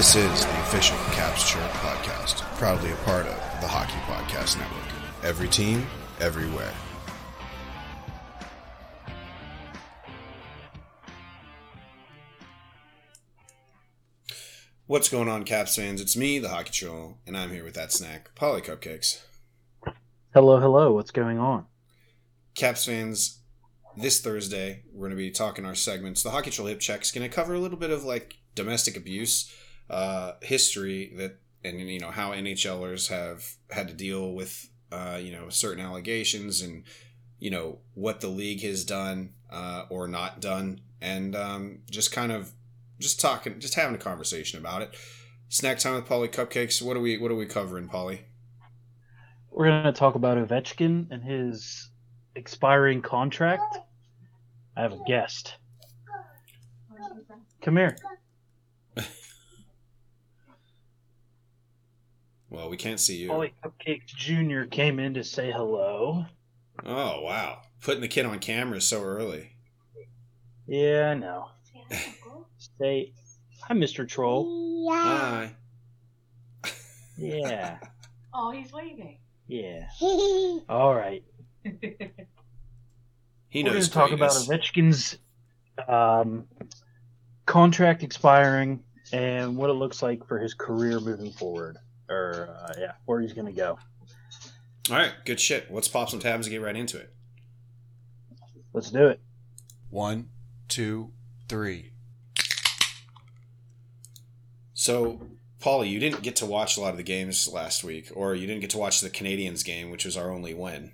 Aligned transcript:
This 0.00 0.16
is 0.16 0.46
the 0.46 0.60
official 0.62 0.96
Caps 1.12 1.46
Chirp 1.46 1.70
podcast, 1.72 2.36
proudly 2.56 2.90
a 2.90 2.96
part 3.04 3.26
of 3.26 3.36
the 3.60 3.68
Hockey 3.68 3.98
Podcast 4.06 4.56
Network. 4.56 5.22
Every 5.22 5.46
team, 5.46 5.86
everywhere. 6.20 6.72
What's 14.86 15.10
going 15.10 15.28
on, 15.28 15.44
Caps 15.44 15.76
fans? 15.76 16.00
It's 16.00 16.16
me, 16.16 16.38
the 16.38 16.48
Hockey 16.48 16.72
Troll, 16.72 17.18
and 17.26 17.36
I'm 17.36 17.50
here 17.50 17.62
with 17.62 17.74
that 17.74 17.92
snack, 17.92 18.30
Paulie 18.34 18.64
Cupcakes. 18.64 19.20
Hello, 20.32 20.58
hello. 20.58 20.94
What's 20.94 21.10
going 21.10 21.38
on? 21.38 21.66
Caps 22.54 22.86
fans, 22.86 23.40
this 23.98 24.18
Thursday 24.18 24.84
we're 24.94 25.08
going 25.08 25.10
to 25.10 25.16
be 25.16 25.30
talking 25.30 25.66
our 25.66 25.74
segments. 25.74 26.22
The 26.22 26.30
Hockey 26.30 26.50
Troll 26.50 26.68
Hip 26.68 26.80
Check's 26.80 27.12
going 27.12 27.28
to 27.28 27.36
cover 27.36 27.52
a 27.52 27.60
little 27.60 27.76
bit 27.76 27.90
of 27.90 28.02
like 28.02 28.38
domestic 28.54 28.96
abuse 28.96 29.54
uh, 29.90 30.34
history 30.40 31.12
that, 31.16 31.36
and 31.64 31.80
you 31.80 31.98
know 31.98 32.10
how 32.10 32.30
NHLers 32.30 33.08
have 33.08 33.56
had 33.70 33.88
to 33.88 33.94
deal 33.94 34.32
with 34.32 34.70
uh, 34.92 35.18
you 35.20 35.32
know 35.32 35.48
certain 35.48 35.84
allegations 35.84 36.62
and 36.62 36.84
you 37.38 37.50
know 37.50 37.78
what 37.94 38.20
the 38.20 38.28
league 38.28 38.62
has 38.62 38.84
done 38.84 39.34
uh, 39.50 39.84
or 39.90 40.06
not 40.06 40.40
done, 40.40 40.80
and 41.00 41.34
um, 41.34 41.80
just 41.90 42.12
kind 42.12 42.30
of 42.32 42.52
just 43.00 43.20
talking, 43.20 43.58
just 43.58 43.74
having 43.74 43.94
a 43.94 43.98
conversation 43.98 44.58
about 44.58 44.82
it. 44.82 44.94
Snack 45.48 45.78
time 45.78 45.96
with 45.96 46.06
Paulie 46.06 46.30
Cupcakes. 46.30 46.80
What 46.80 46.96
are 46.96 47.00
we 47.00 47.18
What 47.18 47.32
are 47.32 47.36
we 47.36 47.46
covering, 47.46 47.88
Paulie? 47.88 48.20
We're 49.50 49.66
to 49.82 49.92
talk 49.92 50.14
about 50.14 50.38
Ovechkin 50.38 51.08
and 51.10 51.24
his 51.24 51.90
expiring 52.36 53.02
contract. 53.02 53.78
I 54.76 54.82
have 54.82 54.92
a 54.92 55.00
guest. 55.06 55.56
Come 57.60 57.76
here. 57.76 57.96
Well, 62.50 62.59
we 62.70 62.76
can't 62.76 63.00
see 63.00 63.16
you. 63.16 63.28
Paulie 63.28 63.52
Cupcakes 63.64 64.06
Jr. 64.06 64.62
came 64.68 64.98
in 64.98 65.14
to 65.14 65.24
say 65.24 65.50
hello. 65.50 66.24
Oh 66.86 67.20
wow, 67.22 67.60
putting 67.82 68.00
the 68.00 68.08
kid 68.08 68.24
on 68.24 68.38
camera 68.38 68.80
so 68.80 69.02
early. 69.02 69.50
Yeah, 70.66 71.10
I 71.10 71.14
know. 71.14 71.48
Say 72.78 73.12
hi, 73.62 73.74
Mr. 73.74 74.06
Troll. 74.08 74.88
Hi. 74.92 75.54
Yeah, 77.18 77.78
Oh, 78.34 78.50
he's 78.52 78.72
waving. 78.72 79.18
yeah. 79.48 79.88
All 80.68 80.94
right. 80.94 81.22
He 83.48 83.62
knows. 83.62 83.62
We're 83.62 83.62
going 83.62 83.74
knows 83.74 83.88
to 83.88 83.92
talk 83.94 84.12
about 84.12 84.30
greatness. 84.46 84.48
Ovechkin's 84.48 85.18
um, 85.88 86.44
contract 87.46 88.02
expiring 88.04 88.82
and 89.12 89.56
what 89.56 89.68
it 89.70 89.74
looks 89.74 90.02
like 90.02 90.26
for 90.28 90.38
his 90.38 90.54
career 90.54 91.00
moving 91.00 91.32
forward, 91.32 91.76
or 92.10 92.56
uh, 92.62 92.72
yeah, 92.78 92.92
where 93.06 93.20
he's 93.20 93.32
going 93.32 93.46
to 93.46 93.52
go. 93.52 93.78
All 94.90 94.96
right, 94.96 95.12
good 95.24 95.40
shit. 95.40 95.72
Let's 95.72 95.88
pop 95.88 96.10
some 96.10 96.20
tabs 96.20 96.46
and 96.46 96.52
get 96.52 96.62
right 96.62 96.76
into 96.76 96.98
it. 96.98 97.12
Let's 98.72 98.90
do 98.90 99.08
it. 99.08 99.20
One, 99.88 100.28
two, 100.68 101.12
three. 101.48 101.92
So, 104.74 105.20
Paulie, 105.60 105.90
you 105.90 105.98
didn't 106.00 106.22
get 106.22 106.36
to 106.36 106.46
watch 106.46 106.76
a 106.76 106.80
lot 106.80 106.90
of 106.90 106.96
the 106.96 107.02
games 107.02 107.48
last 107.52 107.84
week, 107.84 108.10
or 108.14 108.34
you 108.34 108.46
didn't 108.46 108.60
get 108.62 108.70
to 108.70 108.78
watch 108.78 109.00
the 109.00 109.10
Canadiens 109.10 109.64
game, 109.64 109.90
which 109.90 110.04
was 110.04 110.16
our 110.16 110.30
only 110.30 110.54
win. 110.54 110.92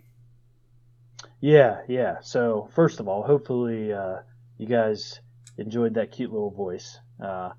Yeah, 1.41 1.83
yeah. 1.89 2.17
So 2.23 2.69
first 2.75 2.99
of 2.99 3.09
all, 3.09 3.23
hopefully 3.23 3.93
uh, 3.93 4.17
you 4.59 4.67
guys 4.67 5.21
enjoyed 5.59 5.95
that 5.95 6.11
cute 6.11 6.33
little 6.33 6.51
voice. 6.51 6.99
Uh, 7.23 7.51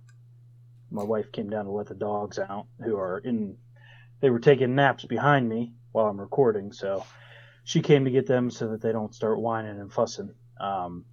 my 0.92 1.04
wife 1.04 1.32
came 1.32 1.50
down 1.50 1.66
to 1.66 1.72
let 1.72 1.88
the 1.88 1.96
dogs 1.96 2.40
out, 2.40 2.68
who 2.84 2.98
are 2.98 3.20
in. 3.20 3.58
They 4.20 4.30
were 4.30 4.40
taking 4.40 4.76
naps 4.76 5.06
behind 5.06 5.48
me 5.48 5.74
while 5.92 6.08
I'm 6.08 6.20
recording, 6.20 6.72
so 6.72 7.06
she 7.64 7.82
came 7.82 8.06
to 8.06 8.12
get 8.12 8.26
them 8.26 8.50
so 8.50 8.70
that 8.70 8.82
they 8.82 8.92
don't 8.92 9.14
start 9.14 9.40
whining 9.40 9.80
and 9.80 9.92
fussing. 9.92 10.34
Um, 10.60 11.06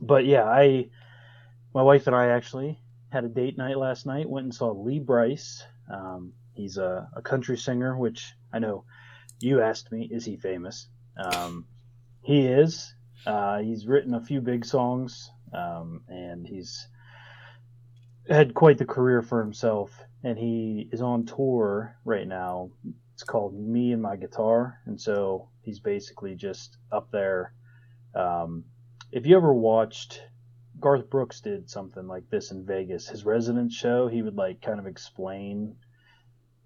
but 0.00 0.24
yeah, 0.26 0.44
I, 0.44 0.90
my 1.74 1.82
wife 1.82 2.06
and 2.06 2.14
I 2.14 2.28
actually 2.28 2.78
had 3.10 3.24
a 3.24 3.28
date 3.28 3.58
night 3.58 3.78
last 3.78 4.06
night. 4.06 4.28
Went 4.28 4.44
and 4.44 4.54
saw 4.54 4.70
Lee 4.70 5.00
Brice. 5.00 5.64
Um, 5.92 6.34
he's 6.54 6.76
a, 6.76 7.08
a 7.16 7.22
country 7.22 7.56
singer, 7.56 7.96
which 7.96 8.32
I 8.52 8.58
know 8.58 8.84
you 9.40 9.60
asked 9.60 9.90
me, 9.90 10.08
is 10.10 10.24
he 10.24 10.36
famous? 10.36 10.86
Um, 11.16 11.66
he 12.22 12.46
is. 12.46 12.94
Uh, 13.26 13.58
he's 13.58 13.86
written 13.86 14.14
a 14.14 14.24
few 14.24 14.40
big 14.40 14.64
songs, 14.64 15.30
um, 15.52 16.02
and 16.08 16.46
he's 16.46 16.88
had 18.28 18.54
quite 18.54 18.78
the 18.78 18.84
career 18.84 19.22
for 19.22 19.42
himself. 19.42 19.90
And 20.24 20.38
he 20.38 20.88
is 20.92 21.02
on 21.02 21.26
tour 21.26 21.96
right 22.04 22.26
now. 22.26 22.70
It's 23.14 23.24
called 23.24 23.54
Me 23.54 23.92
and 23.92 24.00
My 24.00 24.16
Guitar, 24.16 24.78
and 24.86 25.00
so 25.00 25.48
he's 25.62 25.80
basically 25.80 26.34
just 26.34 26.76
up 26.90 27.10
there. 27.12 27.54
Um, 28.14 28.64
if 29.10 29.26
you 29.26 29.36
ever 29.36 29.52
watched, 29.52 30.22
Garth 30.80 31.10
Brooks 31.10 31.40
did 31.40 31.68
something 31.68 32.06
like 32.06 32.28
this 32.30 32.50
in 32.50 32.64
Vegas. 32.64 33.08
His 33.08 33.24
residence 33.24 33.74
show, 33.74 34.08
he 34.08 34.22
would 34.22 34.36
like 34.36 34.62
kind 34.62 34.80
of 34.80 34.86
explain 34.86 35.76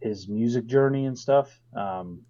his 0.01 0.29
music 0.29 0.67
journey 0.67 1.07
and 1.07 1.19
stuff. 1.19 1.61
Um, 1.77 2.23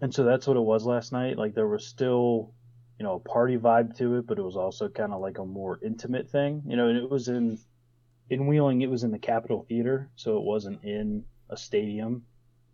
and 0.00 0.14
so 0.14 0.24
that's 0.24 0.46
what 0.46 0.56
it 0.56 0.60
was 0.60 0.86
last 0.86 1.12
night. 1.12 1.36
Like 1.36 1.54
there 1.54 1.68
was 1.68 1.86
still, 1.86 2.54
you 2.98 3.04
know, 3.04 3.16
a 3.16 3.28
party 3.28 3.56
vibe 3.56 3.96
to 3.98 4.16
it, 4.16 4.26
but 4.26 4.38
it 4.38 4.42
was 4.42 4.56
also 4.56 4.88
kind 4.88 5.12
of 5.12 5.20
like 5.20 5.38
a 5.38 5.44
more 5.44 5.78
intimate 5.84 6.30
thing. 6.30 6.62
You 6.66 6.76
know, 6.76 6.88
and 6.88 6.96
it 6.96 7.10
was 7.10 7.28
in 7.28 7.58
in 8.30 8.46
Wheeling. 8.46 8.82
It 8.82 8.90
was 8.90 9.04
in 9.04 9.10
the 9.10 9.18
Capitol 9.18 9.64
Theater, 9.68 10.10
so 10.16 10.36
it 10.38 10.42
wasn't 10.44 10.84
in 10.84 11.24
a 11.50 11.56
stadium. 11.56 12.24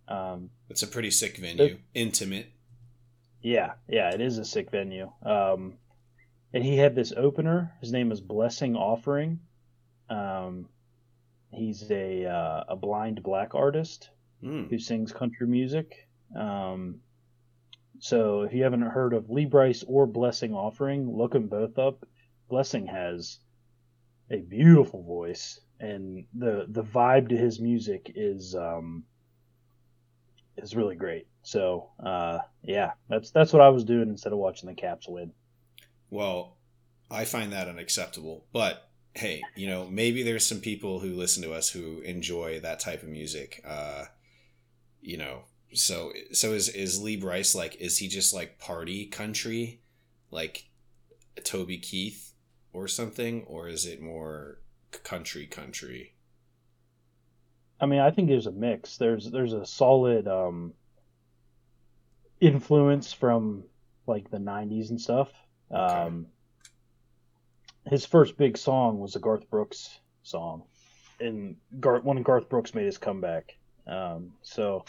Um, 0.08 0.50
It's 0.68 0.82
a 0.82 0.86
pretty 0.88 1.10
sick 1.10 1.36
venue, 1.38 1.78
intimate. 1.94 2.46
yeah, 3.40 3.72
yeah, 3.88 4.10
it 4.14 4.20
is 4.20 4.38
a 4.38 4.44
sick 4.44 4.70
venue. 4.70 5.10
Um, 5.22 5.74
and 6.52 6.62
he 6.64 6.76
had 6.76 6.94
this 6.94 7.12
opener. 7.16 7.72
His 7.80 7.92
name 7.92 8.12
is 8.12 8.20
Blessing 8.20 8.74
Offor. 8.74 9.38
Um, 10.10 10.68
he's 11.52 11.90
a 11.90 12.26
uh, 12.26 12.64
a 12.68 12.76
blind 12.76 13.22
black 13.22 13.54
artist 13.54 14.10
Mm. 14.42 14.68
who 14.68 14.78
sings 14.78 15.10
country 15.10 15.46
music. 15.46 16.06
Um, 16.36 16.96
so 17.98 18.42
if 18.42 18.52
you 18.52 18.62
haven't 18.64 18.82
heard 18.82 19.14
of 19.14 19.30
Lee 19.30 19.46
Brice 19.46 19.82
or 19.88 20.06
Blessing 20.06 20.50
Offor, 20.50 21.06
look 21.16 21.32
them 21.32 21.46
both 21.48 21.78
up. 21.78 22.04
Blessing 22.50 22.86
has 22.88 23.38
a 24.30 24.38
beautiful 24.38 25.02
voice, 25.02 25.60
and 25.80 26.24
the 26.34 26.66
the 26.68 26.82
vibe 26.82 27.28
to 27.28 27.36
his 27.36 27.60
music 27.60 28.12
is 28.14 28.54
um, 28.54 29.04
is 30.56 30.74
really 30.74 30.96
great. 30.96 31.26
So 31.42 31.90
uh, 32.04 32.38
yeah, 32.62 32.92
that's 33.08 33.30
that's 33.30 33.52
what 33.52 33.62
I 33.62 33.68
was 33.68 33.84
doing 33.84 34.08
instead 34.08 34.32
of 34.32 34.38
watching 34.38 34.68
the 34.68 34.74
Caps 34.74 35.08
win. 35.08 35.32
Well, 36.10 36.56
I 37.10 37.24
find 37.24 37.52
that 37.52 37.68
unacceptable. 37.68 38.46
But 38.52 38.88
hey, 39.14 39.42
you 39.54 39.66
know, 39.66 39.86
maybe 39.86 40.22
there's 40.22 40.46
some 40.46 40.60
people 40.60 41.00
who 41.00 41.14
listen 41.14 41.42
to 41.42 41.52
us 41.52 41.70
who 41.70 42.00
enjoy 42.00 42.60
that 42.60 42.80
type 42.80 43.02
of 43.02 43.08
music. 43.08 43.62
Uh, 43.66 44.04
you 45.00 45.16
know, 45.16 45.44
so 45.72 46.12
so 46.32 46.52
is 46.52 46.68
is 46.68 47.02
Lee 47.02 47.16
Brice 47.16 47.54
like? 47.54 47.76
Is 47.76 47.98
he 47.98 48.08
just 48.08 48.32
like 48.32 48.58
party 48.58 49.06
country, 49.06 49.80
like 50.30 50.64
Toby 51.44 51.78
Keith 51.78 52.33
or 52.74 52.88
something, 52.88 53.44
or 53.44 53.68
is 53.68 53.86
it 53.86 54.02
more 54.02 54.58
country 55.02 55.46
country? 55.46 56.14
I 57.80 57.86
mean, 57.86 58.00
I 58.00 58.10
think 58.10 58.28
there's 58.28 58.46
a 58.46 58.52
mix. 58.52 58.98
There's 58.98 59.30
there's 59.30 59.54
a 59.54 59.64
solid 59.64 60.28
um, 60.28 60.74
influence 62.40 63.12
from 63.12 63.64
like 64.06 64.30
the 64.30 64.38
'90s 64.38 64.90
and 64.90 65.00
stuff. 65.00 65.32
Okay. 65.72 65.80
Um, 65.80 66.26
his 67.88 68.04
first 68.04 68.36
big 68.36 68.56
song 68.56 68.98
was 68.98 69.14
a 69.16 69.18
Garth 69.18 69.48
Brooks 69.50 69.98
song, 70.22 70.64
and 71.20 71.56
Garth 71.80 72.04
when 72.04 72.22
Garth 72.22 72.48
Brooks 72.48 72.74
made 72.74 72.86
his 72.86 72.98
comeback. 72.98 73.56
Um, 73.86 74.32
so, 74.42 74.84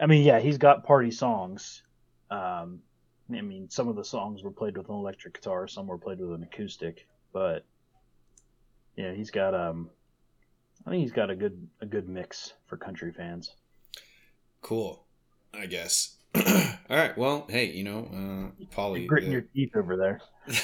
I 0.00 0.06
mean, 0.06 0.22
yeah, 0.22 0.38
he's 0.38 0.58
got 0.58 0.84
party 0.84 1.10
songs. 1.10 1.82
Um, 2.30 2.80
I 3.30 3.40
mean, 3.42 3.68
some 3.68 3.88
of 3.88 3.96
the 3.96 4.04
songs 4.04 4.42
were 4.42 4.50
played 4.50 4.76
with 4.76 4.88
an 4.88 4.94
electric 4.94 5.34
guitar, 5.34 5.68
some 5.68 5.86
were 5.86 5.98
played 5.98 6.18
with 6.18 6.32
an 6.32 6.42
acoustic, 6.42 7.06
but 7.32 7.64
yeah, 8.96 9.12
he's 9.12 9.30
got 9.30 9.54
um, 9.54 9.90
I 10.86 10.90
think 10.90 11.02
he's 11.02 11.12
got 11.12 11.30
a 11.30 11.36
good 11.36 11.68
a 11.80 11.86
good 11.86 12.08
mix 12.08 12.54
for 12.66 12.76
country 12.76 13.12
fans. 13.12 13.54
Cool, 14.62 15.04
I 15.52 15.66
guess. 15.66 16.16
All 16.34 16.42
right. 16.88 17.16
Well, 17.16 17.46
hey, 17.48 17.66
you 17.66 17.84
know, 17.84 18.08
uh, 18.12 18.64
Paulie, 18.74 19.00
You're 19.00 19.08
gritting 19.08 19.28
the- 19.30 19.34
your 19.34 19.44
teeth 19.54 19.76
over 19.76 19.96
there. 19.96 20.20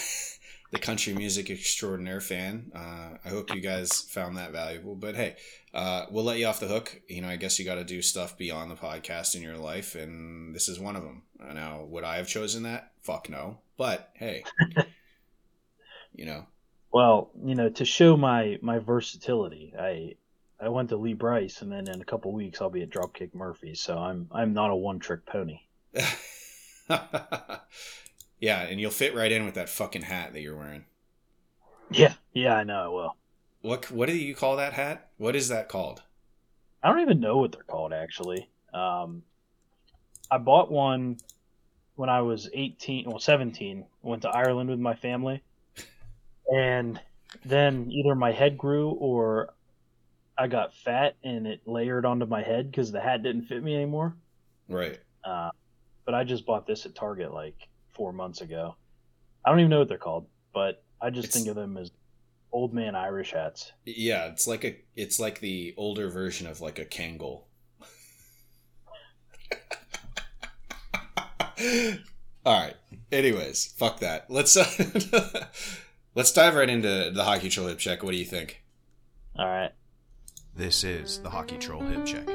the 0.74 0.80
country 0.80 1.14
music 1.14 1.50
extraordinaire 1.50 2.20
fan. 2.20 2.72
Uh, 2.74 3.16
I 3.24 3.28
hope 3.28 3.54
you 3.54 3.60
guys 3.60 4.02
found 4.02 4.36
that 4.36 4.50
valuable. 4.50 4.96
But 4.96 5.14
hey, 5.14 5.36
uh, 5.72 6.06
we'll 6.10 6.24
let 6.24 6.38
you 6.38 6.46
off 6.46 6.58
the 6.60 6.66
hook. 6.66 7.00
You 7.08 7.22
know, 7.22 7.28
I 7.28 7.36
guess 7.36 7.58
you 7.58 7.64
got 7.64 7.76
to 7.76 7.84
do 7.84 8.02
stuff 8.02 8.36
beyond 8.36 8.70
the 8.70 8.74
podcast 8.74 9.36
in 9.36 9.42
your 9.42 9.56
life, 9.56 9.94
and 9.94 10.54
this 10.54 10.68
is 10.68 10.80
one 10.80 10.96
of 10.96 11.04
them. 11.04 11.22
Now, 11.54 11.84
would 11.84 12.02
I 12.04 12.16
have 12.16 12.26
chosen 12.26 12.64
that? 12.64 12.92
Fuck 13.02 13.30
no. 13.30 13.58
But 13.76 14.10
hey, 14.14 14.44
you 16.14 16.26
know, 16.26 16.46
Well, 16.92 17.30
you 17.44 17.54
know, 17.54 17.68
to 17.70 17.84
show 17.84 18.16
my 18.16 18.58
my 18.60 18.80
versatility, 18.80 19.74
I 19.78 20.16
I 20.60 20.70
went 20.70 20.88
to 20.88 20.96
Lee 20.96 21.14
Brice, 21.14 21.62
and 21.62 21.70
then 21.70 21.88
in 21.88 22.00
a 22.00 22.04
couple 22.04 22.32
weeks 22.32 22.60
I'll 22.60 22.70
be 22.70 22.82
at 22.82 22.90
Dropkick 22.90 23.32
Murphy. 23.32 23.74
So 23.74 23.96
I'm 23.96 24.28
I'm 24.32 24.52
not 24.52 24.70
a 24.70 24.76
one 24.76 24.98
trick 24.98 25.24
pony. 25.24 25.60
yeah, 28.44 28.60
and 28.60 28.78
you'll 28.78 28.90
fit 28.90 29.14
right 29.14 29.32
in 29.32 29.46
with 29.46 29.54
that 29.54 29.70
fucking 29.70 30.02
hat 30.02 30.34
that 30.34 30.42
you're 30.42 30.54
wearing. 30.54 30.84
Yeah, 31.90 32.12
yeah, 32.34 32.54
I 32.54 32.64
know 32.64 32.84
I 32.84 32.88
will. 32.88 33.16
What 33.62 33.90
what 33.90 34.06
do 34.06 34.14
you 34.14 34.34
call 34.34 34.56
that 34.56 34.74
hat? 34.74 35.08
What 35.16 35.34
is 35.34 35.48
that 35.48 35.70
called? 35.70 36.02
I 36.82 36.90
don't 36.90 37.00
even 37.00 37.20
know 37.20 37.38
what 37.38 37.52
they're 37.52 37.62
called 37.62 37.94
actually. 37.94 38.50
Um, 38.74 39.22
I 40.30 40.36
bought 40.36 40.70
one 40.70 41.16
when 41.94 42.10
I 42.10 42.20
was 42.20 42.50
18, 42.52 43.06
well 43.06 43.18
17. 43.18 43.82
I 43.82 44.06
went 44.06 44.22
to 44.22 44.28
Ireland 44.28 44.68
with 44.68 44.78
my 44.78 44.94
family, 44.94 45.42
and 46.54 47.00
then 47.46 47.90
either 47.90 48.14
my 48.14 48.32
head 48.32 48.58
grew 48.58 48.90
or 48.90 49.54
I 50.36 50.48
got 50.48 50.74
fat 50.74 51.16
and 51.24 51.46
it 51.46 51.62
layered 51.64 52.04
onto 52.04 52.26
my 52.26 52.42
head 52.42 52.70
because 52.70 52.92
the 52.92 53.00
hat 53.00 53.22
didn't 53.22 53.46
fit 53.46 53.62
me 53.62 53.74
anymore. 53.74 54.16
Right. 54.68 54.98
Uh, 55.24 55.48
but 56.04 56.14
I 56.14 56.24
just 56.24 56.44
bought 56.44 56.66
this 56.66 56.84
at 56.84 56.94
Target 56.94 57.32
like 57.32 57.68
four 57.94 58.12
months 58.12 58.40
ago. 58.40 58.76
I 59.44 59.50
don't 59.50 59.60
even 59.60 59.70
know 59.70 59.78
what 59.80 59.88
they're 59.88 59.98
called, 59.98 60.26
but 60.52 60.82
I 61.00 61.10
just 61.10 61.28
It's- 61.28 61.34
think 61.34 61.48
of 61.48 61.56
them 61.56 61.76
as 61.76 61.90
old 62.52 62.72
man 62.72 62.94
Irish 62.94 63.32
hats. 63.32 63.72
Yeah, 63.84 64.26
it's 64.26 64.46
like 64.46 64.64
a 64.64 64.76
it's 64.96 65.18
like 65.20 65.40
the 65.40 65.74
older 65.76 66.08
version 66.10 66.46
of 66.46 66.60
like 66.60 66.78
a 66.78 66.84
Kangol. 66.84 67.42
All 72.46 72.60
right. 72.60 72.76
Anyways, 73.10 73.66
fuck 73.76 74.00
that. 74.00 74.26
Let's 74.30 74.56
uh, 74.56 75.46
let's 76.14 76.32
dive 76.32 76.54
right 76.56 76.68
into 76.68 77.10
the 77.14 77.24
hockey 77.24 77.48
troll 77.48 77.68
hip 77.68 77.78
check. 77.78 78.02
What 78.02 78.10
do 78.12 78.16
you 78.18 78.24
think? 78.24 78.62
All 79.38 79.46
right. 79.46 79.72
This 80.56 80.84
is 80.84 81.18
the 81.18 81.30
Hockey 81.30 81.58
Troll 81.58 81.80
Hip 81.82 82.06
Check. 82.06 82.28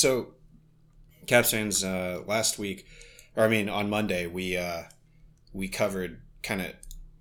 So, 0.00 0.28
Caps 1.26 1.50
fans, 1.50 1.84
uh, 1.84 2.22
last 2.26 2.58
week, 2.58 2.86
or 3.36 3.44
I 3.44 3.48
mean 3.48 3.68
on 3.68 3.90
Monday, 3.90 4.26
we 4.26 4.56
uh, 4.56 4.84
we 5.52 5.68
covered 5.68 6.22
kind 6.42 6.62
of 6.62 6.72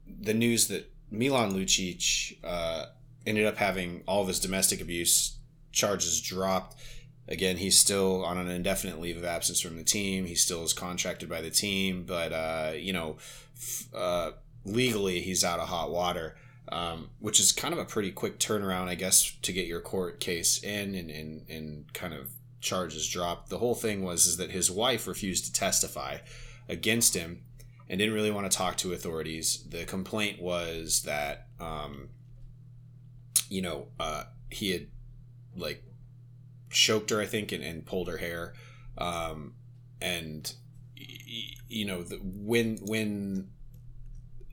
the 0.07 0.33
news 0.33 0.69
that 0.69 0.89
Milan 1.11 1.51
Lucic 1.51 2.37
uh, 2.41 2.85
ended 3.27 3.45
up 3.45 3.57
having 3.57 4.03
all 4.07 4.21
of 4.21 4.29
his 4.29 4.39
domestic 4.39 4.79
abuse 4.79 5.39
charges 5.73 6.21
dropped. 6.21 6.77
Again, 7.27 7.57
he's 7.57 7.77
still 7.77 8.23
on 8.23 8.37
an 8.37 8.47
indefinite 8.47 9.01
leave 9.01 9.17
of 9.17 9.25
absence 9.25 9.59
from 9.59 9.75
the 9.75 9.83
team. 9.83 10.23
He 10.23 10.35
still 10.35 10.63
is 10.63 10.71
contracted 10.71 11.27
by 11.27 11.41
the 11.41 11.51
team, 11.51 12.05
but 12.07 12.31
uh, 12.31 12.71
you 12.77 12.93
know, 12.93 13.17
uh, 13.93 14.31
legally 14.63 15.19
he's 15.19 15.43
out 15.43 15.59
of 15.59 15.67
hot 15.67 15.91
water. 15.91 16.37
Um, 16.71 17.09
which 17.19 17.39
is 17.39 17.51
kind 17.51 17.73
of 17.73 17.79
a 17.79 17.85
pretty 17.85 18.11
quick 18.11 18.37
turnaround, 18.37 18.89
I 18.89 18.93
guess, 18.93 19.35
to 19.41 19.51
get 19.51 19.65
your 19.65 19.81
court 19.81 20.19
case 20.19 20.63
in 20.63 20.93
and, 20.93 21.09
and, 21.09 21.49
and 21.49 21.93
kind 21.95 22.13
of 22.13 22.29
charges 22.59 23.07
dropped. 23.09 23.49
The 23.49 23.57
whole 23.57 23.75
thing 23.75 24.03
was 24.03 24.25
is 24.25 24.37
that 24.37 24.51
his 24.51 24.69
wife 24.69 25.07
refused 25.07 25.45
to 25.45 25.53
testify 25.53 26.17
against 26.67 27.15
him 27.15 27.43
and 27.89 27.99
didn't 27.99 28.13
really 28.13 28.31
want 28.31 28.49
to 28.49 28.55
talk 28.55 28.77
to 28.77 28.93
authorities. 28.93 29.65
The 29.67 29.85
complaint 29.85 30.41
was 30.41 31.01
that, 31.03 31.47
um, 31.59 32.09
you 33.49 33.61
know, 33.61 33.87
uh, 33.99 34.25
he 34.49 34.71
had 34.71 34.87
like 35.55 35.83
choked 36.69 37.09
her, 37.09 37.19
I 37.19 37.25
think, 37.25 37.51
and, 37.51 37.63
and 37.63 37.85
pulled 37.85 38.07
her 38.07 38.17
hair. 38.17 38.53
Um, 38.97 39.53
and, 40.01 40.53
you 40.95 41.85
know, 41.85 42.03
the, 42.03 42.17
when, 42.17 42.77
when 42.83 43.49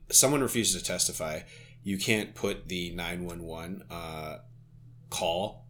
someone 0.09 0.41
refuses 0.41 0.81
to 0.81 0.87
testify, 0.87 1.41
you 1.83 1.97
can't 1.97 2.33
put 2.33 2.67
the 2.67 2.91
911 2.91 3.83
uh, 3.89 4.37
call 5.09 5.67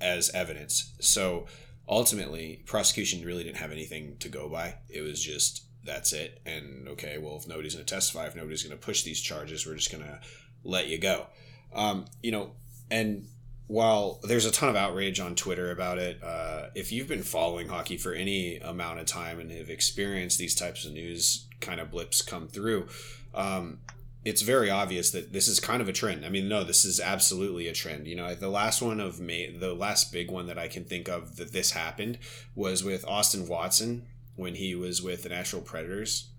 as 0.00 0.30
evidence. 0.30 0.92
So 1.00 1.46
ultimately, 1.88 2.62
prosecution 2.66 3.24
really 3.24 3.44
didn't 3.44 3.58
have 3.58 3.72
anything 3.72 4.16
to 4.18 4.28
go 4.28 4.48
by. 4.48 4.76
It 4.88 5.02
was 5.02 5.22
just 5.22 5.64
that's 5.84 6.12
it. 6.12 6.40
And 6.44 6.88
okay, 6.88 7.18
well, 7.18 7.36
if 7.36 7.46
nobody's 7.46 7.74
going 7.74 7.86
to 7.86 7.94
testify, 7.94 8.26
if 8.26 8.34
nobody's 8.34 8.62
going 8.62 8.76
to 8.76 8.84
push 8.84 9.02
these 9.02 9.20
charges, 9.20 9.66
we're 9.66 9.76
just 9.76 9.92
going 9.92 10.04
to 10.04 10.20
let 10.64 10.88
you 10.88 10.98
go. 10.98 11.26
Um, 11.72 12.06
you 12.22 12.32
know, 12.32 12.52
and 12.90 13.26
while 13.68 14.20
there's 14.22 14.44
a 14.44 14.52
ton 14.52 14.68
of 14.68 14.76
outrage 14.76 15.20
on 15.20 15.34
Twitter 15.34 15.70
about 15.70 15.98
it, 15.98 16.22
uh, 16.22 16.66
if 16.74 16.92
you've 16.92 17.08
been 17.08 17.22
following 17.22 17.68
hockey 17.68 17.96
for 17.96 18.12
any 18.12 18.58
amount 18.58 19.00
of 19.00 19.06
time 19.06 19.40
and 19.40 19.50
have 19.50 19.70
experienced 19.70 20.38
these 20.38 20.54
types 20.54 20.84
of 20.84 20.92
news 20.92 21.46
kind 21.60 21.80
of 21.80 21.90
blips 21.90 22.22
come 22.22 22.48
through, 22.48 22.86
um, 23.34 23.78
it's 24.26 24.42
very 24.42 24.68
obvious 24.68 25.12
that 25.12 25.32
this 25.32 25.46
is 25.46 25.60
kind 25.60 25.80
of 25.80 25.88
a 25.88 25.92
trend. 25.92 26.26
I 26.26 26.30
mean, 26.30 26.48
no, 26.48 26.64
this 26.64 26.84
is 26.84 26.98
absolutely 26.98 27.68
a 27.68 27.72
trend. 27.72 28.08
You 28.08 28.16
know, 28.16 28.34
the 28.34 28.48
last 28.48 28.82
one 28.82 28.98
of 28.98 29.20
May, 29.20 29.56
the 29.56 29.72
last 29.72 30.12
big 30.12 30.32
one 30.32 30.48
that 30.48 30.58
I 30.58 30.66
can 30.66 30.84
think 30.84 31.08
of 31.08 31.36
that 31.36 31.52
this 31.52 31.70
happened 31.70 32.18
was 32.56 32.82
with 32.82 33.06
Austin 33.06 33.46
Watson 33.46 34.04
when 34.34 34.56
he 34.56 34.74
was 34.74 35.00
with 35.00 35.22
the 35.22 35.28
Nashville 35.28 35.60
Predators. 35.60 36.30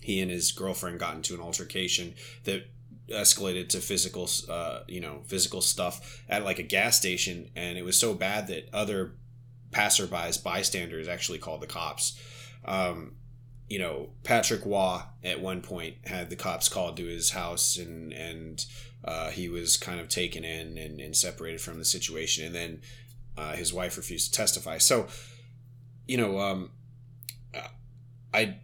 He 0.00 0.20
and 0.20 0.30
his 0.30 0.52
girlfriend 0.52 1.00
got 1.00 1.16
into 1.16 1.34
an 1.34 1.40
altercation 1.40 2.14
that 2.44 2.68
escalated 3.08 3.68
to 3.70 3.80
physical, 3.80 4.28
uh, 4.48 4.82
you 4.86 5.00
know, 5.00 5.22
physical 5.26 5.60
stuff 5.60 6.22
at 6.28 6.44
like 6.44 6.60
a 6.60 6.62
gas 6.62 6.96
station, 6.96 7.50
and 7.56 7.76
it 7.76 7.84
was 7.84 7.98
so 7.98 8.14
bad 8.14 8.46
that 8.46 8.68
other 8.72 9.16
passerbys, 9.72 10.40
bystanders, 10.40 11.08
actually 11.08 11.38
called 11.38 11.62
the 11.62 11.66
cops. 11.66 12.16
Um, 12.64 13.16
you 13.68 13.78
know, 13.78 14.10
Patrick 14.24 14.64
Roy 14.64 15.00
at 15.22 15.40
one 15.40 15.60
point 15.60 15.96
had 16.04 16.30
the 16.30 16.36
cops 16.36 16.68
called 16.68 16.96
to 16.96 17.06
his 17.06 17.30
house 17.30 17.76
and 17.76 18.12
and 18.12 18.64
uh, 19.04 19.30
he 19.30 19.48
was 19.48 19.76
kind 19.76 20.00
of 20.00 20.08
taken 20.08 20.44
in 20.44 20.76
and, 20.76 21.00
and 21.00 21.16
separated 21.16 21.60
from 21.60 21.78
the 21.78 21.84
situation, 21.84 22.46
and 22.46 22.54
then 22.54 22.80
uh, 23.36 23.52
his 23.52 23.72
wife 23.72 23.96
refused 23.96 24.32
to 24.32 24.36
testify. 24.36 24.78
So, 24.78 25.06
you 26.06 26.16
know, 26.16 26.40
um, 26.40 26.70
I 28.34 28.58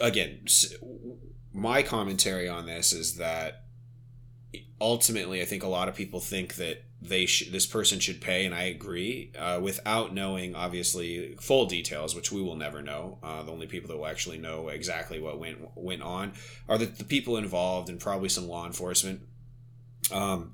again, 0.00 0.44
my 1.52 1.82
commentary 1.82 2.48
on 2.48 2.66
this 2.66 2.92
is 2.92 3.16
that 3.16 3.64
ultimately, 4.80 5.40
I 5.40 5.44
think 5.44 5.62
a 5.62 5.68
lot 5.68 5.88
of 5.88 5.94
people 5.94 6.20
think 6.20 6.56
that 6.56 6.84
they 7.02 7.26
sh- 7.26 7.50
this 7.50 7.66
person 7.66 7.98
should 7.98 8.20
pay, 8.20 8.46
and 8.46 8.54
I 8.54 8.62
agree, 8.62 9.32
uh, 9.36 9.58
without 9.60 10.14
knowing 10.14 10.54
obviously 10.54 11.34
full 11.40 11.66
details, 11.66 12.14
which 12.14 12.30
we 12.30 12.40
will 12.40 12.54
never 12.54 12.80
know. 12.80 13.18
Uh, 13.22 13.42
the 13.42 13.50
only 13.50 13.66
people 13.66 13.88
that 13.88 13.96
will 13.96 14.06
actually 14.06 14.38
know 14.38 14.68
exactly 14.68 15.18
what 15.18 15.40
went 15.40 15.58
went 15.74 16.02
on 16.02 16.32
are 16.68 16.78
the, 16.78 16.86
the 16.86 17.04
people 17.04 17.36
involved 17.36 17.88
and 17.88 17.98
probably 17.98 18.28
some 18.28 18.46
law 18.46 18.64
enforcement. 18.64 19.22
Um, 20.12 20.52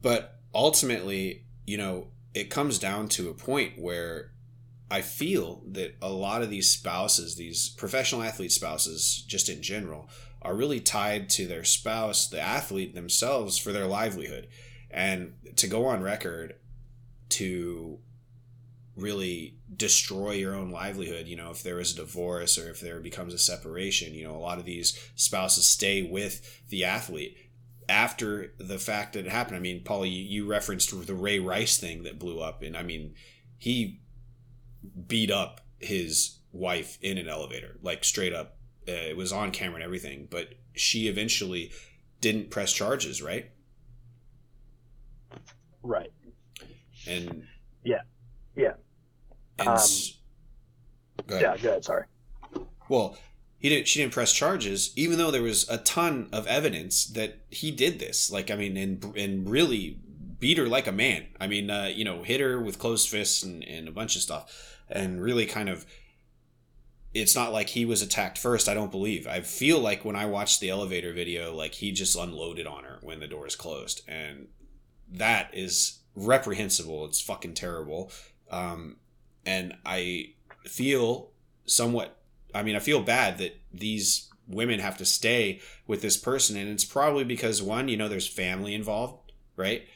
but 0.00 0.38
ultimately, 0.54 1.44
you 1.66 1.76
know, 1.76 2.08
it 2.32 2.48
comes 2.48 2.78
down 2.78 3.08
to 3.08 3.28
a 3.28 3.34
point 3.34 3.72
where 3.76 4.30
I 4.90 5.00
feel 5.00 5.62
that 5.72 5.96
a 6.00 6.10
lot 6.10 6.42
of 6.42 6.50
these 6.50 6.70
spouses, 6.70 7.34
these 7.34 7.70
professional 7.70 8.22
athlete 8.22 8.52
spouses, 8.52 9.24
just 9.26 9.48
in 9.48 9.62
general, 9.62 10.08
are 10.42 10.54
really 10.54 10.80
tied 10.80 11.28
to 11.30 11.46
their 11.46 11.64
spouse, 11.64 12.28
the 12.28 12.40
athlete 12.40 12.94
themselves, 12.94 13.58
for 13.58 13.72
their 13.72 13.86
livelihood. 13.86 14.48
And 14.92 15.34
to 15.56 15.66
go 15.66 15.86
on 15.86 16.02
record 16.02 16.56
to 17.30 17.98
really 18.94 19.56
destroy 19.74 20.32
your 20.32 20.54
own 20.54 20.70
livelihood, 20.70 21.26
you 21.26 21.36
know, 21.36 21.50
if 21.50 21.62
there 21.62 21.80
is 21.80 21.92
a 21.92 21.96
divorce 21.96 22.58
or 22.58 22.70
if 22.70 22.80
there 22.80 23.00
becomes 23.00 23.32
a 23.32 23.38
separation, 23.38 24.14
you 24.14 24.24
know, 24.24 24.36
a 24.36 24.38
lot 24.38 24.58
of 24.58 24.64
these 24.64 24.98
spouses 25.14 25.66
stay 25.66 26.02
with 26.02 26.62
the 26.68 26.84
athlete 26.84 27.36
after 27.88 28.52
the 28.58 28.78
fact 28.78 29.14
that 29.14 29.26
it 29.26 29.32
happened. 29.32 29.56
I 29.56 29.60
mean, 29.60 29.82
Paul, 29.82 30.06
you, 30.06 30.22
you 30.22 30.46
referenced 30.46 31.06
the 31.06 31.14
Ray 31.14 31.38
Rice 31.38 31.78
thing 31.78 32.02
that 32.02 32.18
blew 32.18 32.40
up, 32.40 32.62
and 32.62 32.76
I 32.76 32.82
mean, 32.82 33.14
he 33.58 34.00
beat 35.06 35.30
up 35.30 35.62
his 35.78 36.38
wife 36.52 36.98
in 37.00 37.18
an 37.18 37.28
elevator, 37.28 37.78
like 37.82 38.04
straight 38.04 38.32
up. 38.32 38.56
Uh, 38.86 38.92
it 38.92 39.16
was 39.16 39.32
on 39.32 39.52
camera 39.52 39.76
and 39.76 39.84
everything, 39.84 40.26
but 40.30 40.54
she 40.74 41.08
eventually 41.08 41.70
didn't 42.20 42.50
press 42.50 42.72
charges, 42.72 43.22
right? 43.22 43.50
Right. 45.82 46.12
And 47.06 47.46
Yeah. 47.84 48.02
Yeah. 48.56 48.74
and 49.58 49.68
Um, 49.68 49.74
s- 49.74 50.18
go 51.26 51.36
ahead. 51.36 51.42
Yeah. 51.42 51.62
Good. 51.62 51.84
Sorry. 51.84 52.04
Well, 52.88 53.16
he 53.58 53.68
didn't. 53.68 53.86
She 53.88 54.00
didn't 54.00 54.12
press 54.12 54.32
charges, 54.32 54.92
even 54.96 55.18
though 55.18 55.30
there 55.30 55.42
was 55.42 55.68
a 55.68 55.78
ton 55.78 56.28
of 56.32 56.46
evidence 56.46 57.04
that 57.06 57.38
he 57.50 57.70
did 57.70 57.98
this. 57.98 58.30
Like, 58.30 58.50
I 58.50 58.56
mean, 58.56 58.76
and 58.76 59.04
and 59.16 59.48
really 59.48 59.98
beat 60.38 60.58
her 60.58 60.66
like 60.66 60.86
a 60.88 60.92
man. 60.92 61.26
I 61.40 61.46
mean, 61.46 61.70
uh, 61.70 61.84
you 61.94 62.04
know, 62.04 62.22
hit 62.24 62.40
her 62.40 62.60
with 62.60 62.78
closed 62.80 63.08
fists 63.08 63.42
and, 63.44 63.62
and 63.64 63.86
a 63.88 63.92
bunch 63.92 64.16
of 64.16 64.22
stuff, 64.22 64.80
and 64.88 65.22
really 65.22 65.46
kind 65.46 65.68
of 65.68 65.86
it's 67.14 67.34
not 67.36 67.52
like 67.52 67.68
he 67.70 67.84
was 67.84 68.00
attacked 68.02 68.38
first. 68.38 68.68
I 68.68 68.74
don't 68.74 68.90
believe. 68.90 69.26
I 69.26 69.40
feel 69.42 69.78
like 69.78 70.04
when 70.04 70.16
I 70.16 70.26
watched 70.26 70.60
the 70.60 70.70
elevator 70.70 71.12
video, 71.12 71.54
like 71.54 71.74
he 71.74 71.92
just 71.92 72.16
unloaded 72.16 72.66
on 72.66 72.84
her 72.84 72.98
when 73.02 73.20
the 73.20 73.28
doors 73.28 73.54
closed, 73.54 74.02
and 74.08 74.48
that 75.12 75.50
is 75.52 76.00
reprehensible. 76.14 77.04
It's 77.06 77.20
fucking 77.20 77.54
terrible. 77.54 78.10
Um, 78.50 78.96
and 79.46 79.76
I 79.84 80.34
feel 80.64 81.30
somewhat. 81.66 82.18
I 82.54 82.62
mean, 82.62 82.76
I 82.76 82.80
feel 82.80 83.02
bad 83.02 83.38
that 83.38 83.58
these 83.72 84.28
women 84.46 84.80
have 84.80 84.98
to 84.98 85.04
stay 85.04 85.60
with 85.86 86.02
this 86.02 86.16
person, 86.16 86.56
and 86.56 86.68
it's 86.68 86.84
probably 86.84 87.24
because 87.24 87.62
one, 87.62 87.88
you 87.88 87.96
know, 87.96 88.08
there's 88.08 88.26
family 88.26 88.74
involved, 88.74 89.32
right? 89.56 89.86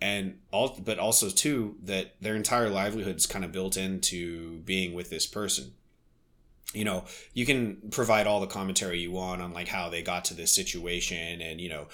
And 0.00 0.38
all, 0.50 0.78
but 0.82 0.98
also 0.98 1.30
two, 1.30 1.76
that 1.82 2.14
their 2.20 2.36
entire 2.36 2.68
livelihood 2.68 3.16
is 3.16 3.26
kind 3.26 3.44
of 3.44 3.52
built 3.52 3.76
into 3.76 4.58
being 4.60 4.94
with 4.94 5.10
this 5.10 5.26
person 5.26 5.72
you 6.74 6.84
know 6.84 7.04
you 7.32 7.46
can 7.46 7.76
provide 7.90 8.26
all 8.26 8.40
the 8.40 8.46
commentary 8.46 8.98
you 8.98 9.10
want 9.10 9.40
on 9.40 9.52
like 9.52 9.68
how 9.68 9.88
they 9.88 10.02
got 10.02 10.24
to 10.24 10.34
this 10.34 10.52
situation 10.52 11.40
and 11.40 11.60
you 11.60 11.68
know 11.68 11.86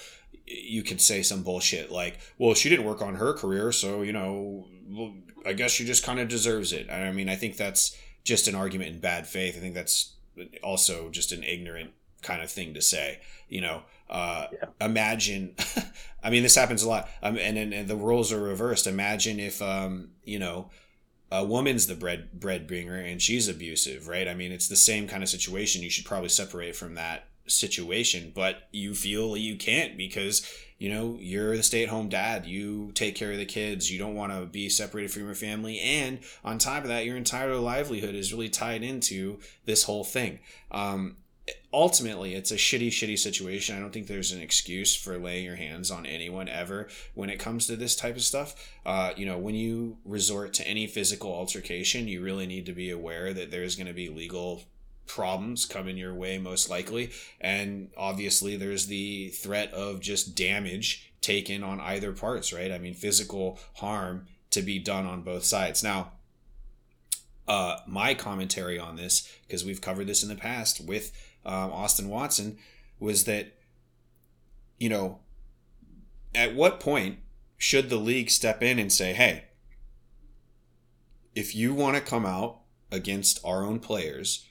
you 0.46 0.82
can 0.82 0.98
say 0.98 1.22
some 1.22 1.42
bullshit 1.42 1.90
like 1.90 2.18
well 2.38 2.54
she 2.54 2.68
didn't 2.68 2.86
work 2.86 3.02
on 3.02 3.16
her 3.16 3.32
career 3.32 3.70
so 3.70 4.02
you 4.02 4.12
know 4.12 4.66
well, 4.88 5.14
i 5.46 5.52
guess 5.52 5.70
she 5.70 5.84
just 5.84 6.04
kind 6.04 6.18
of 6.18 6.28
deserves 6.28 6.72
it. 6.72 6.90
I 6.90 7.12
mean 7.12 7.28
i 7.28 7.36
think 7.36 7.56
that's 7.56 7.96
just 8.24 8.46
an 8.46 8.54
argument 8.54 8.90
in 8.94 9.00
bad 9.00 9.26
faith. 9.26 9.56
I 9.56 9.60
think 9.60 9.74
that's 9.74 10.14
also 10.62 11.10
just 11.10 11.32
an 11.32 11.42
ignorant 11.42 11.90
kind 12.22 12.40
of 12.40 12.50
thing 12.50 12.72
to 12.74 12.80
say 12.80 13.20
you 13.48 13.60
know 13.60 13.82
uh, 14.08 14.46
yeah. 14.52 14.86
imagine 14.86 15.54
i 16.22 16.30
mean 16.30 16.42
this 16.42 16.54
happens 16.54 16.82
a 16.82 16.88
lot. 16.88 17.08
Um, 17.22 17.38
and, 17.38 17.56
and, 17.56 17.72
and 17.72 17.88
the 17.88 17.96
roles 17.96 18.30
are 18.32 18.40
reversed. 18.40 18.86
Imagine 18.86 19.40
if 19.40 19.60
um, 19.62 20.10
you 20.24 20.38
know 20.38 20.70
a 21.32 21.42
woman's 21.42 21.86
the 21.86 21.94
bread 21.94 22.30
bread 22.38 22.66
bringer 22.66 22.96
and 22.96 23.20
she's 23.20 23.48
abusive, 23.48 24.06
right? 24.06 24.28
I 24.28 24.34
mean, 24.34 24.52
it's 24.52 24.68
the 24.68 24.76
same 24.76 25.08
kind 25.08 25.22
of 25.22 25.30
situation. 25.30 25.82
You 25.82 25.88
should 25.88 26.04
probably 26.04 26.28
separate 26.28 26.76
from 26.76 26.94
that 26.94 27.26
situation, 27.46 28.32
but 28.34 28.68
you 28.70 28.94
feel 28.94 29.36
you 29.36 29.56
can't 29.56 29.96
because 29.96 30.46
you 30.78 30.90
know 30.90 31.16
you're 31.20 31.56
the 31.56 31.62
stay-at-home 31.62 32.10
dad. 32.10 32.44
You 32.44 32.92
take 32.92 33.14
care 33.14 33.32
of 33.32 33.38
the 33.38 33.46
kids. 33.46 33.90
You 33.90 33.98
don't 33.98 34.14
want 34.14 34.32
to 34.32 34.44
be 34.44 34.68
separated 34.68 35.10
from 35.10 35.24
your 35.24 35.34
family, 35.34 35.80
and 35.80 36.18
on 36.44 36.58
top 36.58 36.82
of 36.82 36.88
that, 36.88 37.06
your 37.06 37.16
entire 37.16 37.56
livelihood 37.56 38.14
is 38.14 38.32
really 38.32 38.50
tied 38.50 38.82
into 38.82 39.38
this 39.64 39.84
whole 39.84 40.04
thing. 40.04 40.38
Um, 40.70 41.16
ultimately 41.72 42.34
it's 42.34 42.50
a 42.50 42.56
shitty 42.56 42.88
shitty 42.88 43.18
situation. 43.18 43.76
I 43.76 43.80
don't 43.80 43.92
think 43.92 44.06
there's 44.06 44.32
an 44.32 44.40
excuse 44.40 44.94
for 44.94 45.18
laying 45.18 45.44
your 45.44 45.56
hands 45.56 45.90
on 45.90 46.06
anyone 46.06 46.48
ever 46.48 46.88
when 47.14 47.30
it 47.30 47.38
comes 47.38 47.66
to 47.66 47.76
this 47.76 47.96
type 47.96 48.16
of 48.16 48.22
stuff. 48.22 48.54
Uh, 48.84 49.12
you 49.16 49.26
know 49.26 49.38
when 49.38 49.54
you 49.54 49.98
resort 50.04 50.52
to 50.54 50.68
any 50.68 50.86
physical 50.86 51.32
altercation 51.32 52.08
you 52.08 52.22
really 52.22 52.46
need 52.46 52.66
to 52.66 52.72
be 52.72 52.90
aware 52.90 53.32
that 53.32 53.50
there's 53.50 53.76
going 53.76 53.86
to 53.86 53.92
be 53.92 54.08
legal 54.08 54.62
problems 55.06 55.66
coming 55.66 55.96
your 55.96 56.14
way 56.14 56.38
most 56.38 56.70
likely. 56.70 57.10
And 57.40 57.90
obviously 57.96 58.56
there's 58.56 58.86
the 58.86 59.28
threat 59.28 59.72
of 59.72 60.00
just 60.00 60.36
damage 60.36 61.12
taken 61.20 61.62
on 61.62 61.80
either 61.80 62.12
parts 62.12 62.52
right? 62.52 62.70
I 62.70 62.78
mean 62.78 62.94
physical 62.94 63.58
harm 63.76 64.26
to 64.50 64.62
be 64.62 64.78
done 64.78 65.06
on 65.06 65.22
both 65.22 65.44
sides. 65.44 65.82
Now 65.82 66.12
uh, 67.48 67.78
my 67.86 68.14
commentary 68.14 68.78
on 68.78 68.96
this 68.96 69.28
because 69.46 69.64
we've 69.64 69.80
covered 69.80 70.06
this 70.06 70.22
in 70.22 70.28
the 70.28 70.36
past 70.36 70.80
with 70.80 71.12
um, 71.44 71.72
Austin 71.72 72.08
Watson 72.08 72.58
was 72.98 73.24
that, 73.24 73.54
you 74.78 74.88
know, 74.88 75.18
at 76.34 76.54
what 76.54 76.80
point 76.80 77.18
should 77.58 77.90
the 77.90 77.96
league 77.96 78.30
step 78.30 78.62
in 78.62 78.78
and 78.78 78.92
say, 78.92 79.12
hey, 79.12 79.44
if 81.34 81.54
you 81.54 81.74
want 81.74 81.96
to 81.96 82.02
come 82.02 82.26
out 82.26 82.60
against 82.90 83.40
our 83.44 83.64
own 83.64 83.78
players, 83.78 84.46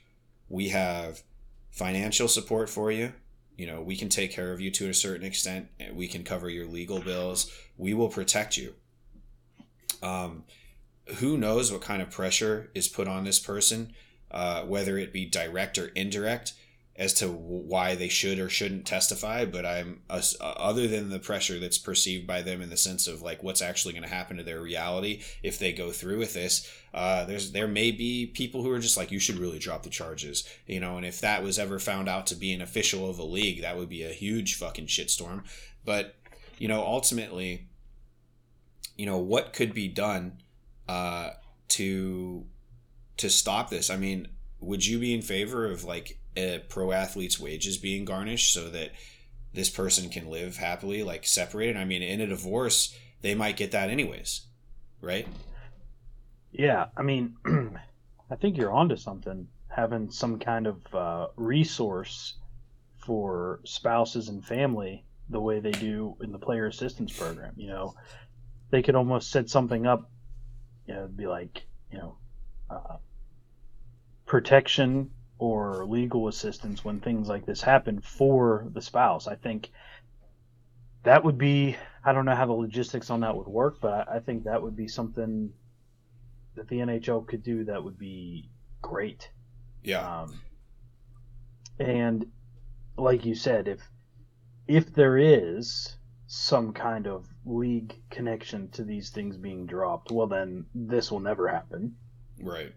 we 0.49 0.69
have 0.69 1.23
financial 1.69 2.27
support 2.27 2.69
for 2.69 2.91
you. 2.91 3.13
You 3.57 3.67
know, 3.67 3.81
we 3.81 3.95
can 3.95 4.09
take 4.09 4.31
care 4.31 4.51
of 4.51 4.59
you 4.59 4.71
to 4.71 4.89
a 4.89 4.93
certain 4.93 5.25
extent. 5.25 5.67
We 5.93 6.07
can 6.07 6.23
cover 6.23 6.49
your 6.49 6.65
legal 6.65 6.99
bills. 6.99 7.51
We 7.77 7.93
will 7.93 8.09
protect 8.09 8.57
you. 8.57 8.73
Um, 10.01 10.45
who 11.17 11.37
knows 11.37 11.71
what 11.71 11.81
kind 11.81 12.01
of 12.01 12.09
pressure 12.09 12.71
is 12.73 12.87
put 12.87 13.07
on 13.07 13.23
this 13.23 13.39
person, 13.39 13.93
uh, 14.31 14.63
whether 14.63 14.97
it 14.97 15.13
be 15.13 15.25
direct 15.25 15.77
or 15.77 15.87
indirect 15.89 16.53
as 16.95 17.13
to 17.13 17.27
why 17.27 17.95
they 17.95 18.09
should 18.09 18.37
or 18.37 18.49
shouldn't 18.49 18.85
testify 18.85 19.45
but 19.45 19.65
i'm 19.65 20.01
uh, 20.09 20.21
other 20.41 20.87
than 20.87 21.09
the 21.09 21.19
pressure 21.19 21.59
that's 21.59 21.77
perceived 21.77 22.27
by 22.27 22.41
them 22.41 22.61
in 22.61 22.69
the 22.69 22.77
sense 22.77 23.07
of 23.07 23.21
like 23.21 23.41
what's 23.41 23.61
actually 23.61 23.93
going 23.93 24.03
to 24.03 24.09
happen 24.09 24.37
to 24.37 24.43
their 24.43 24.61
reality 24.61 25.21
if 25.41 25.57
they 25.57 25.71
go 25.71 25.91
through 25.91 26.17
with 26.17 26.33
this 26.33 26.69
uh, 26.93 27.23
there's 27.23 27.53
there 27.53 27.69
may 27.69 27.89
be 27.89 28.25
people 28.25 28.63
who 28.63 28.71
are 28.71 28.79
just 28.79 28.97
like 28.97 29.11
you 29.11 29.19
should 29.19 29.39
really 29.39 29.59
drop 29.59 29.83
the 29.83 29.89
charges 29.89 30.47
you 30.67 30.79
know 30.79 30.97
and 30.97 31.05
if 31.05 31.21
that 31.21 31.41
was 31.41 31.57
ever 31.57 31.79
found 31.79 32.07
out 32.07 32.27
to 32.27 32.35
be 32.35 32.53
an 32.53 32.61
official 32.61 33.09
of 33.09 33.17
a 33.19 33.23
league 33.23 33.61
that 33.61 33.77
would 33.77 33.89
be 33.89 34.03
a 34.03 34.09
huge 34.09 34.55
fucking 34.55 34.87
shitstorm. 34.87 35.43
But 35.83 36.15
you 36.57 36.67
know 36.67 36.81
ultimately 36.83 37.67
you 38.97 39.05
know 39.05 39.17
what 39.17 39.53
could 39.53 39.73
be 39.73 39.87
done 39.87 40.41
uh, 40.87 41.31
to 41.69 42.45
to 43.17 43.29
stop 43.29 43.69
this? 43.69 43.89
I 43.89 43.97
mean 43.97 44.27
would 44.59 44.85
you 44.85 44.99
be 44.99 45.13
in 45.13 45.21
favor 45.21 45.69
of 45.69 45.83
like 45.83 46.19
a 46.35 46.59
pro 46.69 46.91
athlete's 46.91 47.39
wages 47.39 47.77
being 47.77 48.05
garnished 48.05 48.53
so 48.53 48.69
that 48.69 48.91
this 49.53 49.69
person 49.69 50.09
can 50.09 50.29
live 50.29 50.57
happily, 50.57 51.03
like 51.03 51.25
separated. 51.25 51.77
I 51.77 51.85
mean, 51.85 52.01
in 52.01 52.21
a 52.21 52.27
divorce, 52.27 52.95
they 53.21 53.35
might 53.35 53.57
get 53.57 53.71
that 53.71 53.89
anyways, 53.89 54.41
right? 55.01 55.27
Yeah, 56.51 56.87
I 56.95 57.01
mean, 57.01 57.35
I 58.31 58.35
think 58.35 58.57
you're 58.57 58.71
onto 58.71 58.95
something. 58.95 59.47
Having 59.67 60.11
some 60.11 60.39
kind 60.39 60.67
of 60.67 60.95
uh, 60.95 61.27
resource 61.35 62.35
for 63.05 63.61
spouses 63.63 64.29
and 64.29 64.45
family, 64.45 65.05
the 65.29 65.39
way 65.39 65.59
they 65.59 65.71
do 65.71 66.15
in 66.21 66.31
the 66.31 66.37
player 66.37 66.67
assistance 66.67 67.17
program. 67.17 67.53
You 67.55 67.67
know, 67.67 67.95
they 68.69 68.81
could 68.81 68.95
almost 68.95 69.31
set 69.31 69.49
something 69.49 69.85
up. 69.87 70.09
You 70.87 70.95
know, 70.95 71.07
be 71.07 71.27
like, 71.27 71.63
you 71.91 71.99
know, 71.99 72.17
uh, 72.69 72.97
protection 74.25 75.11
or 75.41 75.87
legal 75.87 76.27
assistance 76.27 76.85
when 76.85 76.99
things 76.99 77.27
like 77.27 77.47
this 77.47 77.63
happen 77.63 77.99
for 77.99 78.67
the 78.73 78.81
spouse. 78.81 79.27
I 79.27 79.33
think 79.33 79.71
that 81.01 81.23
would 81.23 81.39
be 81.39 81.75
I 82.05 82.13
don't 82.13 82.25
know 82.25 82.35
how 82.35 82.45
the 82.45 82.53
logistics 82.53 83.09
on 83.09 83.21
that 83.21 83.35
would 83.35 83.47
work, 83.47 83.81
but 83.81 84.07
I, 84.07 84.17
I 84.17 84.19
think 84.19 84.43
that 84.43 84.61
would 84.61 84.75
be 84.75 84.87
something 84.87 85.51
that 86.55 86.67
the 86.67 86.75
NHL 86.75 87.27
could 87.27 87.41
do 87.41 87.63
that 87.63 87.83
would 87.83 87.97
be 87.97 88.51
great. 88.83 89.31
Yeah. 89.83 90.21
Um, 90.21 90.41
and 91.79 92.27
like 92.95 93.25
you 93.25 93.33
said, 93.33 93.67
if 93.67 93.81
if 94.67 94.93
there 94.93 95.17
is 95.17 95.97
some 96.27 96.71
kind 96.71 97.07
of 97.07 97.25
league 97.47 97.95
connection 98.11 98.69
to 98.73 98.83
these 98.83 99.09
things 99.09 99.37
being 99.37 99.65
dropped, 99.65 100.11
well 100.11 100.27
then 100.27 100.67
this 100.75 101.09
will 101.09 101.19
never 101.19 101.47
happen. 101.47 101.95
Right. 102.39 102.73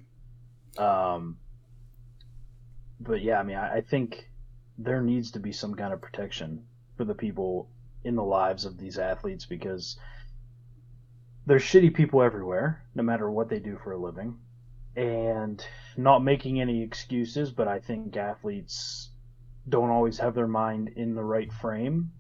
Um, 0.79 1.37
but 3.05 3.23
yeah, 3.23 3.39
I 3.39 3.43
mean, 3.43 3.57
I, 3.57 3.77
I 3.77 3.81
think 3.81 4.29
there 4.79 5.01
needs 5.01 5.33
to 5.33 5.41
be 5.41 5.53
some 5.53 5.75
kind 5.75 5.93
of 5.93 6.01
protection 6.01 6.65
for 6.97 7.05
the 7.05 7.15
people 7.15 7.69
in 8.03 8.17
the 8.17 8.25
lives 8.25 8.65
of 8.65 8.79
these 8.79 8.99
athletes 8.99 9.47
because 9.47 9.99
there's 11.47 11.63
shitty 11.63 11.95
people 11.95 12.23
everywhere, 12.23 12.85
no 12.95 13.03
matter 13.03 13.31
what 13.31 13.49
they 13.49 13.59
do 13.59 13.79
for 13.83 13.93
a 13.93 13.99
living. 13.99 14.39
And 14.97 15.65
not 15.97 16.23
making 16.23 16.61
any 16.61 16.83
excuses, 16.83 17.51
but 17.51 17.67
I 17.67 17.81
think 17.81 18.17
athletes 18.17 19.11
don't 19.69 19.91
always 19.91 20.19
have 20.19 20.35
their 20.35 20.47
mind 20.47 20.91
in 20.97 21.15
the 21.15 21.25
right 21.25 21.53
frame. 21.53 22.13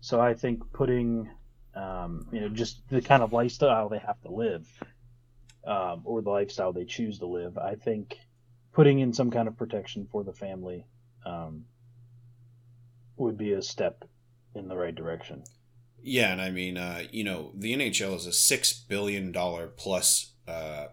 So 0.00 0.20
I 0.20 0.34
think 0.34 0.72
putting, 0.72 1.28
um, 1.74 2.28
you 2.30 2.40
know, 2.40 2.48
just 2.50 2.88
the 2.88 3.02
kind 3.02 3.22
of 3.22 3.32
lifestyle 3.32 3.88
they 3.88 3.98
have 3.98 4.20
to 4.22 4.30
live, 4.30 4.66
um, 5.66 6.02
or 6.04 6.22
the 6.22 6.30
lifestyle 6.30 6.72
they 6.72 6.84
choose 6.84 7.18
to 7.18 7.26
live, 7.26 7.58
I 7.58 7.74
think 7.74 8.16
putting 8.78 9.00
in 9.00 9.12
some 9.12 9.28
kind 9.28 9.48
of 9.48 9.56
protection 9.56 10.06
for 10.08 10.22
the 10.22 10.32
family 10.32 10.86
um, 11.26 11.64
would 13.16 13.36
be 13.36 13.52
a 13.52 13.60
step 13.60 14.04
in 14.54 14.68
the 14.68 14.76
right 14.76 14.94
direction. 14.94 15.42
Yeah, 16.00 16.30
and 16.30 16.40
I 16.40 16.50
mean, 16.50 16.76
uh, 16.76 17.02
you 17.10 17.24
know, 17.24 17.50
the 17.56 17.74
NHL 17.74 18.14
is 18.14 18.26
a 18.26 18.32
six 18.32 18.72
billion 18.72 19.32
dollar 19.32 19.66
plus 19.66 20.34
uh, 20.46 20.86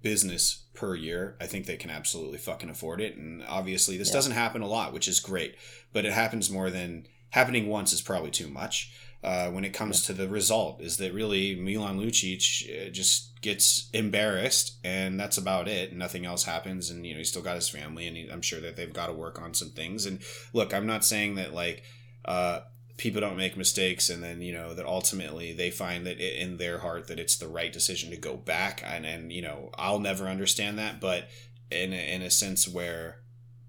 business 0.00 0.66
per 0.72 0.94
year. 0.94 1.36
I 1.40 1.46
think 1.46 1.66
they 1.66 1.76
can 1.76 1.90
absolutely 1.90 2.38
fucking 2.38 2.70
afford 2.70 3.00
it, 3.00 3.16
and 3.16 3.42
obviously, 3.42 3.96
this 3.96 4.10
yeah. 4.10 4.14
doesn't 4.14 4.32
happen 4.32 4.62
a 4.62 4.68
lot, 4.68 4.92
which 4.92 5.08
is 5.08 5.18
great. 5.18 5.56
But 5.92 6.04
it 6.04 6.12
happens 6.12 6.48
more 6.48 6.70
than 6.70 7.08
happening 7.30 7.66
once 7.66 7.92
is 7.92 8.02
probably 8.02 8.30
too 8.30 8.48
much. 8.48 8.94
Uh, 9.22 9.50
when 9.50 9.64
it 9.64 9.74
comes 9.74 10.02
yeah. 10.02 10.06
to 10.14 10.22
the 10.22 10.28
result, 10.28 10.80
is 10.80 10.96
that 10.96 11.12
really 11.12 11.54
Milan 11.54 12.00
Lucic 12.00 12.86
uh, 12.86 12.90
just 12.90 13.30
gets 13.40 13.88
embarrassed 13.92 14.76
and 14.84 15.18
that's 15.18 15.38
about 15.38 15.68
it. 15.68 15.94
Nothing 15.94 16.26
else 16.26 16.44
happens 16.44 16.90
and 16.90 17.06
you 17.06 17.14
know 17.14 17.18
he's 17.18 17.30
still 17.30 17.42
got 17.42 17.54
his 17.54 17.68
family 17.68 18.06
and 18.06 18.16
he, 18.16 18.28
i'm 18.28 18.42
sure 18.42 18.60
that 18.60 18.76
they've 18.76 18.92
got 18.92 19.06
to 19.06 19.12
work 19.12 19.40
on 19.40 19.54
some 19.54 19.70
things. 19.70 20.06
And 20.06 20.20
look 20.52 20.74
i'm 20.74 20.86
not 20.86 21.04
saying 21.04 21.36
that 21.36 21.54
like 21.54 21.82
uh, 22.24 22.60
people 22.98 23.20
don't 23.20 23.36
make 23.36 23.56
mistakes 23.56 24.10
and 24.10 24.22
then 24.22 24.42
you 24.42 24.52
know 24.52 24.74
that 24.74 24.84
ultimately 24.84 25.52
they 25.52 25.70
find 25.70 26.06
that 26.06 26.20
it, 26.20 26.36
in 26.36 26.58
their 26.58 26.78
heart 26.78 27.08
that 27.08 27.18
it's 27.18 27.36
the 27.36 27.48
right 27.48 27.72
decision 27.72 28.10
to 28.10 28.16
go 28.16 28.36
back. 28.36 28.82
And 28.84 29.06
and 29.06 29.32
you 29.32 29.42
know 29.42 29.70
i'll 29.78 30.00
never 30.00 30.26
understand 30.26 30.78
that 30.78 31.00
but 31.00 31.28
in 31.70 31.92
a, 31.92 32.14
in 32.14 32.22
a 32.22 32.30
sense 32.30 32.68
where 32.68 33.20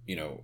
you 0.06 0.16
know 0.16 0.44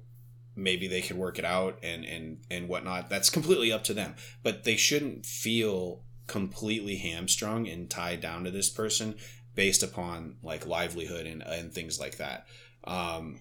maybe 0.57 0.87
they 0.87 1.01
could 1.01 1.17
work 1.17 1.39
it 1.39 1.45
out 1.45 1.79
and 1.83 2.03
and 2.03 2.39
and 2.51 2.67
whatnot. 2.67 3.09
That's 3.09 3.29
completely 3.29 3.71
up 3.71 3.83
to 3.85 3.93
them. 3.93 4.15
But 4.43 4.63
they 4.63 4.75
shouldn't 4.75 5.25
feel 5.25 6.03
completely 6.25 6.97
hamstrung 6.97 7.67
and 7.67 7.89
tied 7.89 8.19
down 8.19 8.43
to 8.43 8.51
this 8.51 8.69
person 8.69 9.15
based 9.55 9.83
upon 9.83 10.37
like 10.43 10.67
livelihood 10.67 11.25
and 11.25 11.41
and 11.43 11.71
things 11.71 11.99
like 11.99 12.17
that. 12.17 12.47
Um, 12.83 13.39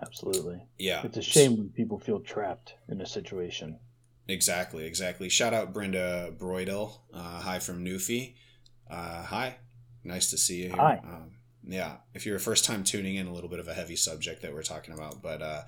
Absolutely. 0.00 0.62
yeah, 0.78 1.02
It's 1.04 1.16
a 1.16 1.22
shame 1.22 1.56
when 1.56 1.68
people 1.68 1.98
feel 1.98 2.20
trapped 2.20 2.74
in 2.88 3.00
a 3.00 3.06
situation. 3.06 3.78
Exactly, 4.28 4.84
exactly. 4.84 5.28
Shout 5.28 5.52
out 5.54 5.72
Brenda 5.72 6.32
Broidel. 6.36 6.98
Uh, 7.12 7.40
hi 7.40 7.58
from 7.58 7.84
Newfie. 7.84 8.34
Uh, 8.90 9.22
hi, 9.22 9.56
nice 10.04 10.30
to 10.30 10.38
see 10.38 10.62
you 10.62 10.68
here. 10.68 10.76
Hi. 10.76 11.00
Um, 11.04 11.32
yeah, 11.64 11.96
if 12.14 12.26
you're 12.26 12.36
a 12.36 12.40
first 12.40 12.64
time 12.64 12.82
tuning 12.82 13.16
in, 13.16 13.26
a 13.26 13.32
little 13.32 13.48
bit 13.50 13.60
of 13.60 13.68
a 13.68 13.74
heavy 13.74 13.96
subject 13.96 14.42
that 14.42 14.52
we're 14.52 14.62
talking 14.62 14.94
about, 14.94 15.22
but 15.22 15.40
uh, 15.40 15.62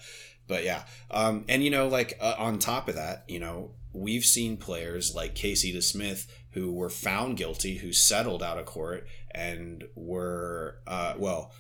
but 0.47 0.65
yeah, 0.65 0.85
um, 1.11 1.45
and 1.49 1.63
you 1.63 1.71
know, 1.71 1.89
like 1.89 2.19
uh, 2.21 2.35
on 2.39 2.59
top 2.59 2.89
of 2.89 2.95
that, 2.95 3.25
you 3.29 3.39
know, 3.39 3.73
we've 3.93 4.25
seen 4.25 4.57
players 4.57 5.15
like 5.15 5.35
Casey 5.35 5.73
DeSmith 5.73 6.27
who 6.53 6.73
were 6.73 6.91
found 6.91 7.37
guilty, 7.37 7.79
who 7.79 7.93
settled 7.93 8.43
out 8.43 8.59
of 8.59 8.67
court, 8.67 9.07
and 9.33 9.85
were 9.95 10.79
uh, 10.87 11.15
well, 11.19 11.53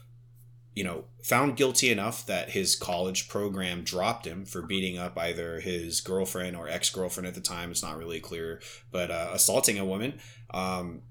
you 0.75 0.85
know, 0.85 1.05
found 1.23 1.57
guilty 1.57 1.91
enough 1.91 2.27
that 2.27 2.51
his 2.51 2.77
college 2.77 3.29
program 3.29 3.83
dropped 3.83 4.27
him 4.27 4.45
for 4.45 4.63
beating 4.63 4.99
up 4.99 5.17
either 5.19 5.61
his 5.61 6.01
girlfriend 6.01 6.57
or 6.57 6.69
ex 6.69 6.91
girlfriend 6.91 7.27
at 7.27 7.35
the 7.35 7.41
time. 7.41 7.71
It's 7.71 7.83
not 7.83 7.97
really 7.99 8.21
clear, 8.21 8.61
but 8.91 9.11
uh, 9.11 9.31
assaulting 9.33 9.79
a 9.79 9.85
woman. 9.85 10.21
Um, 10.53 11.03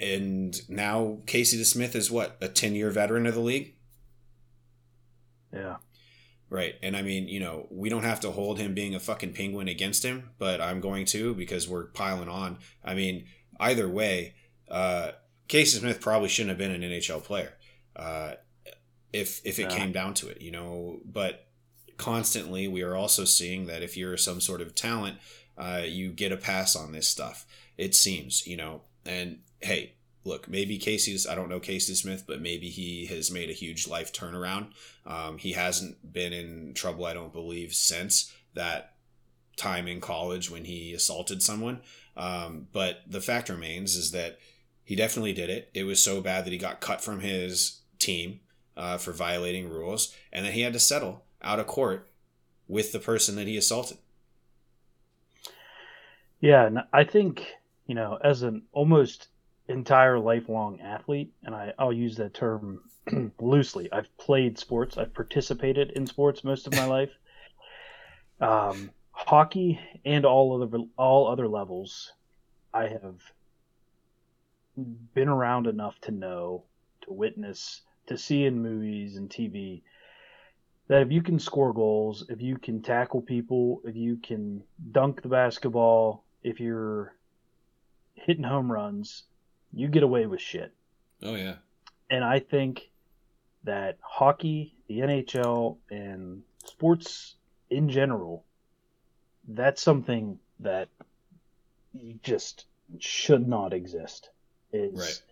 and 0.00 0.56
now 0.68 1.18
Casey 1.26 1.58
DeSmith 1.58 1.94
is 1.94 2.10
what 2.10 2.36
a 2.40 2.48
ten 2.48 2.74
year 2.74 2.90
veteran 2.90 3.26
of 3.26 3.34
the 3.34 3.40
league. 3.40 3.74
Yeah. 5.52 5.76
Right. 6.50 6.76
And 6.82 6.96
I 6.96 7.02
mean, 7.02 7.28
you 7.28 7.40
know, 7.40 7.66
we 7.70 7.90
don't 7.90 8.04
have 8.04 8.20
to 8.20 8.30
hold 8.30 8.58
him 8.58 8.72
being 8.72 8.94
a 8.94 9.00
fucking 9.00 9.34
penguin 9.34 9.68
against 9.68 10.02
him, 10.02 10.30
but 10.38 10.60
I'm 10.62 10.80
going 10.80 11.04
to 11.06 11.34
because 11.34 11.68
we're 11.68 11.88
piling 11.88 12.28
on. 12.28 12.58
I 12.82 12.94
mean, 12.94 13.26
either 13.60 13.86
way, 13.86 14.34
uh, 14.70 15.12
Casey 15.46 15.78
Smith 15.78 16.00
probably 16.00 16.28
shouldn't 16.28 16.50
have 16.50 16.58
been 16.58 16.70
an 16.70 16.90
NHL 16.90 17.22
player. 17.22 17.54
Uh, 17.94 18.34
if 19.12 19.40
if 19.44 19.58
it 19.58 19.62
Yeah. 19.70 19.76
came 19.76 19.92
down 19.92 20.14
to 20.14 20.28
it, 20.28 20.40
you 20.40 20.50
know, 20.50 21.00
but 21.04 21.48
constantly 21.98 22.68
we 22.68 22.82
are 22.82 22.94
also 22.94 23.24
seeing 23.24 23.66
that 23.66 23.82
if 23.82 23.96
you're 23.96 24.16
some 24.16 24.40
sort 24.40 24.60
of 24.60 24.74
talent, 24.74 25.18
uh, 25.56 25.82
you 25.84 26.12
get 26.12 26.32
a 26.32 26.36
pass 26.36 26.76
on 26.76 26.92
this 26.92 27.08
stuff. 27.08 27.44
It 27.76 27.94
seems, 27.94 28.46
you 28.46 28.56
know, 28.56 28.82
and 29.04 29.40
hey, 29.60 29.94
look, 30.28 30.48
maybe 30.48 30.78
Casey's, 30.78 31.26
I 31.26 31.34
don't 31.34 31.48
know 31.48 31.60
Casey 31.60 31.94
Smith, 31.94 32.24
but 32.26 32.40
maybe 32.40 32.68
he 32.68 33.06
has 33.06 33.30
made 33.30 33.50
a 33.50 33.54
huge 33.54 33.88
life 33.88 34.12
turnaround. 34.12 34.68
Um, 35.06 35.38
he 35.38 35.52
hasn't 35.52 36.12
been 36.12 36.32
in 36.32 36.74
trouble, 36.74 37.06
I 37.06 37.14
don't 37.14 37.32
believe, 37.32 37.74
since 37.74 38.32
that 38.54 38.94
time 39.56 39.88
in 39.88 40.00
college 40.00 40.50
when 40.50 40.64
he 40.64 40.92
assaulted 40.94 41.42
someone. 41.42 41.80
Um, 42.16 42.68
but 42.72 43.02
the 43.06 43.20
fact 43.20 43.48
remains 43.48 43.96
is 43.96 44.12
that 44.12 44.38
he 44.84 44.94
definitely 44.94 45.32
did 45.32 45.50
it. 45.50 45.70
It 45.74 45.84
was 45.84 46.00
so 46.02 46.20
bad 46.20 46.44
that 46.44 46.52
he 46.52 46.58
got 46.58 46.80
cut 46.80 47.00
from 47.00 47.20
his 47.20 47.80
team 47.98 48.40
uh, 48.76 48.98
for 48.98 49.12
violating 49.12 49.68
rules, 49.68 50.14
and 50.32 50.44
then 50.44 50.52
he 50.52 50.62
had 50.62 50.72
to 50.72 50.80
settle 50.80 51.24
out 51.42 51.58
of 51.58 51.66
court 51.66 52.08
with 52.68 52.92
the 52.92 52.98
person 52.98 53.36
that 53.36 53.46
he 53.46 53.56
assaulted. 53.56 53.98
Yeah, 56.40 56.66
and 56.66 56.78
I 56.92 57.04
think, 57.04 57.44
you 57.86 57.94
know, 57.94 58.18
as 58.22 58.42
an 58.42 58.62
almost 58.72 59.28
entire 59.68 60.18
lifelong 60.18 60.80
athlete, 60.80 61.32
and 61.44 61.54
I, 61.54 61.72
I'll 61.78 61.92
use 61.92 62.16
that 62.16 62.34
term 62.34 62.80
loosely, 63.40 63.90
I've 63.92 64.14
played 64.16 64.58
sports, 64.58 64.98
I've 64.98 65.14
participated 65.14 65.92
in 65.92 66.06
sports 66.06 66.44
most 66.44 66.66
of 66.66 66.74
my 66.74 66.84
life. 66.96 67.10
Um, 68.40 68.90
hockey 69.10 69.80
and 70.04 70.24
all 70.24 70.62
other 70.62 70.84
all 70.96 71.26
other 71.26 71.48
levels, 71.48 72.12
I 72.72 72.84
have 72.88 73.20
been 75.14 75.28
around 75.28 75.66
enough 75.66 76.00
to 76.02 76.12
know, 76.12 76.64
to 77.02 77.12
witness, 77.12 77.82
to 78.06 78.16
see 78.16 78.44
in 78.44 78.62
movies 78.62 79.16
and 79.16 79.28
TV 79.28 79.82
that 80.88 81.02
if 81.02 81.12
you 81.12 81.22
can 81.22 81.38
score 81.38 81.72
goals, 81.72 82.24
if 82.30 82.40
you 82.40 82.56
can 82.56 82.80
tackle 82.80 83.20
people, 83.20 83.82
if 83.84 83.94
you 83.94 84.16
can 84.16 84.62
dunk 84.92 85.20
the 85.20 85.28
basketball, 85.28 86.24
if 86.42 86.60
you're 86.60 87.14
hitting 88.14 88.44
home 88.44 88.72
runs, 88.72 89.24
you 89.72 89.88
get 89.88 90.02
away 90.02 90.26
with 90.26 90.40
shit. 90.40 90.72
Oh 91.22 91.34
yeah, 91.34 91.56
And 92.10 92.24
I 92.24 92.38
think 92.38 92.90
that 93.64 93.98
hockey, 94.00 94.74
the 94.88 95.00
NHL, 95.00 95.78
and 95.90 96.42
sports 96.64 97.34
in 97.70 97.88
general, 97.88 98.44
that's 99.48 99.82
something 99.82 100.38
that 100.60 100.88
just 102.22 102.66
should 102.98 103.46
not 103.48 103.72
exist. 103.72 104.30
Is 104.72 104.94
Right. 104.94 105.22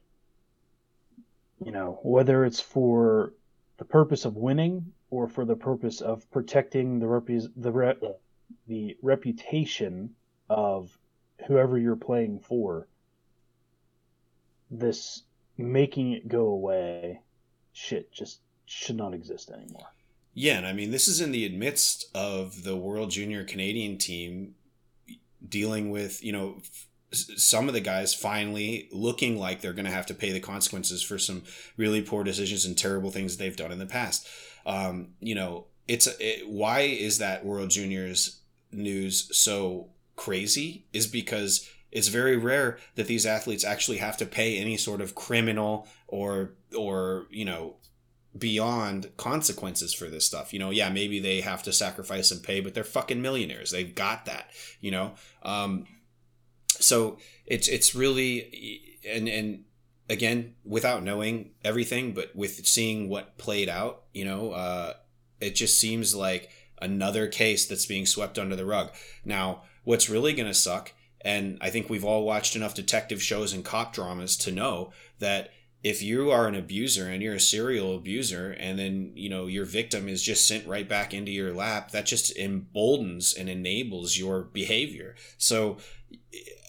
you 1.65 1.73
know 1.73 1.99
whether 2.03 2.45
it's 2.45 2.61
for 2.61 3.33
the 3.79 3.85
purpose 3.85 4.25
of 4.25 4.37
winning 4.37 4.93
or 5.11 5.29
for 5.29 5.45
the 5.45 5.57
purpose 5.57 6.01
of 6.01 6.29
protecting 6.31 6.99
the 6.99 7.07
repus 7.07 7.47
the 7.57 7.71
re- 7.71 7.99
the 8.67 8.97
reputation 9.03 10.15
of 10.49 10.97
whoever 11.47 11.79
you're 11.79 11.97
playing 11.97 12.41
for. 12.41 12.89
This 14.71 15.23
making 15.57 16.13
it 16.13 16.29
go 16.29 16.47
away, 16.47 17.21
shit, 17.73 18.13
just 18.13 18.41
should 18.67 18.97
not 18.97 19.15
exist 19.15 19.51
anymore. 19.51 19.87
yeah, 20.35 20.59
and 20.59 20.67
I 20.67 20.73
mean 20.73 20.91
this 20.91 21.09
is 21.09 21.21
in 21.21 21.33
the 21.33 21.49
midst 21.51 22.07
of 22.15 22.65
the 22.65 22.77
World 22.77 23.11
Junior 23.11 23.45
Canadian 23.45 23.99
team 23.99 24.55
dealing 25.49 25.91
with 25.91 26.25
you 26.25 26.33
know 26.33 26.61
some 27.13 27.69
of 27.69 27.75
the 27.75 27.81
guys 27.81 28.15
finally 28.15 28.89
looking 28.93 29.39
like 29.39 29.61
they're 29.61 29.73
going 29.73 29.85
to 29.87 29.91
have 29.91 30.07
to 30.07 30.15
pay 30.15 30.33
the 30.33 30.41
consequences 30.41 31.03
for 31.03 31.19
some 31.19 31.43
really 31.77 32.03
poor 32.03 32.25
decisions 32.25 32.65
and 32.65 32.77
terrible 32.77 33.11
things 33.11 33.37
they've 33.37 33.57
done 33.57 33.73
in 33.73 33.79
the 33.79 33.87
past. 33.87 34.27
Um, 34.67 35.11
you 35.21 35.35
know, 35.35 35.67
it's 35.87 36.09
it, 36.19 36.49
why 36.49 36.81
is 36.81 37.19
that 37.19 37.45
World 37.45 37.71
Juniors 37.71 38.41
news 38.73 39.29
so 39.37 39.89
crazy? 40.17 40.87
Is 40.93 41.07
because 41.07 41.71
it's 41.97 42.09
very 42.09 42.37
rare 42.37 42.77
that 42.95 43.07
these 43.07 43.25
athletes 43.25 43.65
actually 43.65 43.97
have 43.97 44.19
to 44.19 44.27
pay 44.27 44.59
any 44.59 44.77
sort 44.77 45.01
of 45.01 45.15
criminal 45.15 45.89
or 46.07 46.53
or 46.77 47.27
you 47.31 47.47
know 47.47 47.77
beyond 48.37 49.17
consequences 49.17 49.95
for 49.95 50.11
this 50.11 50.27
stuff. 50.27 50.53
You 50.53 50.59
know, 50.59 50.69
yeah, 50.69 50.91
maybe 50.91 51.21
they 51.21 51.41
have 51.41 51.63
to 51.63 51.73
sacrifice 51.73 52.31
and 52.31 52.43
pay, 52.43 52.61
but 52.61 52.75
they're 52.75 52.85
fucking 52.85 53.23
millionaires. 53.23 53.71
They've 53.71 53.95
got 53.95 54.27
that. 54.27 54.51
You 54.79 54.91
know, 54.91 55.15
um, 55.43 55.87
so 56.69 57.17
it's 57.47 57.67
it's 57.67 57.95
really 57.95 59.01
and 59.09 59.27
and 59.27 59.65
again 60.11 60.55
without 60.67 61.03
knowing 61.03 61.53
everything, 61.65 62.13
but 62.13 62.37
with 62.37 62.67
seeing 62.67 63.09
what 63.09 63.39
played 63.39 63.71
out, 63.71 64.03
you 64.13 64.27
know, 64.27 64.51
uh, 64.51 64.93
it 65.41 65.55
just 65.55 65.79
seems 65.79 66.15
like 66.15 66.51
another 66.83 67.27
case 67.27 67.65
that's 67.65 67.87
being 67.87 68.05
swept 68.05 68.39
under 68.39 68.55
the 68.55 68.67
rug. 68.67 68.91
Now, 69.25 69.63
what's 69.85 70.11
really 70.11 70.35
going 70.35 70.49
to 70.49 70.53
suck, 70.53 70.93
and 71.27 71.59
I 71.61 71.71
think 71.71 71.91
we've 71.91 72.05
all 72.05 72.25
watched 72.25 72.55
enough 72.55 72.75
detective 72.75 73.21
shows 73.21 73.53
and 73.53 73.65
cop 73.65 73.93
dramas 73.93 74.37
to 74.39 74.53
know 74.53 74.93
that 75.19 75.51
if 75.83 76.01
you 76.01 76.31
are 76.31 76.47
an 76.47 76.55
abuser 76.55 77.09
and 77.09 77.23
you're 77.23 77.35
a 77.35 77.41
serial 77.41 77.97
abuser 77.97 78.53
and 78.53 78.79
then 78.79 79.13
you 79.15 79.29
know 79.29 79.47
your 79.47 79.65
victim 79.65 80.09
is 80.09 80.23
just 80.23 80.47
sent 80.47 80.67
right 80.67 80.89
back 80.89 81.13
into 81.13 81.33
your 81.33 81.53
lap 81.53 81.91
that 81.91 82.07
just 82.07 82.37
emboldens 82.37 83.35
and 83.35 83.49
enables 83.49 84.17
your 84.17 84.43
behavior. 84.43 85.17
So 85.37 85.79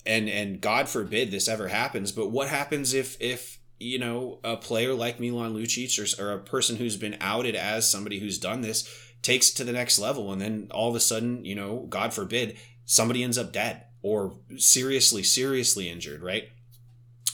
and 0.07 0.27
and 0.29 0.61
god 0.61 0.87
forbid 0.87 1.29
this 1.29 1.49
ever 1.49 1.67
happens 1.67 2.11
but 2.11 2.29
what 2.29 2.47
happens 2.47 2.93
if 2.93 3.21
if 3.21 3.59
you 3.77 3.99
know 3.99 4.39
a 4.43 4.55
player 4.55 4.93
like 4.93 5.19
Milan 5.19 5.53
Lucic 5.53 5.99
or, 5.99 6.23
or 6.23 6.31
a 6.31 6.39
person 6.39 6.77
who's 6.77 6.97
been 6.97 7.17
outed 7.19 7.55
as 7.55 7.91
somebody 7.91 8.19
who's 8.19 8.39
done 8.39 8.61
this 8.61 9.11
takes 9.21 9.51
to 9.51 9.63
the 9.63 9.73
next 9.73 9.99
level 9.99 10.31
and 10.31 10.41
then 10.41 10.67
all 10.71 10.89
of 10.89 10.95
a 10.95 10.99
sudden 10.99 11.43
you 11.43 11.53
know 11.53 11.85
god 11.89 12.13
forbid 12.13 12.57
somebody 12.85 13.21
ends 13.21 13.37
up 13.37 13.51
dead 13.51 13.83
or 14.01 14.37
seriously 14.57 15.23
seriously 15.23 15.89
injured 15.89 16.21
right? 16.21 16.49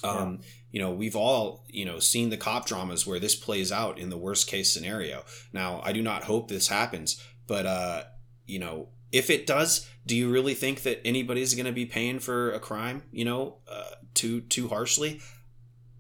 Um 0.03 0.39
you 0.71 0.79
know 0.79 0.91
we've 0.91 1.15
all 1.15 1.63
you 1.69 1.85
know 1.85 1.99
seen 1.99 2.29
the 2.29 2.37
cop 2.37 2.65
dramas 2.65 3.07
where 3.07 3.19
this 3.19 3.35
plays 3.35 3.71
out 3.71 3.97
in 3.97 4.09
the 4.09 4.17
worst 4.17 4.47
case 4.47 4.73
scenario. 4.73 5.23
Now 5.53 5.81
i 5.85 5.93
do 5.93 6.01
not 6.01 6.23
hope 6.23 6.49
this 6.49 6.67
happens 6.67 7.23
but 7.47 7.65
uh 7.65 8.03
you 8.45 8.59
know 8.59 8.89
if 9.11 9.29
it 9.29 9.47
does 9.47 9.87
do 10.05 10.15
you 10.15 10.29
really 10.29 10.55
think 10.55 10.81
that 10.83 10.99
anybody's 11.05 11.53
going 11.53 11.65
to 11.65 11.71
be 11.71 11.85
paying 11.85 12.19
for 12.19 12.51
a 12.51 12.59
crime 12.59 13.03
you 13.11 13.23
know 13.23 13.57
uh, 13.71 13.95
too 14.13 14.41
too 14.41 14.67
harshly? 14.67 15.21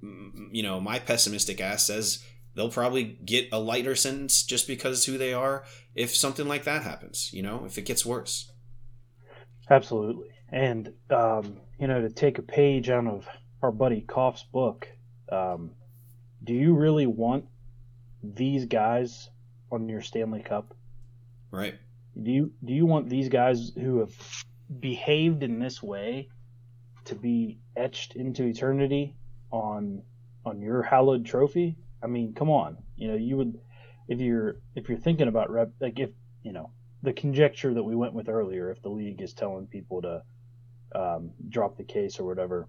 Mm, 0.03 0.49
you 0.51 0.63
know 0.63 0.81
my 0.81 0.99
pessimistic 0.99 1.61
ass 1.61 1.85
says 1.85 2.23
they'll 2.55 2.69
probably 2.69 3.03
get 3.03 3.47
a 3.51 3.59
lighter 3.59 3.95
sentence 3.95 4.43
just 4.43 4.67
because 4.67 5.05
who 5.05 5.17
they 5.17 5.33
are 5.33 5.63
if 5.95 6.13
something 6.15 6.47
like 6.47 6.63
that 6.65 6.83
happens 6.83 7.29
you 7.31 7.43
know 7.43 7.63
if 7.65 7.77
it 7.77 7.85
gets 7.85 8.05
worse. 8.05 8.51
Absolutely. 9.69 10.32
And, 10.53 10.93
um, 11.09 11.57
you 11.79 11.87
know, 11.87 12.01
to 12.01 12.11
take 12.11 12.37
a 12.37 12.43
page 12.43 12.87
out 12.91 13.07
of 13.07 13.27
our 13.63 13.71
buddy 13.71 14.01
Koff's 14.01 14.43
book, 14.43 14.87
um, 15.31 15.71
do 16.43 16.53
you 16.53 16.75
really 16.75 17.07
want 17.07 17.45
these 18.21 18.65
guys 18.65 19.31
on 19.71 19.89
your 19.89 20.01
Stanley 20.01 20.43
Cup? 20.43 20.75
Right. 21.49 21.73
Do 22.21 22.29
you 22.29 22.51
do 22.63 22.71
you 22.71 22.85
want 22.85 23.09
these 23.09 23.29
guys 23.29 23.71
who 23.73 24.01
have 24.01 24.13
behaved 24.79 25.41
in 25.41 25.57
this 25.57 25.81
way 25.81 26.29
to 27.05 27.15
be 27.15 27.59
etched 27.75 28.15
into 28.15 28.43
eternity 28.43 29.15
on 29.51 30.03
on 30.45 30.61
your 30.61 30.83
hallowed 30.83 31.25
trophy? 31.25 31.77
I 32.03 32.05
mean, 32.05 32.35
come 32.35 32.51
on. 32.51 32.77
You 32.95 33.07
know, 33.07 33.15
you 33.15 33.37
would 33.37 33.59
if 34.07 34.19
you're 34.19 34.57
if 34.75 34.87
you're 34.87 34.99
thinking 34.99 35.27
about 35.27 35.49
rep 35.49 35.71
like 35.81 35.99
if 35.99 36.11
you 36.43 36.53
know 36.53 36.69
the 37.01 37.13
conjecture 37.13 37.73
that 37.73 37.83
we 37.83 37.95
went 37.95 38.13
with 38.13 38.29
earlier, 38.29 38.69
if 38.69 38.83
the 38.83 38.89
league 38.89 39.19
is 39.19 39.33
telling 39.33 39.65
people 39.65 40.03
to 40.03 40.21
um, 40.95 41.31
drop 41.49 41.77
the 41.77 41.83
case 41.83 42.19
or 42.19 42.25
whatever, 42.25 42.67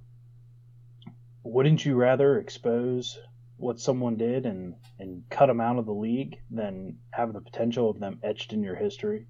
wouldn't 1.42 1.84
you 1.84 1.94
rather 1.94 2.38
expose 2.38 3.18
what 3.56 3.78
someone 3.78 4.16
did 4.16 4.46
and 4.46 4.74
and 4.98 5.22
cut 5.30 5.46
them 5.46 5.60
out 5.60 5.78
of 5.78 5.86
the 5.86 5.92
league 5.92 6.38
than 6.50 6.98
have 7.10 7.32
the 7.32 7.40
potential 7.40 7.90
of 7.90 8.00
them 8.00 8.18
etched 8.22 8.52
in 8.52 8.62
your 8.62 8.74
history? 8.74 9.26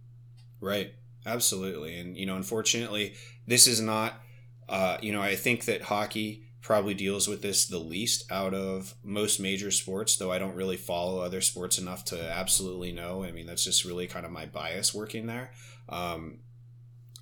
Right. 0.61 0.95
Absolutely. 1.27 1.99
And 1.99 2.17
you 2.17 2.27
know, 2.27 2.37
unfortunately, 2.37 3.15
this 3.47 3.67
is 3.67 3.81
not. 3.81 4.21
Uh, 4.67 4.97
you 5.03 5.13
know, 5.13 5.21
I 5.21 5.37
think 5.37 5.67
that 5.67 5.83
hockey 5.83 6.47
probably 6.63 6.95
deals 6.95 7.29
with 7.29 7.43
this 7.43 7.67
the 7.67 7.79
least 7.79 8.31
out 8.33 8.55
of 8.55 8.95
most 9.03 9.39
major 9.39 9.71
sports, 9.71 10.17
though 10.17 10.33
I 10.33 10.39
don't 10.39 10.55
really 10.55 10.79
follow 10.79 11.21
other 11.21 11.43
sports 11.43 11.77
enough 11.77 12.07
to 12.07 12.33
absolutely 12.33 12.91
know. 12.91 13.23
I 13.23 13.31
mean, 13.33 13.45
that's 13.45 13.65
just 13.65 13.85
really 13.85 14.07
kind 14.07 14.25
of 14.25 14.33
my 14.33 14.47
bias 14.47 14.95
working 14.95 15.27
there. 15.27 15.51
Um, 15.91 16.39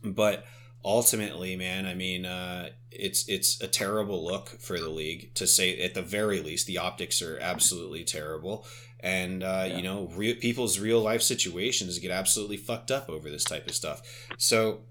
but 0.05 0.45
ultimately, 0.85 1.57
man, 1.57 1.87
I 1.87 1.95
mean, 1.95 2.27
uh, 2.27 2.71
it's 2.91 3.29
it's 3.29 3.61
a 3.61 3.69
terrible 3.69 4.25
look 4.25 4.49
for 4.61 4.79
the 4.79 4.89
league 4.89 5.35
to 5.35 5.47
say 5.47 5.81
at 5.81 5.95
the 5.95 6.03
very 6.03 6.41
least 6.41 6.67
the 6.67 6.79
optics 6.79 7.23
are 7.23 7.39
absolutely 7.41 8.05
terrible, 8.05 8.67
and 9.01 9.43
uh, 9.43 9.65
yeah. 9.67 9.77
you 9.77 9.83
know, 9.83 10.07
people's 10.41 10.79
real 10.79 11.01
life 11.01 11.23
situations 11.23 11.99
get 11.99 12.11
absolutely 12.11 12.57
fucked 12.57 12.91
up 12.91 13.09
over 13.09 13.31
this 13.31 13.45
type 13.45 13.67
of 13.67 13.75
stuff. 13.75 14.03
So, 14.39 14.83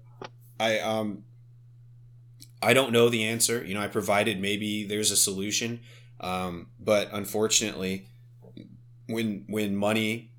I 0.58 0.78
um 0.80 1.24
I 2.62 2.74
don't 2.74 2.92
know 2.92 3.08
the 3.08 3.24
answer. 3.24 3.64
You 3.64 3.74
know, 3.74 3.80
I 3.80 3.88
provided 3.88 4.40
maybe 4.40 4.84
there's 4.84 5.10
a 5.10 5.16
solution, 5.16 5.80
um, 6.20 6.68
but 6.78 7.08
unfortunately, 7.12 8.08
when 9.06 9.44
when 9.48 9.76
money 9.76 10.31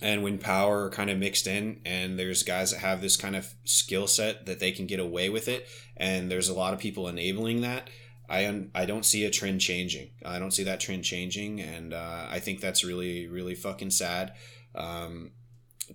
and 0.00 0.22
when 0.22 0.38
power 0.38 0.84
are 0.84 0.90
kind 0.90 1.10
of 1.10 1.18
mixed 1.18 1.46
in, 1.46 1.80
and 1.84 2.18
there's 2.18 2.42
guys 2.42 2.70
that 2.70 2.80
have 2.80 3.00
this 3.00 3.16
kind 3.16 3.36
of 3.36 3.52
skill 3.64 4.06
set 4.06 4.46
that 4.46 4.60
they 4.60 4.72
can 4.72 4.86
get 4.86 5.00
away 5.00 5.28
with 5.28 5.48
it, 5.48 5.66
and 5.96 6.30
there's 6.30 6.48
a 6.48 6.54
lot 6.54 6.74
of 6.74 6.80
people 6.80 7.08
enabling 7.08 7.62
that. 7.62 7.90
I 8.28 8.46
un- 8.46 8.70
I 8.74 8.84
don't 8.84 9.06
see 9.06 9.24
a 9.24 9.30
trend 9.30 9.60
changing. 9.60 10.10
I 10.24 10.38
don't 10.38 10.52
see 10.52 10.64
that 10.64 10.80
trend 10.80 11.04
changing, 11.04 11.60
and 11.60 11.94
uh, 11.94 12.26
I 12.30 12.38
think 12.38 12.60
that's 12.60 12.84
really 12.84 13.26
really 13.26 13.54
fucking 13.54 13.90
sad 13.90 14.34
um, 14.74 15.32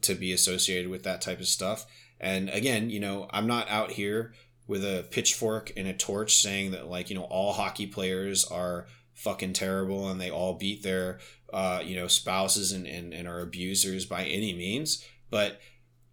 to 0.02 0.16
be 0.16 0.34
associated 0.34 0.90
with 0.90 1.04
that 1.04 1.22
type 1.22 1.40
of 1.40 1.48
stuff. 1.48 1.86
And 2.20 2.50
again, 2.50 2.90
you 2.90 3.00
know, 3.00 3.28
I'm 3.32 3.48
not 3.48 3.70
out 3.70 3.92
here 3.92 4.34
with 4.68 4.84
a 4.84 5.06
pitchfork 5.12 5.72
and 5.76 5.88
a 5.88 5.94
torch 5.94 6.38
saying 6.38 6.72
that 6.72 6.88
like 6.88 7.10
you 7.10 7.16
know 7.16 7.24
all 7.24 7.54
hockey 7.54 7.88
players 7.88 8.46
are 8.46 8.88
fucking 9.14 9.54
terrible 9.54 10.10
and 10.10 10.20
they 10.20 10.32
all 10.32 10.56
beat 10.56 10.84
their 10.84 11.20
uh, 11.54 11.82
you 11.84 11.96
know 11.96 12.08
spouses 12.08 12.72
and, 12.72 12.86
and, 12.88 13.14
and 13.14 13.28
are 13.28 13.40
abusers 13.40 14.06
by 14.06 14.24
any 14.26 14.54
means 14.54 15.06
but 15.30 15.62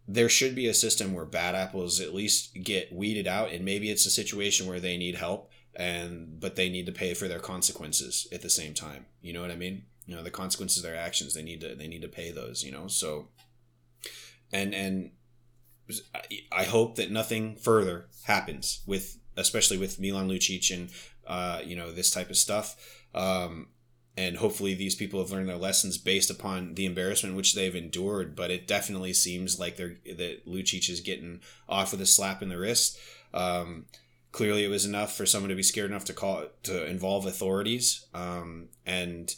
there 0.07 0.29
should 0.29 0.55
be 0.55 0.67
a 0.67 0.75
system 0.75 1.13
where 1.13 1.25
bad 1.25 1.55
apples 1.55 2.01
at 2.01 2.15
least 2.15 2.55
get 2.63 2.93
weeded 2.93 3.27
out 3.27 3.51
and 3.51 3.65
maybe 3.65 3.91
it's 3.91 4.07
a 4.07 4.11
situation 4.11 4.67
where 4.67 4.81
they 4.81 4.97
need 4.97 5.15
help 5.15 5.51
and 5.75 6.41
but 6.41 6.57
they 6.57 6.69
need 6.69 6.87
to 6.87 6.93
pay 6.93 7.15
for 7.15 7.29
their 7.29 7.39
consequences 7.39 8.27
at 8.33 8.43
the 8.43 8.51
same 8.51 8.75
time. 8.75 9.07
You 9.23 9.33
know 9.33 9.41
what 9.41 9.53
i 9.53 9.57
mean? 9.57 9.85
You 10.07 10.17
know 10.17 10.23
the 10.23 10.31
consequences 10.31 10.79
of 10.79 10.83
their 10.83 11.01
actions 11.01 11.35
they 11.35 11.43
need 11.43 11.61
to 11.61 11.75
they 11.75 11.87
need 11.87 12.03
to 12.03 12.09
pay 12.09 12.33
those 12.33 12.65
you 12.65 12.73
know? 12.73 12.89
So 12.89 13.29
and 14.53 14.75
and 14.75 15.11
I 16.53 16.65
hope 16.65 16.97
that 16.97 17.11
nothing 17.11 17.57
further 17.57 18.07
happens 18.25 18.81
with, 18.87 19.19
especially 19.37 19.79
with 19.79 20.01
Milan 20.01 20.29
Lucic 20.29 20.73
and 20.75 20.91
uh, 21.27 21.61
you 21.65 21.77
know 21.77 21.93
this 21.93 22.11
type 22.11 22.31
of 22.31 22.37
stuff. 22.37 22.77
Um, 23.15 23.69
and 24.17 24.37
hopefully 24.37 24.75
these 24.75 24.95
people 24.95 25.21
have 25.21 25.31
learned 25.31 25.49
their 25.49 25.57
lessons 25.57 25.97
based 25.97 26.31
upon 26.31 26.75
the 26.75 26.87
embarrassment 26.87 27.37
which 27.37 27.55
they've 27.55 27.75
endured. 27.75 28.35
But 28.37 28.51
it 28.51 28.67
definitely 28.67 29.13
seems 29.13 29.59
like 29.59 29.77
they're 29.77 29.97
that 30.05 30.47
Lucic 30.47 30.89
is 30.91 31.01
getting 31.01 31.41
off 31.69 31.93
with 31.93 32.01
a 32.01 32.07
slap 32.07 32.43
in 32.43 32.49
the 32.49 32.59
wrist. 32.59 32.99
Um, 33.33 33.87
clearly, 34.33 34.65
it 34.65 34.69
was 34.69 34.85
enough 34.85 35.17
for 35.17 35.27
someone 35.27 35.51
to 35.51 35.55
be 35.55 35.63
scared 35.63 35.91
enough 35.91 36.05
to 36.07 36.13
call 36.13 36.47
to 36.65 36.87
involve 36.87 37.27
authorities. 37.27 38.07
Um, 38.13 38.69
and 38.85 39.35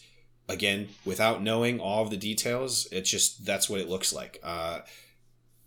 again, 0.49 0.89
without 1.05 1.43
knowing 1.43 1.81
all 1.81 2.03
of 2.03 2.11
the 2.11 2.17
details, 2.17 2.89
it's 2.91 3.11
just 3.11 3.45
that's 3.45 3.69
what 3.69 3.81
it 3.81 3.89
looks 3.89 4.13
like. 4.13 4.41
Uh, 4.43 4.81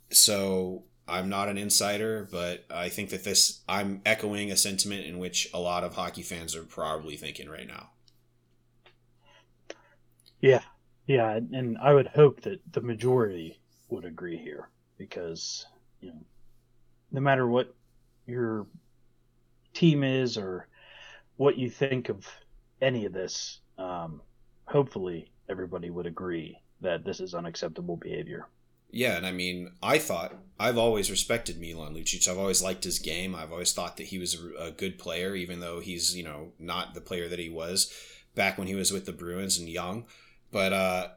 so 0.09 0.83
I'm 1.07 1.29
not 1.29 1.49
an 1.49 1.57
insider, 1.57 2.27
but 2.31 2.65
I 2.69 2.89
think 2.89 3.09
that 3.11 3.23
this 3.23 3.61
I'm 3.69 4.01
echoing 4.05 4.51
a 4.51 4.57
sentiment 4.57 5.05
in 5.05 5.19
which 5.19 5.49
a 5.53 5.59
lot 5.59 5.83
of 5.83 5.95
hockey 5.95 6.23
fans 6.23 6.55
are 6.55 6.63
probably 6.63 7.15
thinking 7.15 7.49
right 7.49 7.67
now. 7.67 7.89
Yeah, 10.41 10.61
yeah, 11.07 11.31
and 11.33 11.77
I 11.77 11.93
would 11.93 12.07
hope 12.07 12.41
that 12.41 12.59
the 12.71 12.81
majority 12.81 13.59
would 13.89 14.05
agree 14.05 14.37
here 14.37 14.69
because 14.97 15.65
you 16.01 16.09
know, 16.09 16.21
no 17.11 17.21
matter 17.21 17.47
what 17.47 17.75
your 18.25 18.67
team 19.73 20.03
is 20.03 20.37
or 20.37 20.67
what 21.37 21.57
you 21.57 21.69
think 21.69 22.09
of 22.09 22.27
any 22.81 23.05
of 23.05 23.13
this, 23.13 23.59
um, 23.77 24.21
hopefully 24.65 25.31
everybody 25.49 25.89
would 25.89 26.05
agree 26.05 26.57
that 26.81 27.05
this 27.05 27.19
is 27.19 27.33
unacceptable 27.33 27.97
behavior. 27.97 28.47
Yeah, 28.91 29.17
and 29.17 29.25
I 29.25 29.31
mean, 29.31 29.71
I 29.83 29.97
thought 29.97 30.35
I've 30.59 30.77
always 30.77 31.11
respected 31.11 31.59
Milan 31.59 31.93
Lucic. 31.93 32.27
I've 32.27 32.37
always 32.37 32.63
liked 32.63 32.83
his 32.83 32.99
game. 32.99 33.35
I've 33.35 33.51
always 33.51 33.73
thought 33.73 33.97
that 33.97 34.07
he 34.07 34.17
was 34.17 34.41
a 34.57 34.71
good 34.71 34.97
player, 34.97 35.35
even 35.35 35.59
though 35.59 35.79
he's 35.81 36.15
you 36.15 36.23
know 36.23 36.53
not 36.59 36.93
the 36.93 37.01
player 37.01 37.27
that 37.27 37.39
he 37.39 37.49
was 37.49 37.91
back 38.35 38.57
when 38.57 38.67
he 38.67 38.75
was 38.75 38.91
with 38.91 39.05
the 39.05 39.11
Bruins 39.11 39.57
and 39.57 39.67
young. 39.67 40.05
But 40.55 40.71
uh, 40.71 41.07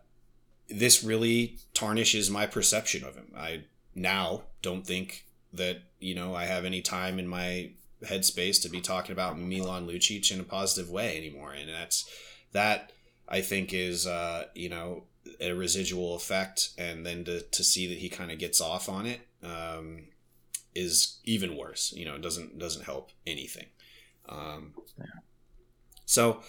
this 0.68 1.04
really 1.04 1.58
tarnishes 1.72 2.28
my 2.28 2.44
perception 2.44 3.04
of 3.04 3.14
him. 3.14 3.30
I 3.36 3.66
now 3.94 4.42
don't 4.62 4.84
think 4.84 5.26
that 5.52 5.82
you 6.00 6.16
know 6.16 6.34
I 6.34 6.46
have 6.46 6.64
any 6.64 6.82
time 6.82 7.20
in 7.20 7.28
my 7.28 7.70
headspace 8.02 8.60
to 8.62 8.68
be 8.68 8.80
talking 8.80 9.12
about 9.12 9.38
Milan 9.38 9.86
Lucic 9.86 10.32
in 10.32 10.40
a 10.40 10.42
positive 10.42 10.90
way 10.90 11.16
anymore, 11.16 11.52
and 11.52 11.68
that's 11.68 12.10
that 12.50 12.90
I 13.28 13.40
think 13.40 13.72
is 13.72 14.08
uh, 14.08 14.46
you 14.56 14.68
know 14.68 15.04
a 15.40 15.52
residual 15.52 16.16
effect, 16.16 16.70
and 16.76 17.06
then 17.06 17.22
to, 17.26 17.42
to 17.42 17.62
see 17.62 17.86
that 17.86 17.98
he 17.98 18.08
kind 18.08 18.32
of 18.32 18.40
gets 18.40 18.60
off 18.60 18.88
on 18.88 19.06
it 19.06 19.20
um, 19.44 20.06
is 20.74 21.18
even 21.22 21.56
worse. 21.56 21.94
You 21.96 22.06
know, 22.06 22.16
it 22.16 22.22
doesn't 22.22 22.58
doesn't 22.58 22.86
help 22.86 23.12
anything. 23.24 23.66
Um. 24.28 24.74
So, 26.06 26.40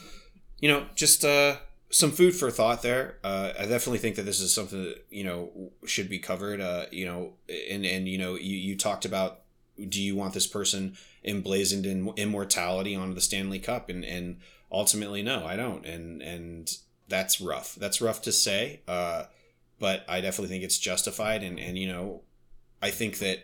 you 0.60 0.69
know, 0.69 0.88
just 0.95 1.23
uh, 1.23 1.58
some 1.91 2.12
food 2.12 2.36
for 2.36 2.52
thought 2.52 2.82
there. 2.82 3.17
Uh, 3.23 3.52
I 3.58 3.63
definitely 3.63 3.97
think 3.97 4.15
that 4.15 4.23
this 4.23 4.39
is 4.39 4.54
something 4.54 4.84
that 4.84 5.06
you 5.10 5.23
know 5.23 5.71
should 5.86 6.10
be 6.10 6.19
covered. 6.19 6.62
Uh, 6.62 6.86
you 6.91 7.06
know, 7.06 7.34
and 7.69 7.86
and 7.86 8.08
you 8.08 8.17
know, 8.17 8.36
you, 8.36 8.56
you 8.56 8.75
talked 8.75 9.06
about 9.06 9.41
do 9.88 10.02
you 10.02 10.15
want 10.15 10.34
this 10.34 10.47
person 10.47 10.97
emblazoned 11.23 11.86
in 11.86 12.10
immortality 12.17 12.95
onto 12.95 13.13
the 13.13 13.21
Stanley 13.21 13.60
Cup, 13.60 13.89
and 13.89 14.04
and 14.04 14.38
ultimately 14.71 15.23
no, 15.23 15.45
I 15.45 15.56
don't. 15.56 15.86
And 15.86 16.21
and 16.21 16.71
that's 17.10 17.41
rough. 17.41 17.75
That's 17.75 18.02
rough 18.02 18.21
to 18.21 18.32
say, 18.32 18.82
uh, 18.88 19.25
but 19.80 20.06
I 20.08 20.21
definitely 20.21 20.49
think 20.49 20.63
it's 20.63 20.78
justified. 20.78 21.43
And, 21.43 21.60
and, 21.60 21.78
you 21.78 21.88
know, 21.88 22.21
I 22.82 22.91
think 22.91 23.17
that 23.17 23.39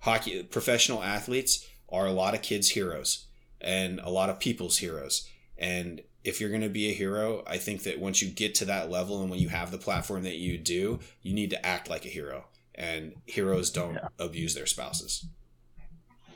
hockey, 0.00 0.42
professional 0.44 1.02
athletes 1.02 1.66
are 1.88 2.06
a 2.06 2.12
lot 2.12 2.34
of 2.34 2.42
kids' 2.42 2.70
heroes 2.70 3.26
and 3.60 3.98
a 4.00 4.10
lot 4.10 4.30
of 4.30 4.38
people's 4.38 4.78
heroes. 4.78 5.28
And 5.58 6.02
if 6.24 6.40
you're 6.40 6.50
going 6.50 6.62
to 6.62 6.68
be 6.68 6.90
a 6.90 6.94
hero, 6.94 7.42
I 7.46 7.56
think 7.58 7.82
that 7.84 7.98
once 7.98 8.20
you 8.20 8.28
get 8.28 8.54
to 8.56 8.64
that 8.66 8.90
level 8.90 9.20
and 9.22 9.30
when 9.30 9.40
you 9.40 9.48
have 9.48 9.70
the 9.70 9.78
platform 9.78 10.22
that 10.24 10.36
you 10.36 10.58
do, 10.58 11.00
you 11.22 11.32
need 11.32 11.50
to 11.50 11.66
act 11.66 11.88
like 11.88 12.04
a 12.04 12.08
hero. 12.08 12.46
And 12.74 13.14
heroes 13.26 13.70
don't 13.70 13.94
yeah. 13.94 14.08
abuse 14.18 14.54
their 14.54 14.66
spouses. 14.66 15.26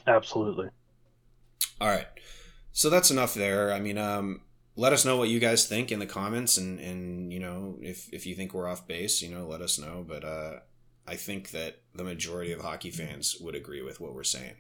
Absolutely. 0.07 0.69
All 1.81 1.89
right. 1.89 2.07
So 2.73 2.91
that's 2.91 3.11
enough 3.11 3.35
there. 3.35 3.73
I 3.73 3.81
mean, 3.81 3.99
um, 3.99 4.41
let 4.77 4.93
us 4.93 5.05
know 5.05 5.17
what 5.17 5.29
you 5.29 5.39
guys 5.39 5.67
think 5.67 5.93
in 5.93 5.99
the 5.99 6.07
comments 6.07 6.57
and 6.57 6.81
and 6.81 7.33
you 7.33 7.41
know 7.41 7.79
if 7.81 8.13
if 8.13 8.27
you 8.27 8.35
think 8.35 8.53
we're 8.53 8.69
off 8.69 8.87
base 8.87 9.23
you 9.23 9.33
know 9.33 9.47
let 9.47 9.61
us 9.61 9.79
know 9.79 10.05
but 10.07 10.25
uh 10.25 10.59
i 11.07 11.15
think 11.15 11.51
that 11.51 11.81
the 11.95 12.05
majority 12.05 12.53
of 12.53 12.61
hockey 12.61 12.91
fans 12.91 13.37
would 13.41 13.55
agree 13.55 13.83
with 13.83 14.01
what 14.01 14.15
we're 14.15 14.25
saying 14.25 14.57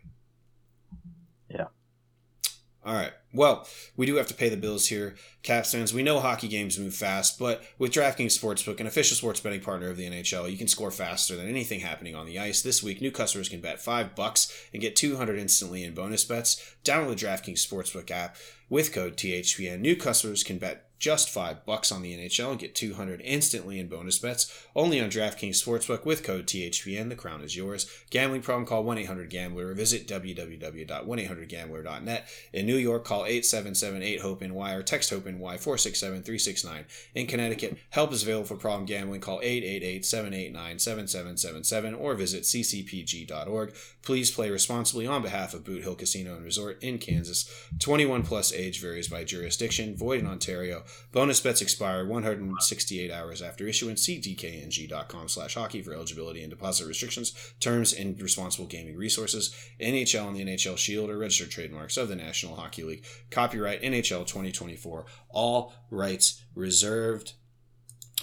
all 2.85 2.95
right. 2.95 3.13
Well, 3.33 3.67
we 3.97 4.07
do 4.07 4.17
have 4.17 4.27
to 4.29 4.35
pay 4.35 4.49
the 4.49 4.57
bills 4.57 4.87
here, 4.87 5.17
Caps 5.43 5.73
fans. 5.73 5.95
We 5.95 6.03
know 6.03 6.21
hockey 6.21 6.49
games 6.49 6.79
move 6.79 6.95
fast, 6.95 7.39
but 7.39 7.65
with 7.79 7.93
DraftKings 7.93 8.39
Sportsbook, 8.39 8.79
an 8.79 8.87
official 8.87 9.17
sports 9.17 9.41
betting 9.41 9.61
partner 9.61 9.89
of 9.89 9.97
the 9.97 10.09
NHL, 10.09 10.51
you 10.51 10.59
can 10.59 10.69
score 10.69 10.91
faster 10.91 11.35
than 11.35 11.49
anything 11.49 11.81
happening 11.81 12.15
on 12.15 12.27
the 12.27 12.39
ice. 12.39 12.63
This 12.63 12.83
week, 12.83 13.01
new 13.01 13.11
customers 13.11 13.49
can 13.49 13.61
bet 13.61 13.81
five 13.81 14.15
bucks 14.15 14.53
and 14.73 14.83
get 14.83 14.97
200 14.97 15.39
instantly 15.39 15.83
in 15.83 15.95
bonus 15.95 16.25
bets. 16.25 16.77
Download 16.85 17.19
the 17.19 17.27
DraftKings 17.27 17.67
Sportsbook 17.67 18.11
app 18.11 18.37
with 18.69 18.93
code 18.93 19.17
THPN. 19.17 19.81
New 19.81 19.97
customers 19.97 20.45
can 20.45 20.59
bet 20.59 20.94
just 21.05 21.29
five 21.29 21.67
bucks 21.67 21.93
on 21.93 22.01
the 22.01 22.17
NHL 22.17 22.53
and 22.53 22.59
get 22.59 22.75
200 22.75 23.21
instantly 23.23 23.79
in 23.79 23.89
bonus 23.89 24.19
bets 24.19 24.67
only 24.75 25.03
on 25.03 25.11
DraftKings 25.11 25.63
Sportsbook 25.63 26.07
with 26.07 26.23
code 26.23 26.47
THPN. 26.47 27.11
The 27.11 27.15
crown 27.15 27.43
is 27.43 27.55
yours. 27.55 27.87
Gambling 28.09 28.41
problem? 28.41 28.65
Call 28.65 28.85
1-800-GAMBLER 28.85 29.69
or 29.69 29.75
visit 29.75 30.09
www.1800gambler.net. 30.09 32.29
In 32.55 32.65
New 32.65 32.79
York, 32.79 33.05
call 33.05 33.25
877-8-HOPE-NY 33.25 34.73
or 34.73 34.83
text 34.83 35.11
HOPE-NY 35.11 35.59
467-369. 35.59 36.85
In 37.15 37.27
Connecticut, 37.27 37.77
help 37.91 38.11
is 38.11 38.23
available 38.23 38.47
for 38.47 38.57
problem 38.57 38.87
gambling. 38.87 39.21
Call 39.21 39.41
888-789-7777 39.41 42.01
or 42.01 42.15
visit 42.15 42.45
ccpg.org. 42.45 43.75
Please 44.05 44.31
play 44.31 44.51
responsibly 44.51 45.07
on 45.07 45.23
behalf 45.23 45.55
of 45.55 45.65
Boot 45.65 45.83
Hill 45.83 45.95
Casino 45.95 46.35
and 46.37 46.45
Resort 46.45 46.83
in 46.83 46.99
Kansas. 46.99 47.49
21 47.79 48.23
plus 48.23 48.53
age 48.53 48.81
varies 48.81 49.09
by 49.09 49.25
jurisdiction. 49.25 49.97
Void 49.97 50.21
in 50.21 50.27
Ontario. 50.27 50.85
Bonus 51.11 51.41
bets 51.41 51.63
expire 51.63 52.07
168 52.07 53.11
hours 53.11 53.41
after 53.41 53.67
issuance. 53.67 54.03
See 54.03 54.21
dkng.com 54.21 55.29
slash 55.29 55.55
hockey 55.55 55.81
for 55.81 55.95
eligibility 55.95 56.43
and 56.43 56.51
deposit 56.51 56.87
restrictions, 56.87 57.55
terms, 57.61 57.95
and 57.95 58.21
responsible 58.21 58.67
gaming 58.67 58.97
resources. 58.97 59.55
NHL 59.81 60.29
and 60.29 60.37
the 60.37 60.45
NHL 60.45 60.77
Shield 60.77 61.09
are 61.09 61.19
registered 61.19 61.51
trademarks 61.51 61.97
of 61.97 62.09
the 62.09 62.17
National 62.17 62.57
Hockey 62.57 62.83
League. 62.83 63.07
Copyright 63.31 63.81
NHL 63.81 64.27
2024. 64.27 65.07
All 65.31 65.73
rights 65.91 66.45
reserved. 66.55 67.33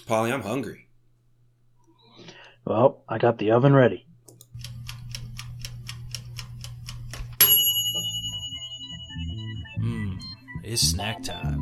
Paulie, 0.07 0.31
I'm 0.31 0.43
hungry. 0.43 0.89
Well, 2.65 3.03
I 3.09 3.17
got 3.17 3.39
the 3.39 3.49
oven 3.49 3.73
ready. 3.73 4.05
It's 10.71 10.84
snack 10.84 11.21
time 11.21 11.60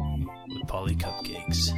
with 0.49 0.67
Paulie 0.67 0.95
Cupcakes. 0.95 1.71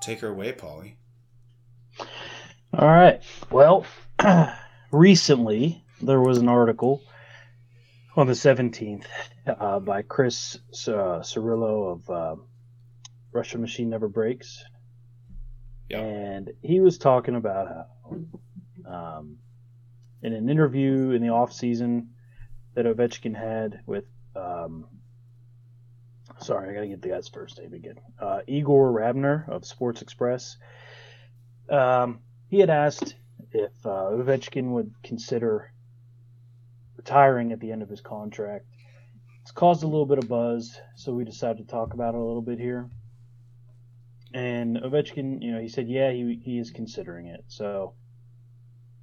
Take 0.00 0.20
her 0.20 0.28
away, 0.28 0.52
Paulie. 0.54 0.94
All 2.72 2.88
right. 2.88 3.20
Well, 3.50 3.84
recently 4.90 5.84
there 6.00 6.22
was 6.22 6.38
an 6.38 6.48
article 6.48 7.02
on 8.16 8.26
the 8.26 8.32
17th 8.32 9.04
uh, 9.46 9.80
by 9.80 10.00
Chris 10.00 10.56
uh, 10.88 11.20
Cirillo 11.20 11.92
of 11.92 12.08
uh, 12.08 12.42
Russian 13.32 13.60
Machine 13.60 13.90
Never 13.90 14.08
Breaks. 14.08 14.62
Yeah. 15.88 16.00
And 16.00 16.50
he 16.62 16.80
was 16.80 16.98
talking 16.98 17.34
about 17.34 17.68
how, 17.68 19.16
um, 19.18 19.38
in 20.22 20.32
an 20.32 20.48
interview 20.48 21.10
in 21.10 21.22
the 21.22 21.30
off 21.30 21.52
season 21.52 22.10
that 22.74 22.86
Ovechkin 22.86 23.36
had 23.36 23.80
with, 23.86 24.04
um, 24.36 24.86
sorry, 26.40 26.70
I 26.70 26.74
got 26.74 26.80
to 26.82 26.88
get 26.88 27.02
the 27.02 27.08
guy's 27.08 27.28
first 27.28 27.58
name 27.58 27.74
again, 27.74 27.96
uh, 28.20 28.40
Igor 28.46 28.92
Rabiner 28.92 29.48
of 29.48 29.66
Sports 29.66 30.02
Express. 30.02 30.56
Um, 31.68 32.20
he 32.48 32.58
had 32.58 32.70
asked 32.70 33.14
if 33.52 33.72
uh, 33.84 34.10
Ovechkin 34.12 34.70
would 34.72 34.92
consider 35.02 35.72
retiring 36.96 37.52
at 37.52 37.60
the 37.60 37.72
end 37.72 37.82
of 37.82 37.88
his 37.88 38.00
contract. 38.00 38.66
It's 39.42 39.50
caused 39.50 39.82
a 39.82 39.88
little 39.88 40.06
bit 40.06 40.18
of 40.18 40.28
buzz, 40.28 40.78
so 40.94 41.12
we 41.12 41.24
decided 41.24 41.58
to 41.58 41.64
talk 41.64 41.94
about 41.94 42.14
it 42.14 42.18
a 42.18 42.24
little 42.24 42.42
bit 42.42 42.58
here. 42.60 42.88
And 44.34 44.78
Ovechkin, 44.78 45.42
you 45.42 45.52
know, 45.52 45.60
he 45.60 45.68
said, 45.68 45.88
yeah, 45.88 46.10
he, 46.10 46.40
he 46.42 46.58
is 46.58 46.70
considering 46.70 47.26
it. 47.26 47.44
So, 47.48 47.94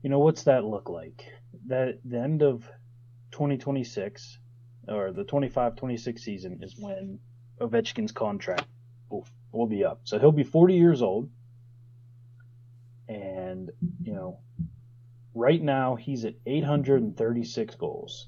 you 0.01 0.09
know, 0.09 0.19
what's 0.19 0.43
that 0.43 0.63
look 0.63 0.89
like? 0.89 1.25
That 1.67 1.99
the 2.03 2.19
end 2.19 2.41
of 2.41 2.63
2026 3.31 4.39
or 4.87 5.11
the 5.11 5.23
25-26 5.23 6.19
season 6.19 6.59
is 6.63 6.75
when 6.77 7.19
Ovechkin's 7.61 8.11
contract 8.11 8.65
will, 9.09 9.27
will 9.51 9.67
be 9.67 9.83
up. 9.83 10.01
So 10.03 10.17
he'll 10.17 10.31
be 10.31 10.43
40 10.43 10.75
years 10.75 11.01
old. 11.01 11.29
And, 13.07 13.69
you 14.01 14.13
know, 14.13 14.39
right 15.33 15.61
now 15.61 15.95
he's 15.95 16.25
at 16.25 16.35
836 16.45 17.75
goals. 17.75 18.27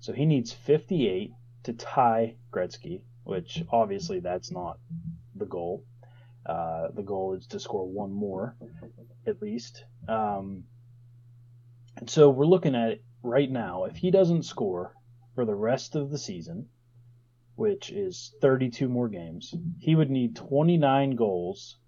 So 0.00 0.12
he 0.12 0.26
needs 0.26 0.52
58 0.52 1.32
to 1.64 1.72
tie 1.72 2.36
Gretzky, 2.52 3.02
which 3.24 3.62
obviously 3.70 4.20
that's 4.20 4.50
not 4.50 4.78
the 5.34 5.46
goal. 5.46 5.84
Uh, 6.46 6.88
the 6.94 7.02
goal 7.02 7.34
is 7.34 7.46
to 7.48 7.60
score 7.60 7.88
one 7.88 8.12
more, 8.12 8.56
at 9.26 9.40
least. 9.40 9.84
Um, 10.08 10.64
and 11.96 12.10
so 12.10 12.28
we're 12.28 12.44
looking 12.44 12.74
at 12.74 12.90
it 12.90 13.04
right 13.22 13.50
now. 13.50 13.84
If 13.84 13.96
he 13.96 14.10
doesn't 14.10 14.42
score 14.44 14.94
for 15.34 15.44
the 15.44 15.54
rest 15.54 15.96
of 15.96 16.10
the 16.10 16.18
season, 16.18 16.68
which 17.56 17.90
is 17.90 18.34
32 18.40 18.88
more 18.88 19.08
games, 19.08 19.54
he 19.78 19.94
would 19.94 20.10
need 20.10 20.36
29 20.36 21.16
goals 21.16 21.78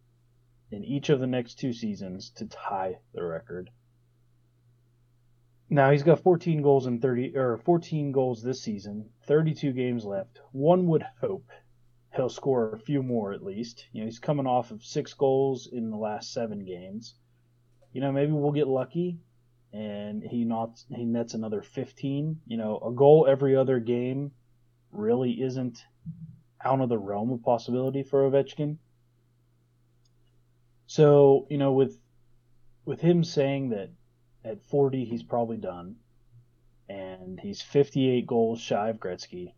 in 0.71 0.85
each 0.85 1.11
of 1.11 1.21
the 1.21 1.27
next 1.27 1.59
two 1.59 1.73
seasons 1.73 2.31
to 2.31 2.47
tie 2.47 2.99
the 3.13 3.25
record. 3.25 3.71
Now 5.69 5.91
he's 5.91 6.05
got 6.05 6.21
14 6.21 6.63
goals 6.63 6.87
in 6.87 7.01
30 7.01 7.37
or 7.37 7.59
14 7.59 8.13
goals 8.13 8.43
this 8.43 8.63
season, 8.63 9.11
32 9.27 9.73
games 9.73 10.05
left. 10.05 10.41
One 10.53 10.87
would 10.87 11.05
hope 11.21 11.51
he'll 12.17 12.29
score 12.29 12.73
a 12.73 12.79
few 12.79 13.03
more 13.03 13.33
at 13.33 13.45
least. 13.45 13.87
You 13.93 14.01
know, 14.01 14.07
he's 14.07 14.19
coming 14.19 14.47
off 14.47 14.71
of 14.71 14.85
6 14.85 15.15
goals 15.15 15.69
in 15.71 15.91
the 15.91 15.97
last 15.97 16.33
7 16.33 16.65
games. 16.65 17.15
You 17.93 18.01
know, 18.01 18.13
maybe 18.13 18.33
we'll 18.33 18.53
get 18.53 18.69
lucky 18.69 19.19
and 19.73 20.23
he 20.23 20.45
not 20.45 20.83
he 20.95 21.05
nets 21.05 21.35
another 21.35 21.63
15. 21.63 22.41
You 22.47 22.57
know, 22.57 22.79
a 22.79 22.93
goal 22.93 23.27
every 23.29 23.57
other 23.57 23.79
game 23.79 24.33
really 24.93 25.43
isn't 25.43 25.85
out 26.65 26.81
of 26.81 26.89
the 26.89 26.99
realm 26.99 27.31
of 27.31 27.43
possibility 27.43 28.03
for 28.03 28.29
Ovechkin. 28.29 28.79
So, 30.87 31.47
you 31.51 31.59
know, 31.59 31.73
with 31.73 31.99
with 32.85 33.01
him 33.01 33.25
saying 33.25 33.71
that 33.71 33.91
at 34.45 34.63
40 34.69 35.05
he's 35.05 35.23
probably 35.23 35.57
done 35.57 35.97
and 36.89 37.39
he's 37.41 37.61
58 37.61 38.27
goals 38.27 38.61
shy 38.61 38.89
of 38.89 38.99
Gretzky. 38.99 39.53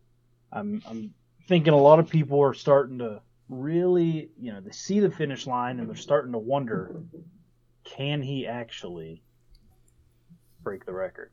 I'm 0.51 0.83
I'm 0.89 1.15
thinking 1.49 1.73
a 1.73 1.79
lot 1.79 1.99
of 1.99 2.09
people 2.09 2.41
are 2.41 2.55
starting 2.55 2.99
to 2.99 3.23
really, 3.49 4.31
you 4.39 4.53
know, 4.53 4.61
they 4.61 4.71
see 4.71 5.01
the 5.01 5.11
finish 5.11 5.47
line 5.47 5.81
and 5.81 5.89
they're 5.89 5.97
starting 5.97 6.33
to 6.33 6.39
wonder 6.39 6.95
can 7.85 8.21
he 8.21 8.47
actually 8.47 9.23
break 10.63 10.85
the 10.85 10.93
record? 10.93 11.31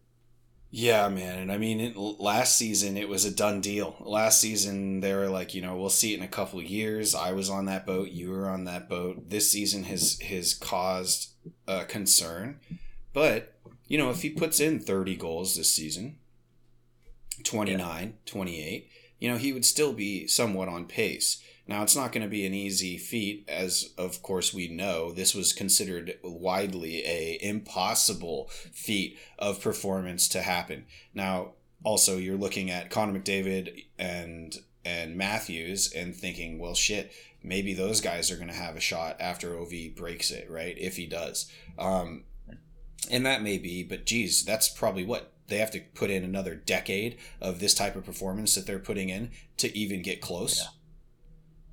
Yeah, 0.72 1.10
man. 1.10 1.40
And 1.40 1.52
I 1.52 1.58
mean, 1.58 1.80
it, 1.80 1.98
last 1.98 2.58
season 2.58 2.98
it 2.98 3.10
was 3.10 3.26
a 3.26 3.34
done 3.34 3.62
deal. 3.62 3.96
Last 4.00 4.40
season 4.40 5.02
they 5.02 5.14
were 5.14 5.30
like, 5.30 5.54
you 5.54 5.62
know, 5.62 5.76
we'll 5.76 5.90
see 5.90 6.14
it 6.14 6.18
in 6.18 6.24
a 6.24 6.30
couple 6.30 6.62
years. 6.62 7.14
I 7.14 7.34
was 7.34 7.50
on 7.50 7.66
that 7.66 7.86
boat. 7.86 8.10
You 8.10 8.32
were 8.32 8.50
on 8.50 8.64
that 8.66 8.90
boat. 8.90 9.30
This 9.30 9.52
season 9.52 9.84
has 9.84 10.20
has 10.22 10.54
caused 10.54 11.32
uh, 11.68 11.84
concern, 11.86 12.60
but 13.14 13.54
you 13.88 13.98
know, 13.98 14.10
if 14.10 14.22
he 14.22 14.30
puts 14.30 14.60
in 14.60 14.80
thirty 14.80 15.16
goals 15.16 15.56
this 15.56 15.70
season, 15.70 16.18
29, 17.44 18.04
yeah. 18.04 18.12
28, 18.26 18.90
you 19.20 19.30
know, 19.30 19.38
he 19.38 19.54
would 19.54 19.66
still 19.66 19.94
be 19.94 20.28
somewhat 20.28 20.68
on 20.68 20.86
pace. 20.86 21.42
Now, 21.68 21.82
it's 21.82 21.96
not 21.96 22.12
going 22.12 22.22
to 22.22 22.30
be 22.30 22.46
an 22.46 22.54
easy 22.54 22.98
feat, 22.98 23.46
as 23.48 23.94
of 23.98 24.22
course 24.22 24.54
we 24.54 24.68
know. 24.68 25.12
This 25.12 25.34
was 25.34 25.52
considered 25.52 26.18
widely 26.24 27.04
a 27.06 27.40
impossible 27.42 28.50
feat 28.72 29.18
of 29.40 29.62
performance 29.62 30.28
to 30.30 30.42
happen. 30.44 30.86
Now, 31.14 31.54
also 31.84 32.18
you're 32.18 32.38
looking 32.38 32.70
at 32.70 32.90
Connor 32.90 33.20
McDavid 33.20 33.86
and 33.98 34.56
and 34.84 35.16
Matthews 35.16 35.92
and 35.94 36.16
thinking, 36.16 36.60
well, 36.60 36.76
shit, 36.76 37.12
maybe 37.42 37.74
those 37.74 38.02
guys 38.02 38.30
are 38.30 38.36
going 38.36 38.50
to 38.50 38.54
have 38.54 38.76
a 38.76 38.82
shot 38.82 39.18
after 39.20 39.58
Ov 39.58 39.72
breaks 39.96 40.30
it, 40.30 40.48
right? 40.50 40.78
If 40.78 40.98
he 40.98 41.08
does, 41.08 41.52
um, 41.80 42.26
and 43.10 43.26
that 43.26 43.42
may 43.42 43.58
be, 43.58 43.84
but 43.84 44.06
geez, 44.06 44.46
that's 44.46 44.70
probably 44.70 45.04
what 45.04 45.32
they 45.48 45.58
have 45.58 45.72
to 45.72 45.82
put 45.94 46.10
in 46.10 46.24
another 46.24 46.56
decade 46.56 47.18
of 47.40 47.60
this 47.60 47.74
type 47.74 47.96
of 47.96 48.06
performance 48.06 48.56
that 48.56 48.66
they're 48.66 48.80
putting 48.80 49.10
in 49.10 49.32
to 49.58 49.76
even 49.78 50.02
get 50.02 50.22
close. 50.22 50.60
Yeah 50.60 50.70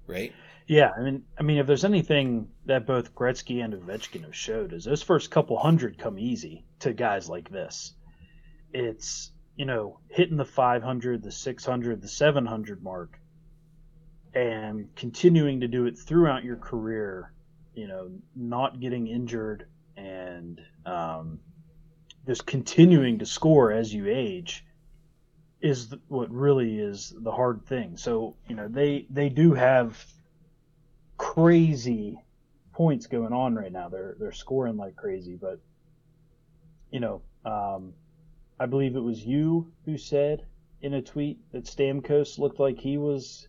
right? 0.07 0.33
Yeah, 0.67 0.91
I 0.97 1.01
mean, 1.01 1.25
I 1.39 1.43
mean, 1.43 1.59
if 1.59 1.67
there's 1.67 1.85
anything 1.85 2.49
that 2.67 2.87
both 2.87 3.15
Gretzky 3.15 3.65
and 3.65 3.75
Ovechkin 3.75 4.23
have 4.25 4.37
showed, 4.37 4.73
is 4.73 4.85
those 4.85 5.03
first 5.03 5.31
couple 5.31 5.59
hundred 5.59 5.99
come 5.99 6.19
easy 6.19 6.65
to 6.81 6.93
guys 6.93 7.29
like 7.29 7.51
this. 7.51 7.95
It's 8.73 9.33
you 9.57 9.67
know 9.67 9.99
hitting 10.09 10.37
the 10.37 10.45
500, 10.45 11.23
the 11.23 11.33
600, 11.33 12.01
the 12.01 12.09
700 12.09 12.83
mark, 12.83 13.19
and 14.35 14.95
continuing 14.95 15.61
to 15.61 15.69
do 15.69 15.87
it 15.87 15.99
throughout 15.99 16.45
your 16.45 16.57
career. 16.57 17.33
You 17.75 17.89
know, 17.89 18.11
not 18.37 18.81
getting 18.81 19.09
injured 19.09 19.67
and 19.97 20.61
um, 20.87 21.41
just 22.27 22.47
continuing 22.47 23.19
to 23.19 23.27
score 23.27 23.73
as 23.73 23.93
you 23.93 24.07
age 24.09 24.65
is 25.61 25.95
what 26.09 26.31
really 26.31 26.79
is 26.79 27.15
the 27.19 27.33
hard 27.33 27.65
thing. 27.67 27.97
So 27.97 28.37
you 28.49 28.57
know 28.57 28.69
they 28.69 29.07
they 29.11 29.29
do 29.29 29.55
have 29.55 30.05
crazy 31.17 32.19
points 32.73 33.07
going 33.07 33.33
on 33.33 33.55
right 33.55 33.73
now. 33.73 33.89
They're 33.89 34.17
they're 34.19 34.33
scoring 34.33 34.77
like 34.77 34.97
crazy, 34.97 35.37
but 35.41 35.61
you 36.91 37.01
know, 37.01 37.23
um, 37.45 37.95
I 38.59 38.67
believe 38.67 38.97
it 38.97 39.01
was 39.01 39.25
you 39.25 39.73
who 39.85 39.97
said 39.97 40.45
in 40.83 40.95
a 40.95 41.03
tweet 41.03 41.39
that 41.53 41.65
Stamkos 41.65 42.39
looked 42.39 42.61
like 42.61 42.79
he 42.79 42.99
was 42.99 43.49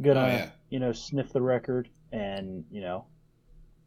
gonna, 0.00 0.20
Oh, 0.20 0.26
yeah. 0.26 0.50
you 0.70 0.78
know, 0.80 0.92
sniff 0.92 1.32
the 1.32 1.42
record, 1.42 1.88
and 2.12 2.64
you 2.70 2.80
know, 2.80 3.04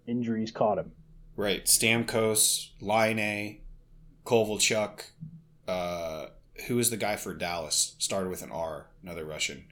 injuries 0.08 0.52
caught 0.52 0.78
him. 0.78 0.92
Right. 1.36 1.66
Stamkos, 1.66 2.70
Laine, 2.82 3.60
Kovalchuk, 4.26 5.02
uh, 5.68 6.28
who 6.68 6.80
is 6.80 6.90
the 6.90 6.98
guy 6.98 7.16
for 7.18 7.34
Dallas? 7.34 7.96
Started 8.00 8.30
with 8.30 8.42
an 8.42 8.52
R, 8.52 8.88
another 9.04 9.26
Russian. 9.26 9.66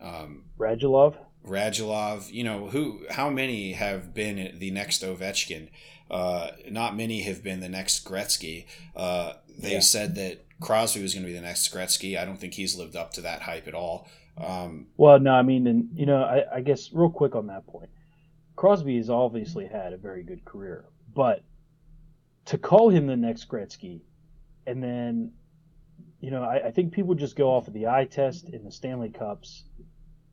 Um, 0.00 0.44
Radulov, 0.58 1.16
Radulov, 1.46 2.30
you 2.32 2.44
know, 2.44 2.68
who 2.68 3.06
how 3.10 3.30
many 3.30 3.72
have 3.72 4.12
been 4.14 4.58
the 4.58 4.70
next 4.70 5.02
Ovechkin? 5.02 5.68
Uh, 6.10 6.50
not 6.70 6.96
many 6.96 7.22
have 7.22 7.42
been 7.42 7.60
the 7.60 7.68
next 7.68 8.04
Gretzky. 8.04 8.66
Uh, 8.94 9.34
they 9.58 9.72
Yeah. 9.74 9.80
said 9.80 10.14
that 10.16 10.44
Crosby 10.60 11.02
was 11.02 11.14
going 11.14 11.24
to 11.24 11.28
be 11.28 11.34
the 11.34 11.40
next 11.42 11.72
Gretzky. 11.72 12.18
I 12.18 12.24
don't 12.24 12.38
think 12.38 12.54
he's 12.54 12.76
lived 12.76 12.96
up 12.96 13.12
to 13.14 13.20
that 13.22 13.42
hype 13.42 13.66
at 13.68 13.74
all. 13.74 14.06
Um, 14.36 14.86
Well, 14.96 15.18
no, 15.18 15.32
I 15.32 15.42
mean, 15.42 15.66
and 15.66 15.88
you 15.94 16.06
know, 16.06 16.22
I, 16.22 16.44
I 16.56 16.60
guess 16.60 16.92
real 16.92 17.10
quick 17.10 17.34
on 17.34 17.46
that 17.48 17.66
point, 17.66 17.90
Crosby 18.56 18.96
has 18.96 19.10
obviously 19.10 19.66
had 19.66 19.92
a 19.92 19.96
very 19.96 20.22
good 20.22 20.44
career, 20.44 20.84
but 21.14 21.42
to 22.46 22.58
call 22.58 22.88
him 22.88 23.06
the 23.06 23.16
next 23.16 23.48
Gretzky, 23.48 24.00
and 24.66 24.82
then, 24.82 25.32
you 26.20 26.30
know, 26.30 26.42
I, 26.42 26.68
I 26.68 26.70
think 26.70 26.92
people 26.92 27.14
just 27.14 27.36
go 27.36 27.50
off 27.50 27.68
of 27.68 27.74
the 27.74 27.88
eye 27.88 28.06
test 28.06 28.48
in 28.48 28.64
the 28.64 28.72
Stanley 28.72 29.10
Cups, 29.10 29.64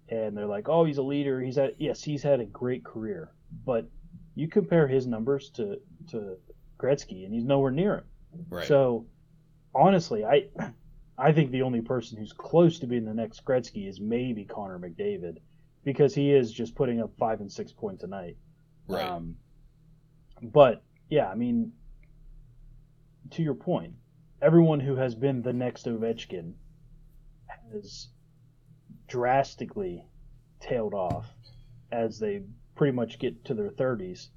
and 0.10 0.36
they're 0.38 0.46
like, 0.46 0.70
oh, 0.70 0.86
he's 0.86 0.98
a 0.98 1.04
leader. 1.04 1.42
He's 1.42 1.56
had 1.56 1.76
yes, 1.78 2.04
he's 2.04 2.24
had 2.24 2.40
a 2.40 2.46
great 2.46 2.84
career, 2.84 3.32
but 3.66 3.90
you 4.36 4.48
compare 4.48 4.88
his 4.88 5.08
numbers 5.08 5.50
to 5.52 5.80
to 6.12 6.38
Gretzky, 6.78 7.26
and 7.26 7.34
he's 7.34 7.44
nowhere 7.44 7.72
near 7.72 7.96
him. 7.96 8.04
right. 8.50 8.68
So 8.68 9.08
honestly, 9.74 10.24
I 10.24 10.48
I 11.18 11.32
think 11.32 11.52
the 11.52 11.62
only 11.62 11.82
person 11.82 12.18
who's 12.18 12.34
close 12.34 12.80
to 12.80 12.88
being 12.88 13.06
the 13.06 13.14
next 13.14 13.44
Gretzky 13.46 13.88
is 13.88 14.00
maybe 14.00 14.46
Connor 14.46 14.80
McDavid 14.80 15.38
because 15.84 16.14
he 16.16 16.32
is 16.34 16.52
just 16.52 16.76
putting 16.76 17.02
up 17.02 17.12
five 17.18 17.42
and 17.42 17.52
six 17.52 17.72
points 17.72 18.04
a 18.04 18.08
night. 18.08 18.38
right. 18.88 19.06
Um, 19.06 19.36
but 20.41 20.84
yeah, 21.10 21.28
I 21.28 21.36
mean, 21.36 21.74
to 23.32 23.43
your 23.43 23.56
point, 23.56 23.93
everyone 24.41 24.80
who 24.80 24.95
has 24.95 25.15
been 25.15 25.41
the 25.41 25.54
next 25.54 25.86
Ovechkin 25.86 26.54
has 27.71 28.10
drastically 29.08 30.06
tailed 30.60 30.93
off 30.93 31.28
as 31.91 32.19
they 32.19 32.43
pretty 32.76 32.91
much 32.91 33.19
get 33.19 33.45
to 33.45 33.54
their 33.54 33.69
30s. 33.69 34.28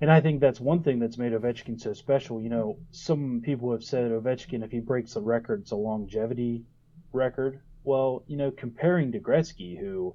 And 0.00 0.10
I 0.10 0.20
think 0.20 0.40
that's 0.40 0.60
one 0.60 0.82
thing 0.82 0.98
that's 0.98 1.18
made 1.18 1.32
Ovechkin 1.32 1.80
so 1.80 1.92
special. 1.94 2.40
You 2.40 2.50
know, 2.50 2.78
some 2.90 3.40
people 3.42 3.72
have 3.72 3.82
said 3.82 4.10
Ovechkin, 4.10 4.62
if 4.62 4.70
he 4.70 4.80
breaks 4.80 5.14
the 5.14 5.22
record, 5.22 5.62
it's 5.62 5.70
a 5.70 5.76
longevity 5.76 6.64
record. 7.12 7.60
Well, 7.82 8.24
you 8.26 8.36
know, 8.36 8.50
comparing 8.50 9.12
to 9.12 9.20
Gretzky, 9.20 9.78
who 9.78 10.14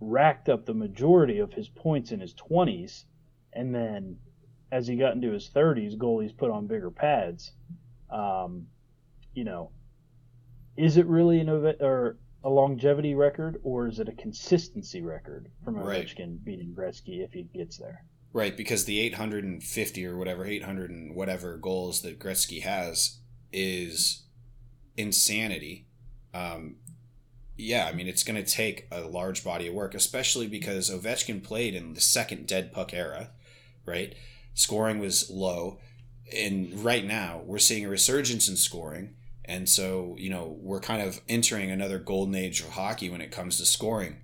racked 0.00 0.48
up 0.48 0.64
the 0.64 0.74
majority 0.74 1.38
of 1.38 1.52
his 1.52 1.68
points 1.68 2.12
in 2.12 2.20
his 2.20 2.34
20s, 2.34 3.04
and 3.54 3.74
then 3.74 4.16
as 4.72 4.86
he 4.86 4.96
got 4.96 5.14
into 5.14 5.30
his 5.30 5.48
30s, 5.48 5.96
goalies 5.96 6.36
put 6.36 6.50
on 6.50 6.66
bigger 6.66 6.90
pads. 6.90 7.52
Um, 8.10 8.66
you 9.34 9.44
know, 9.44 9.70
is 10.76 10.96
it 10.96 11.06
really 11.06 11.40
an 11.40 11.48
Ove- 11.48 11.80
or 11.80 12.18
a 12.42 12.48
longevity 12.50 13.14
record, 13.14 13.60
or 13.62 13.88
is 13.88 14.00
it 14.00 14.08
a 14.08 14.12
consistency 14.12 15.00
record 15.00 15.48
from 15.64 15.76
Right. 15.76 16.06
Ovechkin 16.06 16.42
beating 16.44 16.74
Gretzky 16.74 17.24
if 17.24 17.32
he 17.32 17.44
gets 17.44 17.78
there? 17.78 18.04
Right, 18.32 18.56
because 18.56 18.84
the 18.84 18.98
850 19.00 20.06
or 20.06 20.16
whatever, 20.16 20.44
800 20.44 20.90
and 20.90 21.14
whatever 21.14 21.56
goals 21.56 22.02
that 22.02 22.18
Gretzky 22.18 22.62
has 22.62 23.20
is 23.52 24.24
insanity. 24.96 25.86
Um, 26.34 26.76
yeah, 27.56 27.86
I 27.86 27.92
mean, 27.92 28.08
it's 28.08 28.24
going 28.24 28.42
to 28.42 28.50
take 28.50 28.88
a 28.90 29.02
large 29.02 29.44
body 29.44 29.68
of 29.68 29.74
work, 29.74 29.94
especially 29.94 30.48
because 30.48 30.90
Ovechkin 30.90 31.42
played 31.44 31.74
in 31.74 31.94
the 31.94 32.00
second 32.00 32.48
dead 32.48 32.72
puck 32.72 32.92
era, 32.92 33.30
right? 33.86 34.14
Scoring 34.54 34.98
was 34.98 35.30
low. 35.30 35.78
And 36.36 36.84
right 36.84 37.04
now, 37.04 37.42
we're 37.44 37.58
seeing 37.58 37.84
a 37.84 37.88
resurgence 37.88 38.48
in 38.48 38.56
scoring. 38.56 39.14
And 39.44 39.68
so, 39.68 40.16
you 40.18 40.30
know, 40.30 40.56
we're 40.60 40.80
kind 40.80 41.02
of 41.02 41.20
entering 41.28 41.70
another 41.70 41.98
golden 41.98 42.34
age 42.34 42.60
of 42.60 42.70
hockey 42.70 43.10
when 43.10 43.20
it 43.20 43.30
comes 43.30 43.58
to 43.58 43.66
scoring 43.66 44.22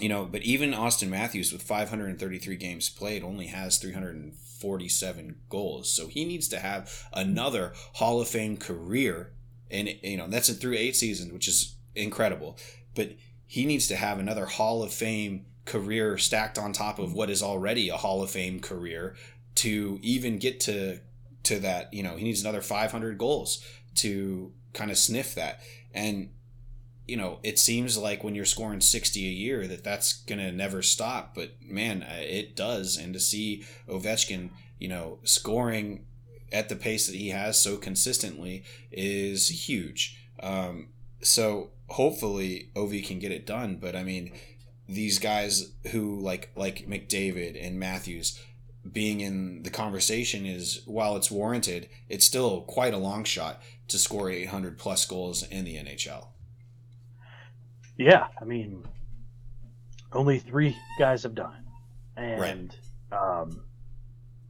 you 0.00 0.08
know, 0.08 0.24
but 0.24 0.42
even 0.42 0.72
Auston 0.72 1.08
Matthews 1.08 1.52
with 1.52 1.62
533 1.62 2.56
games 2.56 2.90
played 2.90 3.22
only 3.22 3.46
has 3.46 3.78
347 3.78 5.36
goals. 5.48 5.92
So 5.92 6.08
he 6.08 6.24
needs 6.24 6.48
to 6.48 6.58
have 6.58 7.06
another 7.12 7.72
Hall 7.94 8.20
of 8.20 8.28
Fame 8.28 8.56
career. 8.56 9.32
And, 9.70 9.88
you 10.02 10.16
know, 10.16 10.26
that's 10.26 10.50
through 10.50 10.74
eight 10.74 10.96
seasons, 10.96 11.32
which 11.32 11.46
is 11.48 11.76
incredible. 11.94 12.58
But 12.94 13.12
he 13.46 13.66
needs 13.66 13.86
to 13.88 13.96
have 13.96 14.18
another 14.18 14.46
Hall 14.46 14.82
of 14.82 14.92
Fame 14.92 15.46
career 15.64 16.18
stacked 16.18 16.58
on 16.58 16.72
top 16.72 16.98
of 16.98 17.14
what 17.14 17.30
is 17.30 17.42
already 17.42 17.88
a 17.88 17.96
Hall 17.96 18.22
of 18.22 18.30
Fame 18.30 18.60
career 18.60 19.14
to 19.56 19.98
even 20.02 20.38
get 20.38 20.60
to 20.60 21.00
to 21.44 21.58
that, 21.60 21.92
you 21.92 22.02
know, 22.02 22.16
he 22.16 22.24
needs 22.24 22.40
another 22.40 22.62
500 22.62 23.18
goals 23.18 23.62
to 23.96 24.52
kind 24.72 24.90
of 24.90 24.96
sniff 24.96 25.34
that. 25.34 25.60
And 25.92 26.30
you 27.06 27.16
know, 27.16 27.38
it 27.42 27.58
seems 27.58 27.98
like 27.98 28.24
when 28.24 28.34
you're 28.34 28.46
scoring 28.46 28.80
60 28.80 29.26
a 29.26 29.30
year 29.30 29.66
that 29.68 29.84
that's 29.84 30.22
going 30.22 30.38
to 30.38 30.50
never 30.50 30.80
stop, 30.80 31.34
but 31.34 31.50
man, 31.60 32.02
uh, 32.02 32.16
it 32.18 32.56
does. 32.56 32.96
And 32.96 33.12
to 33.12 33.20
see 33.20 33.64
Ovechkin, 33.86 34.50
you 34.78 34.88
know, 34.88 35.18
scoring 35.22 36.06
at 36.50 36.70
the 36.70 36.76
pace 36.76 37.06
that 37.06 37.16
he 37.16 37.28
has 37.28 37.58
so 37.58 37.76
consistently 37.76 38.64
is 38.90 39.68
huge. 39.68 40.18
Um, 40.40 40.88
so 41.20 41.72
hopefully 41.88 42.70
Ovi 42.74 43.06
can 43.06 43.18
get 43.18 43.32
it 43.32 43.46
done, 43.46 43.76
but 43.76 43.94
I 43.94 44.02
mean, 44.02 44.32
these 44.88 45.18
guys 45.18 45.72
who 45.90 46.18
like 46.20 46.50
like 46.56 46.86
McDavid 46.86 47.62
and 47.62 47.78
Matthews 47.78 48.40
being 48.90 49.20
in 49.20 49.62
the 49.62 49.70
conversation 49.70 50.44
is 50.44 50.82
while 50.84 51.16
it's 51.16 51.30
warranted, 51.30 51.88
it's 52.08 52.24
still 52.24 52.62
quite 52.62 52.92
a 52.92 52.98
long 52.98 53.24
shot 53.24 53.62
to 53.88 53.98
score 53.98 54.30
800 54.30 54.78
plus 54.78 55.06
goals 55.06 55.42
in 55.42 55.64
the 55.64 55.76
NHL. 55.76 56.26
Yeah, 57.96 58.26
I 58.40 58.44
mean, 58.44 58.84
only 60.12 60.38
three 60.38 60.76
guys 60.98 61.22
have 61.22 61.34
done 61.34 61.54
it, 62.16 62.20
and 62.20 62.76
um, 63.12 63.62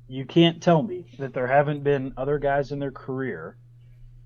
you 0.09 0.25
can't 0.25 0.63
tell 0.63 0.83
me 0.83 1.07
that 1.19 1.35
there 1.35 1.47
haven't 1.47 1.85
been 1.85 2.15
other 2.17 2.39
guys 2.39 2.73
in 2.73 2.79
their 2.79 2.91
career 2.91 3.57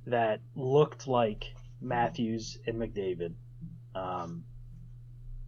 that 0.06 0.40
looked 0.54 1.06
like 1.06 1.44
Matthews 1.80 2.58
and 2.66 2.76
McDavid. 2.76 3.34
Um, 3.94 4.44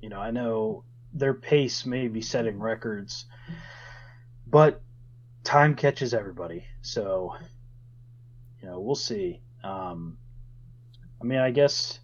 you 0.01 0.09
know, 0.09 0.21
I 0.21 0.31
know 0.31 0.85
their 1.13 1.35
pace 1.35 1.85
may 1.85 2.09
be 2.09 2.23
setting 2.23 2.59
records, 2.59 3.27
but 4.47 4.83
time 5.45 5.75
catches 5.75 6.15
everybody. 6.15 6.65
So, 6.83 7.35
you 8.61 8.69
know, 8.69 8.81
we'll 8.81 8.95
see. 8.95 9.41
Um, 9.63 10.19
I 11.21 11.25
mean, 11.25 11.39
I 11.39 11.51
guess 11.51 11.99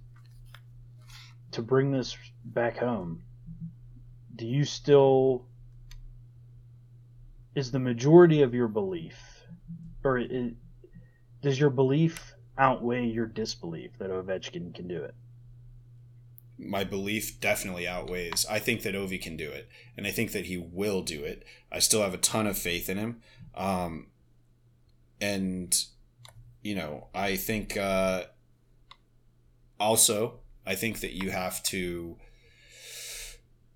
to 1.53 1.63
bring 1.63 1.91
this 1.91 2.17
back 2.45 2.77
home, 2.79 3.23
do 4.35 4.47
you 4.47 4.65
still 4.65 5.47
is 7.55 7.71
the 7.71 7.79
majority 7.79 8.43
of 8.43 8.53
your 8.53 8.69
belief, 8.69 9.19
or 10.05 10.19
i 10.21 10.53
does 11.41 11.59
your 11.59 11.71
belief 11.71 12.35
outweigh 12.59 13.07
your 13.07 13.27
disbelief 13.27 13.93
that 13.99 14.11
Ovechkin 14.11 14.75
can 14.75 14.89
do 14.89 15.03
it? 15.03 15.15
My 16.59 16.85
belief 16.85 17.41
definitely 17.41 17.87
outweighs. 17.87 18.47
I 18.49 18.59
think 18.59 18.83
that 18.83 18.95
Ovi 18.95 19.21
can 19.21 19.37
do 19.37 19.51
it, 19.51 19.69
and 19.97 20.07
I 20.07 20.11
think 20.11 20.33
that 20.33 20.47
he 20.47 20.57
will 20.57 21.03
do 21.03 21.25
it. 21.25 21.45
I 21.71 21.79
still 21.79 22.03
have 22.03 22.15
a 22.15 22.19
ton 22.19 22.47
of 22.47 22.57
faith 22.57 22.89
in 22.89 22.99
him, 22.99 23.21
um, 23.55 24.07
and 25.21 25.77
you 26.63 26.75
know, 26.75 27.09
I 27.15 27.37
think 27.37 27.77
uh, 27.77 28.25
also 29.79 30.41
I 30.67 30.75
think 30.75 31.01
that 31.01 31.13
you 31.13 31.31
have 31.31 31.63
to 31.65 32.17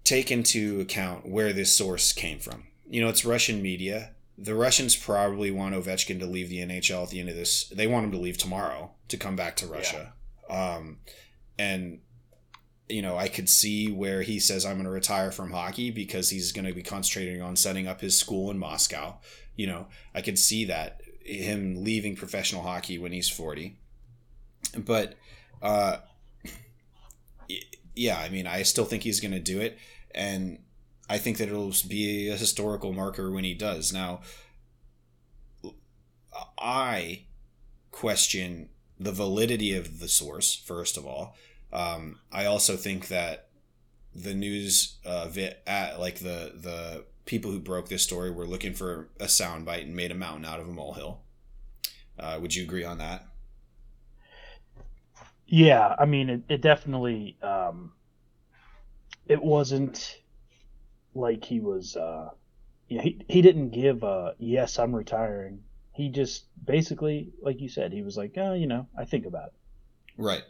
take 0.03 0.31
into 0.31 0.81
account 0.81 1.28
where 1.28 1.53
this 1.53 1.72
source 1.72 2.12
came 2.12 2.41
from. 2.41 2.64
You 2.89 3.01
know, 3.01 3.09
it's 3.09 3.24
Russian 3.24 3.62
media. 3.62 4.11
The 4.37 4.55
Russians 4.55 4.97
probably 4.97 5.51
want 5.51 5.74
Ovechkin 5.74 6.18
to 6.18 6.26
leave 6.26 6.49
the 6.49 6.59
NHL 6.59 7.05
at 7.05 7.11
the 7.11 7.20
end 7.20 7.28
of 7.28 7.37
this. 7.37 7.68
They 7.68 7.87
want 7.87 8.07
him 8.07 8.12
to 8.12 8.18
leave 8.18 8.39
tomorrow 8.39 8.91
to 9.09 9.16
come 9.16 9.37
back 9.37 9.55
to 9.57 9.66
Russia. 9.66 10.14
Um, 10.49 10.99
and 11.59 12.01
you 12.91 13.03
know, 13.03 13.16
I 13.16 13.28
could 13.28 13.49
see 13.49 13.91
where 13.91 14.22
he 14.22 14.38
says 14.41 14.64
I'm 14.64 14.74
going 14.74 14.84
to 14.84 14.91
retire 14.91 15.30
from 15.30 15.53
hockey 15.53 15.91
because 15.91 16.30
he's 16.30 16.53
going 16.53 16.66
to 16.66 16.72
be 16.72 16.82
concentrating 16.82 17.41
on 17.41 17.57
setting 17.57 17.86
up 17.86 18.01
his 18.01 18.18
school 18.18 18.51
in 18.51 18.59
Moscow. 18.59 19.16
You 19.57 19.66
know, 19.66 19.86
I 20.14 20.20
could 20.20 20.38
see 20.38 20.64
that 20.66 21.01
him 21.24 21.84
leaving 21.84 22.16
professional 22.16 22.62
hockey 22.62 22.99
when 22.99 23.12
he's 23.12 23.28
40. 23.28 23.76
But 24.76 25.14
uh 25.62 25.99
yeah, 27.95 28.18
I 28.18 28.28
mean, 28.28 28.47
I 28.47 28.62
still 28.62 28.84
think 28.84 29.03
he's 29.03 29.20
going 29.20 29.32
to 29.32 29.41
do 29.41 29.61
it 29.61 29.76
and 30.14 30.59
I 31.09 31.18
think 31.18 31.38
that 31.38 31.49
it'll 31.49 31.74
be 31.88 32.28
a 32.28 32.36
historical 32.36 32.93
marker 32.93 33.30
when 33.30 33.45
he 33.45 33.53
does. 33.53 33.93
Now, 33.93 34.20
I 36.57 37.24
question 37.91 38.68
the 38.99 39.12
validity 39.12 39.74
of 39.74 39.99
the 39.99 40.09
source, 40.09 40.55
first 40.55 40.97
of 40.97 41.05
all. 41.05 41.34
Um, 41.73 42.18
I 42.33 42.47
also 42.47 42.77
think 42.77 43.09
that 43.09 43.49
the 44.14 44.35
news 44.35 44.97
uh, 45.05 45.29
vit, 45.29 45.62
at, 45.66 46.01
like 46.01 46.18
the 46.18 46.53
the 46.57 47.05
people 47.25 47.51
who 47.51 47.61
broke 47.61 47.89
this 47.89 48.03
story 48.03 48.31
were 48.31 48.47
looking 48.47 48.75
for 48.75 49.09
a 49.21 49.27
soundbite 49.27 49.83
and 49.83 49.95
made 49.95 50.11
a 50.11 50.14
mountain 50.16 50.45
out 50.45 50.59
of 50.61 50.68
a 50.68 50.73
molehill. 50.73 51.21
Uh, 52.18 52.39
would 52.41 52.55
you 52.55 52.64
agree 52.64 52.85
on 52.85 52.99
that? 52.99 53.27
Yeah, 55.47 55.95
I 55.99 56.05
mean, 56.05 56.31
it, 56.31 56.43
it 56.49 56.61
definitely. 56.61 57.37
Um, 57.43 57.93
it 59.27 59.43
wasn't 59.43 60.18
like 61.14 61.45
he 61.45 61.61
was. 61.61 61.97
Uh, 61.97 62.31
yeah, 62.89 63.03
he 63.03 63.25
he 63.29 63.43
didn't 63.43 63.71
give 63.71 64.03
a 64.03 64.35
yes, 64.39 64.79
I'm 64.79 64.95
retiring. 64.95 65.62
He 65.93 66.09
just 66.09 66.47
basically, 66.64 67.33
like 67.43 67.61
you 67.61 67.68
said, 67.68 67.93
he 67.93 68.03
was 68.03 68.16
like, 68.16 68.35
oh, 68.37 68.55
you 68.55 68.66
know, 68.66 68.87
I 68.97 69.05
think 69.05 69.27
about 69.27 69.49
it. 69.49 69.55
Right. 70.16 70.43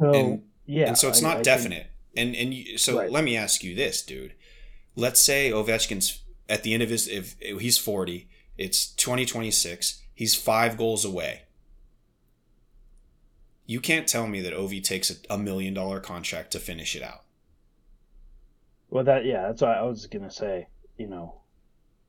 So 0.00 0.12
And- 0.14 0.42
yeah, 0.66 0.88
and 0.88 0.98
so 0.98 1.08
it's 1.08 1.22
I- 1.22 1.28
not 1.28 1.36
I 1.38 1.42
definite. 1.42 1.86
and 2.16 2.34
and 2.36 2.52
you, 2.54 2.78
so 2.78 2.98
Right. 2.98 3.10
let 3.10 3.24
me 3.24 3.36
ask 3.36 3.62
you 3.64 3.74
this, 3.74 4.02
dude. 4.02 4.34
Let's 4.94 5.20
say 5.20 5.50
Ovechkin's 5.50 6.22
at 6.48 6.62
the 6.62 6.72
end 6.74 6.82
of 6.82 6.90
his 6.90 7.06
if, 7.08 7.36
if 7.40 7.60
he's 7.60 7.76
40, 7.78 8.28
it's 8.56 8.86
2026, 8.94 10.02
he's 10.14 10.34
5 10.34 10.76
goals 10.78 11.04
away. 11.04 11.42
You 13.66 13.80
can't 13.80 14.06
tell 14.06 14.26
me 14.26 14.40
that 14.42 14.52
Ovi 14.54 14.82
takes 14.82 15.10
a, 15.10 15.14
a 15.34 15.38
million 15.38 15.74
dollar 15.74 16.00
contract 16.00 16.52
to 16.52 16.60
finish 16.60 16.94
it 16.94 17.02
out. 17.02 17.22
Well, 18.90 19.04
that 19.04 19.24
yeah, 19.24 19.42
that's 19.48 19.62
what 19.62 19.72
I 19.76 19.82
was 19.82 20.06
gonna 20.06 20.30
say. 20.30 20.68
You 20.96 21.08
know, 21.08 21.40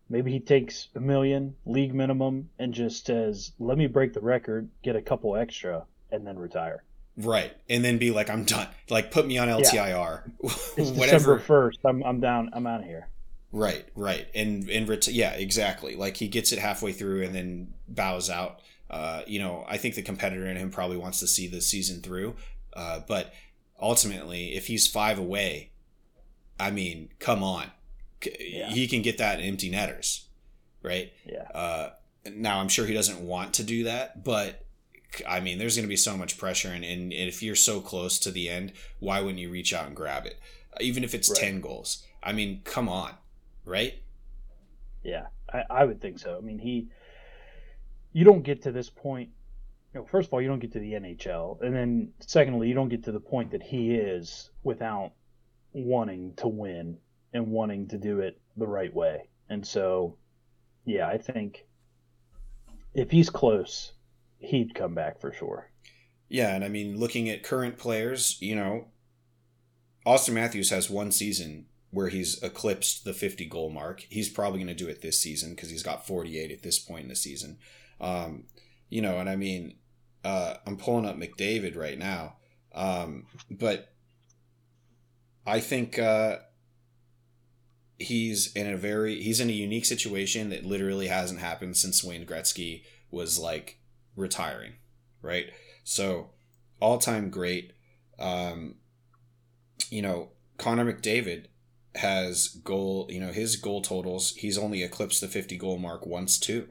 maybe 0.08 0.32
he 0.32 0.39
takes 0.39 0.88
a 0.95 0.99
million 0.99 1.55
league 1.66 1.93
minimum 1.95 2.49
and 2.60 2.74
just 2.74 3.08
says, 3.08 3.51
"Let 3.60 3.78
me 3.78 3.88
break 3.88 4.14
the 4.14 4.22
record, 4.22 4.70
get 4.84 4.95
a 4.95 5.01
couple 5.01 5.36
extra, 5.36 5.86
and 6.12 6.26
then 6.26 6.38
retire." 6.38 6.84
Right. 7.18 7.51
And 7.70 7.84
then 7.84 7.97
be 7.97 8.11
like 8.11 8.30
I'm 8.30 8.43
done. 8.43 8.68
Like 8.89 9.11
put 9.11 9.26
me 9.26 9.38
on 9.39 9.47
LTIR. 9.47 10.32
It's 10.43 10.70
Whatever. 10.91 11.18
December 11.18 11.39
first. 11.39 11.80
I'm 11.84 12.03
I'm 12.03 12.20
down. 12.20 12.51
I'm 12.53 12.68
out 12.68 12.82
of 12.82 12.86
here. 12.86 13.07
Right, 13.53 13.86
right, 13.95 14.28
and 14.36 14.70
and 14.70 14.88
ret- 14.89 15.07
yeah, 15.07 15.32
exactly. 15.32 15.95
Like 15.95 16.18
he 16.18 16.28
gets 16.28 16.51
it 16.51 16.59
halfway 16.59 16.91
through 16.91 17.24
and 17.24 17.34
then 17.34 17.74
bows 17.88 18.30
out. 18.30 18.59
Uh, 18.89 19.22
you 19.26 19.39
know, 19.39 19.65
I 19.68 19.78
think 19.78 19.95
the 19.95 20.01
competitor 20.01 20.45
in 20.47 20.57
him 20.57 20.70
probably 20.70 20.97
wants 20.97 21.22
to 21.22 21.28
see 21.28 21.47
the 21.47 21.61
season 21.61 22.01
through, 22.01 22.36
uh, 22.74 22.99
but 23.07 23.34
ultimately, 23.82 24.55
if 24.55 24.68
he's 24.68 24.86
five 24.86 25.18
away, 25.18 25.72
I 26.59 26.72
mean, 26.72 27.09
come 27.20 27.41
on, 27.41 27.68
Yeah. 28.39 28.70
he 28.70 28.86
can 28.88 29.01
get 29.01 29.18
that 29.18 29.39
in 29.39 29.45
empty 29.45 29.70
netters, 29.70 30.28
right? 30.84 31.11
Yeah. 31.26 31.43
Uh, 31.53 31.89
now 32.34 32.59
I'm 32.59 32.68
sure 32.70 32.86
he 32.86 32.93
doesn't 32.93 33.22
want 33.22 33.53
to 33.55 33.63
do 33.63 33.86
that, 33.86 34.24
but 34.26 34.65
I 35.28 35.39
mean, 35.39 35.58
there's 35.58 35.76
going 35.76 35.86
to 35.86 35.89
be 35.89 35.95
so 35.95 36.18
much 36.18 36.38
pressure, 36.38 36.70
and, 36.70 36.84
and 36.84 37.12
if 37.14 37.41
you're 37.41 37.55
so 37.55 37.82
close 37.82 38.20
to 38.20 38.32
the 38.32 38.49
end, 38.49 38.74
why 38.99 39.20
wouldn't 39.22 39.39
you 39.39 39.49
reach 39.49 39.74
out 39.74 39.88
and 39.88 39.95
grab 39.95 40.26
it, 40.26 40.39
even 40.80 41.03
if 41.03 41.14
it's 41.14 41.30
Right. 41.30 41.39
ten 41.39 41.62
goals? 41.62 42.03
I 42.22 42.34
mean, 42.34 42.62
come 42.64 42.89
on, 42.89 43.14
right? 43.66 43.95
Yeah, 45.03 45.28
I, 45.51 45.64
I 45.70 45.86
would 45.86 46.01
think 46.01 46.20
so. 46.20 46.38
I 46.38 46.41
mean, 46.41 46.60
he, 46.60 46.88
you 48.14 48.26
don't 48.26 48.43
get 48.43 48.64
to 48.64 48.72
this 48.72 48.89
point. 48.89 49.30
You 49.93 50.01
know, 50.01 50.05
first 50.05 50.28
of 50.28 50.34
all, 50.34 50.41
you 50.41 50.47
don't 50.47 50.60
get 50.60 50.74
to 50.74 50.80
the 50.80 50.93
NHL, 50.93 51.62
and 51.62 51.74
then 51.74 52.14
secondly, 52.20 52.68
you 52.68 52.74
don't 52.74 52.89
get 52.89 53.03
to 53.05 53.12
the 53.12 53.20
point 53.20 53.51
that 53.51 53.64
he 53.64 53.95
is 53.95 54.49
without 54.64 55.14
wanting 55.74 56.34
to 56.38 56.47
win 56.47 56.97
and 57.34 57.47
wanting 57.47 57.88
to 57.89 57.97
do 57.97 58.20
it 58.20 58.39
the 58.58 58.68
right 58.68 58.93
way. 58.93 59.30
And 59.49 59.66
so, 59.66 60.18
yeah, 60.86 61.08
I 61.08 61.18
think 61.18 61.66
if 62.93 63.12
he's 63.12 63.30
close, 63.30 63.93
he'd 64.39 64.75
come 64.75 64.93
back 64.93 65.19
for 65.19 65.31
sure. 65.31 65.71
Yeah, 66.29 66.53
and 66.53 66.63
I 66.63 66.69
mean, 66.69 66.97
looking 66.97 67.29
at 67.29 67.43
current 67.43 67.77
players, 67.77 68.38
you 68.41 68.55
know, 68.55 68.88
Auston 70.05 70.33
Matthews 70.33 70.69
has 70.69 70.89
one 70.89 71.11
season 71.11 71.65
where 71.91 72.09
he's 72.09 72.41
eclipsed 72.43 73.05
the 73.05 73.13
50 73.13 73.45
goal 73.45 73.69
mark. 73.69 74.05
He's 74.09 74.29
probably 74.29 74.59
going 74.59 74.67
to 74.67 74.73
do 74.73 74.89
it 74.89 75.01
this 75.01 75.17
season 75.17 75.51
because 75.51 75.69
he's 75.69 75.83
got 75.83 76.05
48 76.05 76.51
at 76.51 76.63
this 76.63 76.79
point 76.79 77.03
in 77.03 77.09
the 77.09 77.15
season. 77.15 77.57
Um, 78.01 78.43
you 78.89 79.01
know, 79.01 79.17
and 79.19 79.29
I 79.29 79.35
mean, 79.35 79.75
uh, 80.23 80.55
I'm 80.65 80.77
pulling 80.77 81.05
up 81.05 81.17
McDavid 81.17 81.77
right 81.77 81.97
now, 81.97 82.35
um, 82.75 83.25
but 83.49 83.93
I 85.45 85.61
think 85.61 85.97
uh, 85.97 86.38
he's 87.97 88.51
in 88.53 88.71
a 88.71 88.77
very 88.77 89.21
he's 89.21 89.39
in 89.39 89.49
a 89.49 89.53
unique 89.53 89.85
situation 89.85 90.49
that 90.49 90.65
literally 90.65 91.07
hasn't 91.07 91.39
happened 91.39 91.77
since 91.77 92.03
Wayne 92.03 92.25
Gretzky 92.25 92.83
was 93.09 93.39
like 93.39 93.79
retiring, 94.18 94.74
right? 95.22 95.45
So, 95.86 96.32
all 96.82 96.97
time 96.97 97.30
great. 97.30 97.72
Um, 98.20 98.76
you 99.89 100.01
know, 100.01 100.32
Connor 100.57 100.91
McDavid 100.91 101.45
has 101.95 102.47
goal, 102.47 103.07
you 103.09 103.20
know, 103.20 103.32
his 103.32 103.55
goal 103.55 103.82
totals, 103.82 104.36
he's 104.36 104.57
only 104.57 104.84
eclipsed 104.84 105.22
the 105.22 105.28
50 105.28 105.55
goal 105.57 105.78
mark 105.78 106.05
once 106.05 106.38
too. 106.38 106.68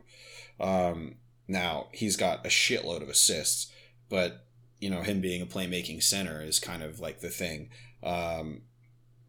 Um, 0.61 1.17
now, 1.49 1.89
he's 1.93 2.17
got 2.17 2.45
a 2.45 2.49
shitload 2.49 3.03
of 3.03 3.09
assists, 3.09 3.73
but, 4.09 4.45
you 4.81 4.91
know, 4.91 5.03
him 5.03 5.21
being 5.21 5.41
a 5.41 5.47
playmaking 5.47 6.03
center 6.03 6.43
is 6.43 6.59
kind 6.59 6.83
of 6.83 7.01
like 7.01 7.21
the 7.21 7.31
thing. 7.31 7.71
Um, 8.03 8.63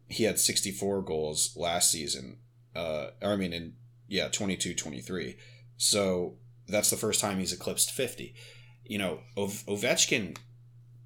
he 0.08 0.24
had 0.24 0.38
64 0.38 1.02
goals 1.02 1.54
last 1.56 1.90
season. 1.90 2.38
Uh, 2.74 3.08
I 3.22 3.36
mean, 3.36 3.52
in, 3.52 3.74
yeah, 4.08 4.28
22 4.28 4.74
23. 4.74 5.36
So, 5.76 6.36
that's 6.68 6.90
the 6.90 6.96
first 6.96 7.20
time 7.20 7.38
he's 7.38 7.52
eclipsed 7.52 7.90
50 7.90 8.34
you 8.88 8.98
know, 8.98 9.20
Ov- 9.36 9.64
Ovechkin 9.66 10.36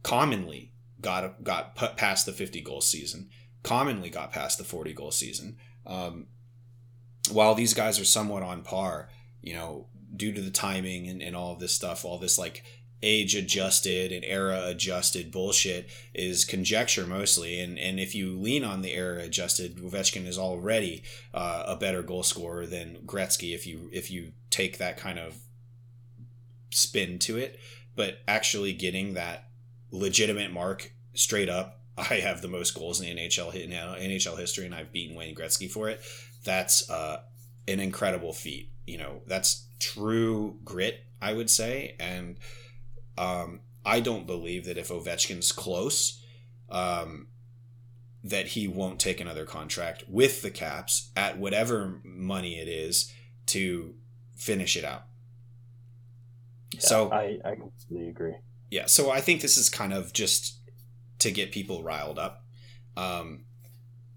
commonly 0.03 0.73
got 1.01 1.43
got 1.45 1.75
put 1.75 1.97
past 1.97 2.25
the 2.25 2.33
50 2.33 2.63
goal 2.63 2.81
season, 2.81 3.29
commonly 3.63 4.09
got 4.09 4.33
past 4.33 4.57
the 4.57 4.65
40 4.65 4.95
goal 4.95 5.11
season. 5.11 5.59
Um, 5.85 6.29
while 7.31 7.55
these 7.55 7.75
guys 7.75 8.01
are 8.01 8.05
somewhat 8.05 8.43
on 8.43 8.63
par, 8.63 9.11
you 9.43 9.53
know, 9.53 9.89
due 10.15 10.33
to 10.33 10.41
the 10.41 10.51
timing 10.51 11.09
and, 11.09 11.21
and 11.21 11.37
all 11.37 11.53
of 11.53 11.61
this 11.61 11.73
stuff, 11.73 12.05
all 12.05 12.19
this 12.19 12.39
like 12.39 12.63
age 13.05 13.35
adjusted 13.35 14.13
and 14.13 14.25
era 14.25 14.63
adjusted 14.67 15.33
bullshit 15.33 15.91
is 16.15 16.45
conjecture 16.45 17.05
mostly. 17.05 17.59
And, 17.59 17.77
and 17.77 17.99
if 17.99 18.15
you 18.15 18.39
lean 18.39 18.63
on 18.63 18.83
the 18.83 18.93
era 18.93 19.25
adjusted, 19.25 19.79
Ovechkin 19.79 20.25
is 20.25 20.39
already 20.39 21.03
uh, 21.35 21.65
a 21.67 21.75
better 21.75 22.03
goal 22.03 22.23
scorer 22.23 22.65
than 22.65 22.99
Gretzky 23.05 23.55
if 23.55 23.67
you 23.67 23.91
if 23.93 24.09
you 24.09 24.33
take 24.51 24.79
that 24.79 24.97
kind 24.97 25.19
of 25.19 25.35
spin 26.75 27.19
to 27.21 27.37
it, 27.37 27.59
but 27.95 28.19
actually 28.27 28.73
getting 28.73 29.15
that 29.15 29.49
legitimate 29.91 30.53
mark 30.53 30.93
straight 31.15 31.49
up. 31.49 31.81
I 31.99 32.17
have 32.17 32.41
the 32.41 32.49
most 32.49 32.75
goals 32.75 33.01
in 33.01 33.15
the 33.15 33.23
NHL 33.23 33.55
in 33.55 33.71
NHL 33.71 34.39
history, 34.39 34.65
and 34.65 34.75
I've 34.75 34.93
beaten 34.93 35.17
Wayne 35.17 35.35
Gretzky 35.35 35.71
for 35.71 35.89
it. 35.89 36.01
That's 36.45 36.89
uh, 36.91 37.23
an 37.69 37.81
incredible 37.81 38.33
feat. 38.33 38.71
You 38.87 38.99
know, 38.99 39.23
that's 39.27 39.67
true 39.79 40.59
grit, 40.65 41.05
I 41.21 41.35
would 41.35 41.51
say, 41.51 41.97
and 42.01 42.39
um, 43.19 43.61
I 43.85 44.01
don't 44.01 44.27
believe 44.27 44.65
that 44.65 44.79
if 44.79 44.89
Ovechkin's 44.89 45.53
close, 45.53 46.25
um, 46.71 47.29
that 48.25 48.49
he 48.49 48.69
won't 48.69 49.01
take 49.01 49.21
another 49.21 49.45
contract 49.45 50.05
with 50.09 50.43
the 50.43 50.51
Caps 50.51 51.11
at 51.17 51.39
whatever 51.39 52.01
money 52.05 52.59
it 52.59 52.69
is 52.69 53.13
to 53.47 53.95
finish 54.37 54.77
it 54.77 54.85
out. 54.85 55.05
Yeah, 56.73 56.81
So 56.81 57.13
I 57.13 57.39
I 57.45 57.55
completely 57.55 58.09
agree. 58.09 58.35
yeah, 58.71 58.87
so 58.87 59.11
I 59.11 59.21
think 59.21 59.41
this 59.41 59.57
is 59.59 59.69
kind 59.69 59.93
of 59.93 60.13
just 60.13 60.61
to 61.19 61.31
get 61.31 61.53
people 61.53 61.83
riled 61.83 62.19
up. 62.19 62.45
Um, 62.97 63.45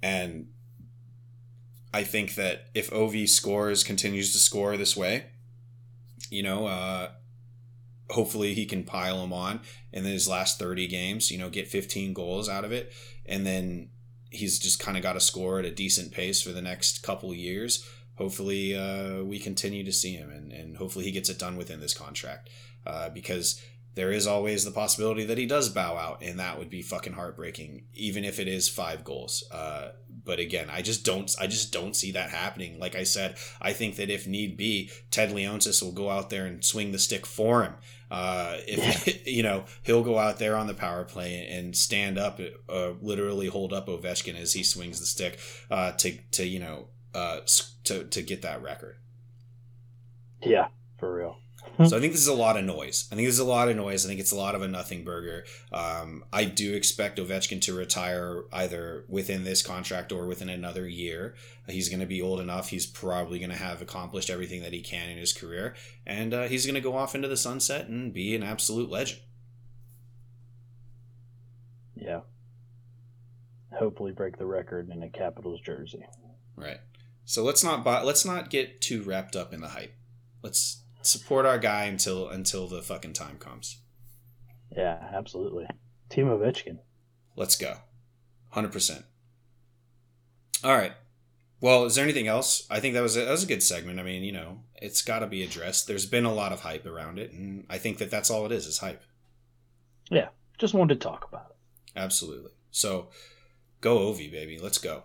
and 0.02 0.48
I 1.94 2.04
think 2.04 2.36
that 2.36 2.68
if 2.74 2.92
OV 2.92 3.30
scores, 3.30 3.84
continues 3.84 4.34
to 4.34 4.40
score 4.40 4.76
this 4.76 4.98
way, 4.98 5.26
you 6.30 6.44
know, 6.44 6.68
uh, 6.68 7.10
hopefully 8.10 8.54
he 8.54 8.66
can 8.66 8.84
pile 8.84 9.22
them 9.22 9.34
on 9.34 9.62
in 9.92 10.04
his 10.04 10.28
last 10.28 10.60
30 10.60 10.88
games, 10.88 11.32
you 11.32 11.38
know, 11.38 11.50
get 11.50 11.68
15 11.68 12.14
goals 12.14 12.50
out 12.50 12.66
of 12.66 12.72
it. 12.72 12.92
And 13.26 13.46
then 13.46 13.90
he's 14.30 14.60
just 14.60 14.80
kind 14.80 14.98
of 14.98 15.04
got 15.04 15.14
to 15.14 15.20
score 15.20 15.60
at 15.60 15.66
a 15.66 15.72
decent 15.72 16.12
pace 16.12 16.42
for 16.42 16.52
the 16.52 16.62
next 16.62 17.02
couple 17.02 17.32
of 17.32 17.38
years. 17.38 17.88
Hopefully, 18.18 18.76
uh, 18.76 19.24
we 19.24 19.40
continue 19.40 19.84
to 19.84 19.92
see 19.92 20.16
him 20.16 20.30
and, 20.30 20.52
and 20.52 20.78
hopefully 20.78 21.06
he 21.06 21.12
gets 21.12 21.30
it 21.30 21.40
done 21.40 21.58
within 21.58 21.80
this 21.80 21.94
contract. 21.94 22.50
Uh, 22.86 23.10
because 23.10 23.60
there 23.96 24.12
is 24.12 24.28
always 24.28 24.66
the 24.66 24.72
possibility 24.72 25.24
that 25.24 25.38
he 25.38 25.46
does 25.46 25.70
bow 25.70 25.96
out, 25.96 26.22
and 26.22 26.38
that 26.38 26.60
would 26.60 26.70
be 26.70 26.82
fucking 26.82 27.14
heartbreaking, 27.14 27.86
even 27.94 28.26
if 28.26 28.40
it 28.40 28.48
is 28.48 28.68
five 28.68 29.06
goals. 29.06 29.44
Uh, 29.52 29.92
but 30.24 30.38
again, 30.38 30.68
I 30.70 30.82
just 30.82 31.06
don't, 31.06 31.34
I 31.40 31.48
just 31.48 31.72
don't 31.72 31.96
see 31.96 32.12
that 32.12 32.30
happening. 32.30 32.78
Like 32.78 32.96
I 32.96 33.04
said, 33.04 33.38
I 33.62 33.72
think 33.72 33.96
that 33.96 34.10
if 34.10 34.28
need 34.28 34.58
be, 34.58 34.92
Ted 35.12 35.32
Leonsis 35.32 35.82
will 35.82 35.94
go 35.94 36.10
out 36.10 36.30
there 36.30 36.46
and 36.46 36.64
swing 36.64 36.92
the 36.92 37.00
stick 37.00 37.26
for 37.26 37.64
him. 37.64 37.76
Uh, 38.12 38.58
if 38.68 39.26
you 39.28 39.44
know, 39.44 39.64
he'll 39.84 40.04
go 40.04 40.20
out 40.20 40.40
there 40.40 40.58
on 40.58 40.68
the 40.68 40.74
power 40.74 41.06
play 41.06 41.48
and 41.50 41.76
stand 41.76 42.18
up, 42.18 42.42
uh, 42.70 42.92
literally 43.02 43.48
hold 43.48 43.72
up 43.72 43.88
Ovechkin 43.88 44.40
as 44.40 44.54
he 44.54 44.64
swings 44.64 45.00
the 45.00 45.06
stick 45.06 45.40
uh, 45.72 45.94
to 45.94 46.18
to 46.32 46.46
you 46.46 46.60
know 46.60 46.90
uh, 47.16 47.40
to 47.86 48.04
to 48.04 48.22
get 48.22 48.42
that 48.42 48.62
record. 48.62 48.98
Yeah, 50.44 50.68
for 51.00 51.16
real. 51.16 51.38
so 51.78 51.98
I 51.98 52.00
think 52.00 52.14
this 52.14 52.22
is 52.22 52.28
a 52.28 52.34
lot 52.34 52.58
of 52.58 52.64
noise. 52.64 53.08
I 53.12 53.16
think 53.16 53.28
this 53.28 53.36
is 53.36 53.40
a 53.40 53.46
lot 53.46 53.70
of 53.70 53.76
noise. 53.76 54.06
I 54.06 54.10
think 54.10 54.20
it's 54.20 54.32
a 54.32 54.38
lot 54.38 54.54
of 54.54 54.62
a 54.62 54.68
nothing 54.68 55.04
burger. 55.04 55.46
Um, 55.72 56.24
I 56.32 56.46
do 56.46 56.74
expect 56.76 57.18
Ovechkin 57.18 57.62
to 57.62 57.74
retire 57.74 58.44
either 58.54 59.06
within 59.08 59.44
this 59.44 59.64
contract 59.64 60.12
or 60.12 60.28
within 60.28 60.50
another 60.50 60.88
year. 60.88 61.36
He's 61.68 61.90
going 61.90 62.02
to 62.02 62.06
be 62.06 62.22
old 62.22 62.40
enough. 62.40 62.70
He's 62.70 62.86
probably 62.86 63.40
going 63.40 63.50
to 63.50 63.56
have 63.56 63.82
accomplished 63.82 64.30
everything 64.30 64.62
that 64.62 64.74
he 64.74 64.82
can 64.82 65.10
in 65.10 65.18
his 65.18 65.34
career, 65.34 65.74
and 66.06 66.34
uh, 66.34 66.44
he's 66.44 66.66
going 66.66 66.76
to 66.76 66.82
go 66.82 66.96
off 66.96 67.16
into 67.16 67.28
the 67.28 67.38
sunset 67.38 67.88
and 67.88 68.14
be 68.14 68.36
an 68.36 68.44
absolute 68.44 68.90
legend. 68.90 69.22
Yeah. 71.96 72.22
Hopefully, 73.72 74.12
break 74.12 74.38
the 74.38 74.46
record 74.46 74.90
in 74.90 75.02
a 75.02 75.10
Capitals 75.10 75.62
jersey. 75.62 76.06
Right. 76.56 76.80
So 77.26 77.44
let's 77.44 77.64
not 77.64 77.84
buy, 77.84 78.02
let's 78.04 78.24
not 78.24 78.50
get 78.50 78.82
too 78.82 79.02
wrapped 79.02 79.36
up 79.36 79.54
in 79.54 79.62
the 79.62 79.70
hype. 79.70 79.96
Let's 80.44 80.84
support 81.02 81.46
our 81.46 81.58
guy 81.58 81.86
until 81.86 82.30
until 82.30 82.68
the 82.68 82.82
fucking 82.82 83.14
time 83.14 83.38
comes. 83.38 83.80
Yeah, 84.76 85.10
absolutely. 85.14 85.66
Team 86.10 86.28
Ovechkin. 86.28 86.80
Let's 87.36 87.56
go. 87.56 87.78
100%. 88.54 89.04
All 90.64 90.76
right. 90.76 90.94
Well, 91.62 91.86
is 91.86 91.96
there 91.96 92.04
anything 92.04 92.28
else? 92.28 92.68
I 92.70 92.80
think 92.80 92.94
that 92.94 93.02
was 93.02 93.18
a, 93.18 93.22
that 93.22 93.32
was 93.32 93.44
a 93.44 93.48
good 93.48 93.64
segment. 93.64 94.00
I 94.00 94.04
mean, 94.04 94.24
you 94.24 94.32
know, 94.32 94.62
it's 94.76 95.02
got 95.02 95.20
to 95.20 95.28
be 95.28 95.44
addressed. 95.44 95.88
There's 95.88 96.06
been 96.06 96.26
a 96.26 96.34
lot 96.34 96.52
of 96.52 96.62
hype 96.62 96.86
around 96.86 97.18
it, 97.18 97.32
and 97.32 97.66
I 97.70 97.78
think 97.78 97.98
that 97.98 98.12
that's 98.12 98.30
all 98.30 98.46
it 98.46 98.52
is, 98.52 98.68
is 98.68 98.80
hype. 98.80 99.04
Yeah, 100.12 100.30
just 100.58 100.74
wanted 100.74 101.00
to 101.00 101.08
talk 101.08 101.28
about 101.28 101.48
it. 101.50 101.56
Absolutely. 102.00 102.52
So, 102.72 103.10
go 103.82 104.00
Ovi, 104.00 104.32
baby. 104.32 104.60
Let's 104.60 104.78
go. 104.78 105.04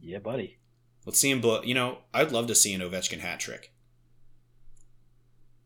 Yeah, 0.00 0.18
buddy. 0.18 0.58
Let's 1.08 1.20
see 1.20 1.30
him 1.30 1.40
blow. 1.40 1.62
You 1.62 1.72
know, 1.72 2.00
I'd 2.12 2.32
love 2.32 2.48
to 2.48 2.54
see 2.54 2.74
an 2.74 2.82
Ovechkin 2.82 3.20
hat 3.20 3.40
trick. 3.40 3.72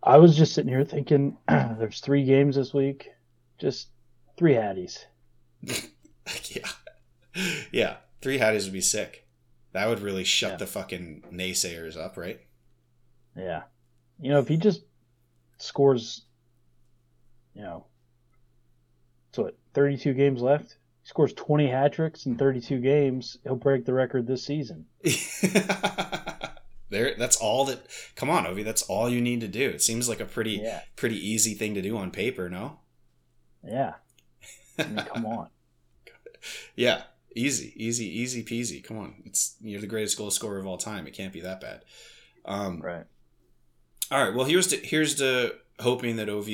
I 0.01 0.18
was 0.18 0.36
just 0.36 0.55
sitting 0.55 0.68
here 0.70 0.84
thinking, 0.84 1.36
there's 1.49 1.99
three 1.99 2.24
games 2.24 2.55
this 2.55 2.72
week, 2.72 3.09
just 3.59 3.88
three 4.36 4.53
Hatties. 4.53 5.05
yeah, 5.64 6.68
yeah, 7.72 7.97
three 8.20 8.38
Hatties 8.38 8.62
would 8.66 8.72
be 8.72 8.80
sick. 8.80 9.26
That 9.72 9.88
would 9.88 9.99
really 9.99 10.22
shut 10.22 10.53
Yeah. 10.53 10.57
the 10.59 10.66
fucking 10.68 11.24
naysayers 11.32 11.97
up, 11.97 12.16
right? 12.16 12.40
Yeah. 13.36 13.62
You 14.20 14.30
know, 14.30 14.38
if 14.38 14.47
he 14.47 14.57
just 14.57 14.82
scores, 15.59 16.22
you 17.53 17.62
know, 17.62 17.86
so 19.32 19.43
what, 19.43 19.59
32 19.74 20.14
games 20.14 20.40
left? 20.40 20.76
He 21.03 21.09
scores 21.09 21.32
20 21.32 21.68
hat 21.68 21.92
tricks 21.94 22.26
in 22.26 22.36
32 22.36 22.80
games, 22.80 23.38
he'll 23.42 23.57
break 23.57 23.84
the 23.84 23.92
record 23.92 24.26
this 24.26 24.44
season. 24.44 24.86
there, 26.90 27.14
that's 27.18 27.36
all 27.36 27.64
that. 27.66 27.80
Come 28.16 28.30
on, 28.30 28.44
Ovi, 28.44 28.64
that's 28.64 28.82
all 28.82 29.09
you 29.09 29.20
need 29.20 29.40
to 29.40 29.48
do. 29.48 29.68
It 29.70 29.82
seems 29.82 30.09
like 30.09 30.20
a 30.20 30.24
pretty, 30.24 30.53
Yeah. 30.62 30.82
pretty 30.96 31.16
easy 31.16 31.55
thing 31.55 31.74
to 31.74 31.82
do 31.82 31.96
on 31.96 32.11
paper, 32.11 32.48
no? 32.48 32.78
Yeah. 33.66 33.94
I 34.78 34.84
mean, 34.86 35.05
come 35.05 35.26
on. 35.26 35.48
Yeah, 36.76 37.03
easy, 37.36 37.72
easy, 37.76 38.07
easy 38.07 38.44
peasy. 38.44 38.82
Come 38.82 38.98
on, 38.98 39.14
it's 39.24 39.57
you're 39.61 39.80
the 39.80 39.86
greatest 39.86 40.18
goal 40.18 40.30
scorer 40.30 40.59
of 40.59 40.66
all 40.66 40.78
time. 40.78 41.07
It 41.07 41.12
can't 41.14 41.32
be 41.32 41.40
that 41.40 41.61
bad. 41.61 41.82
Um, 42.44 42.80
Right. 42.80 43.05
All 44.11 44.22
right. 44.24 44.34
Well, 44.34 44.44
here's 44.46 44.66
to 44.68 44.76
here's 44.76 45.14
to 45.16 45.55
hoping 45.78 46.16
that 46.16 46.28
Ov. 46.28 46.48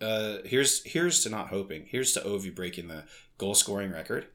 Uh, 0.00 0.38
here's 0.44 0.84
here's 0.84 1.22
to 1.22 1.30
not 1.30 1.48
hoping. 1.48 1.86
Here's 1.86 2.12
to 2.12 2.26
Ov 2.26 2.44
breaking 2.54 2.88
the 2.88 3.04
goal 3.38 3.54
scoring 3.54 3.90
record, 3.92 4.26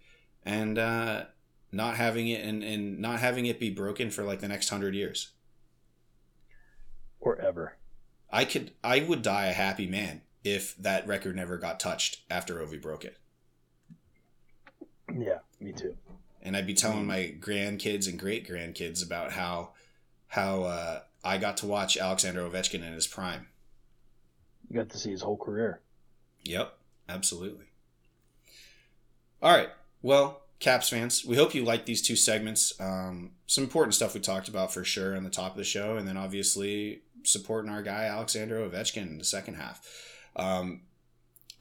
and 0.44 0.78
uh, 0.80 1.26
not 1.72 1.96
having 1.98 2.28
it 2.28 2.44
and, 2.44 2.64
and 2.64 3.00
not 3.00 3.20
having 3.20 3.46
it 3.46 3.60
be 3.60 3.70
broken 3.70 4.10
for 4.10 4.24
like 4.24 4.40
the 4.40 4.48
next 4.48 4.70
hundred 4.70 4.96
years. 4.96 5.32
Or 7.20 7.40
ever. 7.40 7.78
I 8.32 8.46
could 8.46 8.72
I 8.84 9.00
would 9.02 9.22
die 9.22 9.46
a 9.48 9.54
happy 9.54 9.88
man 9.88 10.22
if 10.44 10.76
that 10.78 11.08
record 11.08 11.36
never 11.36 11.58
got 11.58 11.80
touched 11.80 12.22
after 12.30 12.56
Ovi 12.56 12.82
broke 12.82 13.06
it. 13.06 13.18
Yeah, 15.16 15.40
me 15.60 15.72
too. 15.74 15.96
and 16.42 16.58
I'd 16.58 16.68
be 16.68 16.74
telling 16.74 17.06
my 17.06 17.34
grandkids 17.40 18.08
and 18.08 18.20
great 18.20 18.48
grandkids 18.48 19.06
about 19.06 19.32
how 19.34 19.72
how 20.28 20.64
uh, 20.64 21.00
I 21.24 21.38
got 21.38 21.58
to 21.58 21.68
watch 21.68 21.96
Alexander 21.98 22.42
Ovechkin 22.42 22.86
in 22.86 22.94
his 22.94 23.08
prime. 23.08 23.48
You 24.70 24.78
got 24.78 24.90
to 24.90 24.98
see 24.98 25.12
his 25.12 25.22
whole 25.22 25.38
career. 25.38 25.82
Yep, 26.44 26.76
absolutely. 27.08 27.66
All 29.44 29.52
right, 29.52 29.68
well, 30.02 30.44
Caps 30.60 30.88
fans, 30.88 31.26
we 31.26 31.36
hope 31.36 31.54
you 31.54 31.66
liked 31.66 31.86
these 31.86 32.02
two 32.02 32.16
segments. 32.16 32.72
Um, 32.80 33.32
some 33.46 33.66
important 33.66 33.94
stuff 33.94 34.14
we 34.14 34.22
talked 34.22 34.48
about 34.48 34.74
for 34.74 34.86
sure 34.86 35.18
on 35.18 35.26
the 35.26 35.30
top 35.30 35.52
of 35.52 35.58
the 35.58 35.66
show, 35.66 35.98
and 35.98 36.08
then 36.08 36.16
obviously 36.16 37.02
supporting 37.24 37.70
our 37.70 37.84
guy 37.84 38.06
Alexander 38.06 38.60
Ovechkin 38.60 39.02
in 39.02 39.18
the 39.18 39.26
second 39.26 39.56
half. 39.56 39.86
Um, 40.38 40.84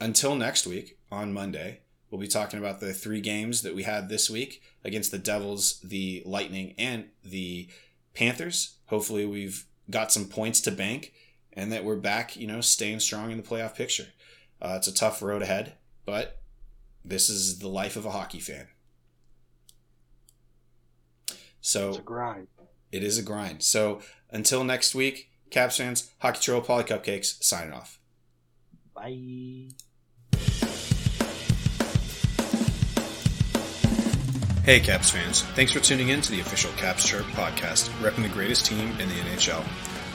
until 0.00 0.36
next 0.36 0.64
week 0.64 0.96
on 1.10 1.32
Monday, 1.32 1.80
we'll 2.08 2.20
be 2.20 2.28
talking 2.28 2.60
about 2.60 2.78
the 2.78 2.92
three 2.92 3.20
games 3.20 3.62
that 3.62 3.74
we 3.74 3.82
had 3.82 4.08
this 4.08 4.30
week 4.30 4.62
against 4.84 5.10
the 5.10 5.18
Devils, 5.18 5.80
the 5.82 6.22
Lightning, 6.24 6.76
and 6.78 7.06
the 7.24 7.66
Panthers. 8.14 8.76
Hopefully, 8.86 9.26
we've 9.26 9.66
got 9.90 10.12
some 10.12 10.26
points 10.26 10.60
to 10.60 10.70
bank 10.70 11.14
and 11.52 11.72
that 11.72 11.84
we're 11.84 11.96
back, 11.96 12.36
you 12.36 12.46
know, 12.46 12.60
staying 12.60 13.00
strong 13.00 13.32
in 13.32 13.38
the 13.38 13.42
playoff 13.42 13.74
picture. 13.74 14.06
Uh, 14.60 14.74
it's 14.76 14.86
a 14.86 14.94
tough 14.94 15.20
road 15.20 15.42
ahead, 15.42 15.72
but 16.06 16.41
this 17.04 17.28
is 17.28 17.58
the 17.58 17.68
life 17.68 17.96
of 17.96 18.06
a 18.06 18.10
hockey 18.10 18.40
fan. 18.40 18.68
So 21.60 21.90
It's 21.90 21.98
a 21.98 22.02
grind. 22.02 22.48
it 22.90 23.02
is 23.02 23.18
a 23.18 23.22
grind. 23.22 23.62
So 23.62 24.00
until 24.30 24.64
next 24.64 24.94
week, 24.94 25.30
Caps 25.50 25.76
fans, 25.76 26.10
Hockey 26.20 26.40
Troll, 26.40 26.62
Paulie 26.62 26.86
Cupcakes, 26.86 27.42
signing 27.42 27.72
off. 27.74 27.98
Bye. 28.94 29.68
Hey, 34.64 34.78
Caps 34.78 35.10
fans. 35.10 35.42
Thanks 35.56 35.72
for 35.72 35.80
tuning 35.80 36.10
in 36.10 36.20
to 36.20 36.30
the 36.30 36.40
official 36.40 36.70
Caps 36.74 37.06
Chirp 37.08 37.24
podcast, 37.26 37.88
repping 38.00 38.22
the 38.22 38.28
greatest 38.28 38.64
team 38.64 38.88
in 39.00 39.08
the 39.08 39.14
NHL. 39.16 39.62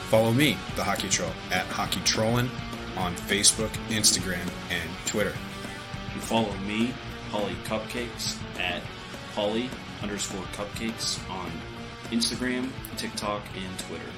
Follow 0.08 0.32
me, 0.32 0.56
the 0.74 0.82
Hockey 0.82 1.08
Troll, 1.10 1.30
at 1.52 1.66
Hockey 1.66 2.00
Trollin 2.00 2.48
on 2.96 3.14
Facebook, 3.14 3.68
Instagram, 3.90 4.48
and 4.70 4.90
Twitter. 5.06 5.34
You 6.14 6.20
follow 6.20 6.52
me, 6.66 6.92
Paulie 7.30 7.54
Cupcakes, 7.64 8.38
at 8.58 8.82
Paulie 9.34 9.68
underscore 10.02 10.44
cupcakes 10.52 11.18
on 11.30 11.50
Instagram, 12.10 12.70
TikTok, 12.96 13.42
and 13.56 13.78
Twitter. 13.80 14.10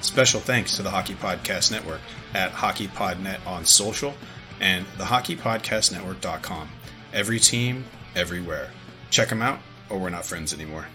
Special 0.00 0.40
thanks 0.40 0.76
to 0.76 0.82
the 0.82 0.90
Hockey 0.90 1.14
Podcast 1.14 1.72
Network 1.72 2.00
at 2.34 2.52
HockeyPodNet 2.52 3.44
on 3.46 3.64
social 3.64 4.14
and 4.60 4.86
the 4.98 5.04
HockeyPodcastNetwork.com. 5.04 6.68
Every 7.12 7.40
team, 7.40 7.84
everywhere. 8.14 8.70
Check 9.10 9.28
them 9.28 9.42
out, 9.42 9.58
or 9.90 9.98
we're 9.98 10.10
not 10.10 10.24
friends 10.24 10.52
anymore. 10.54 10.86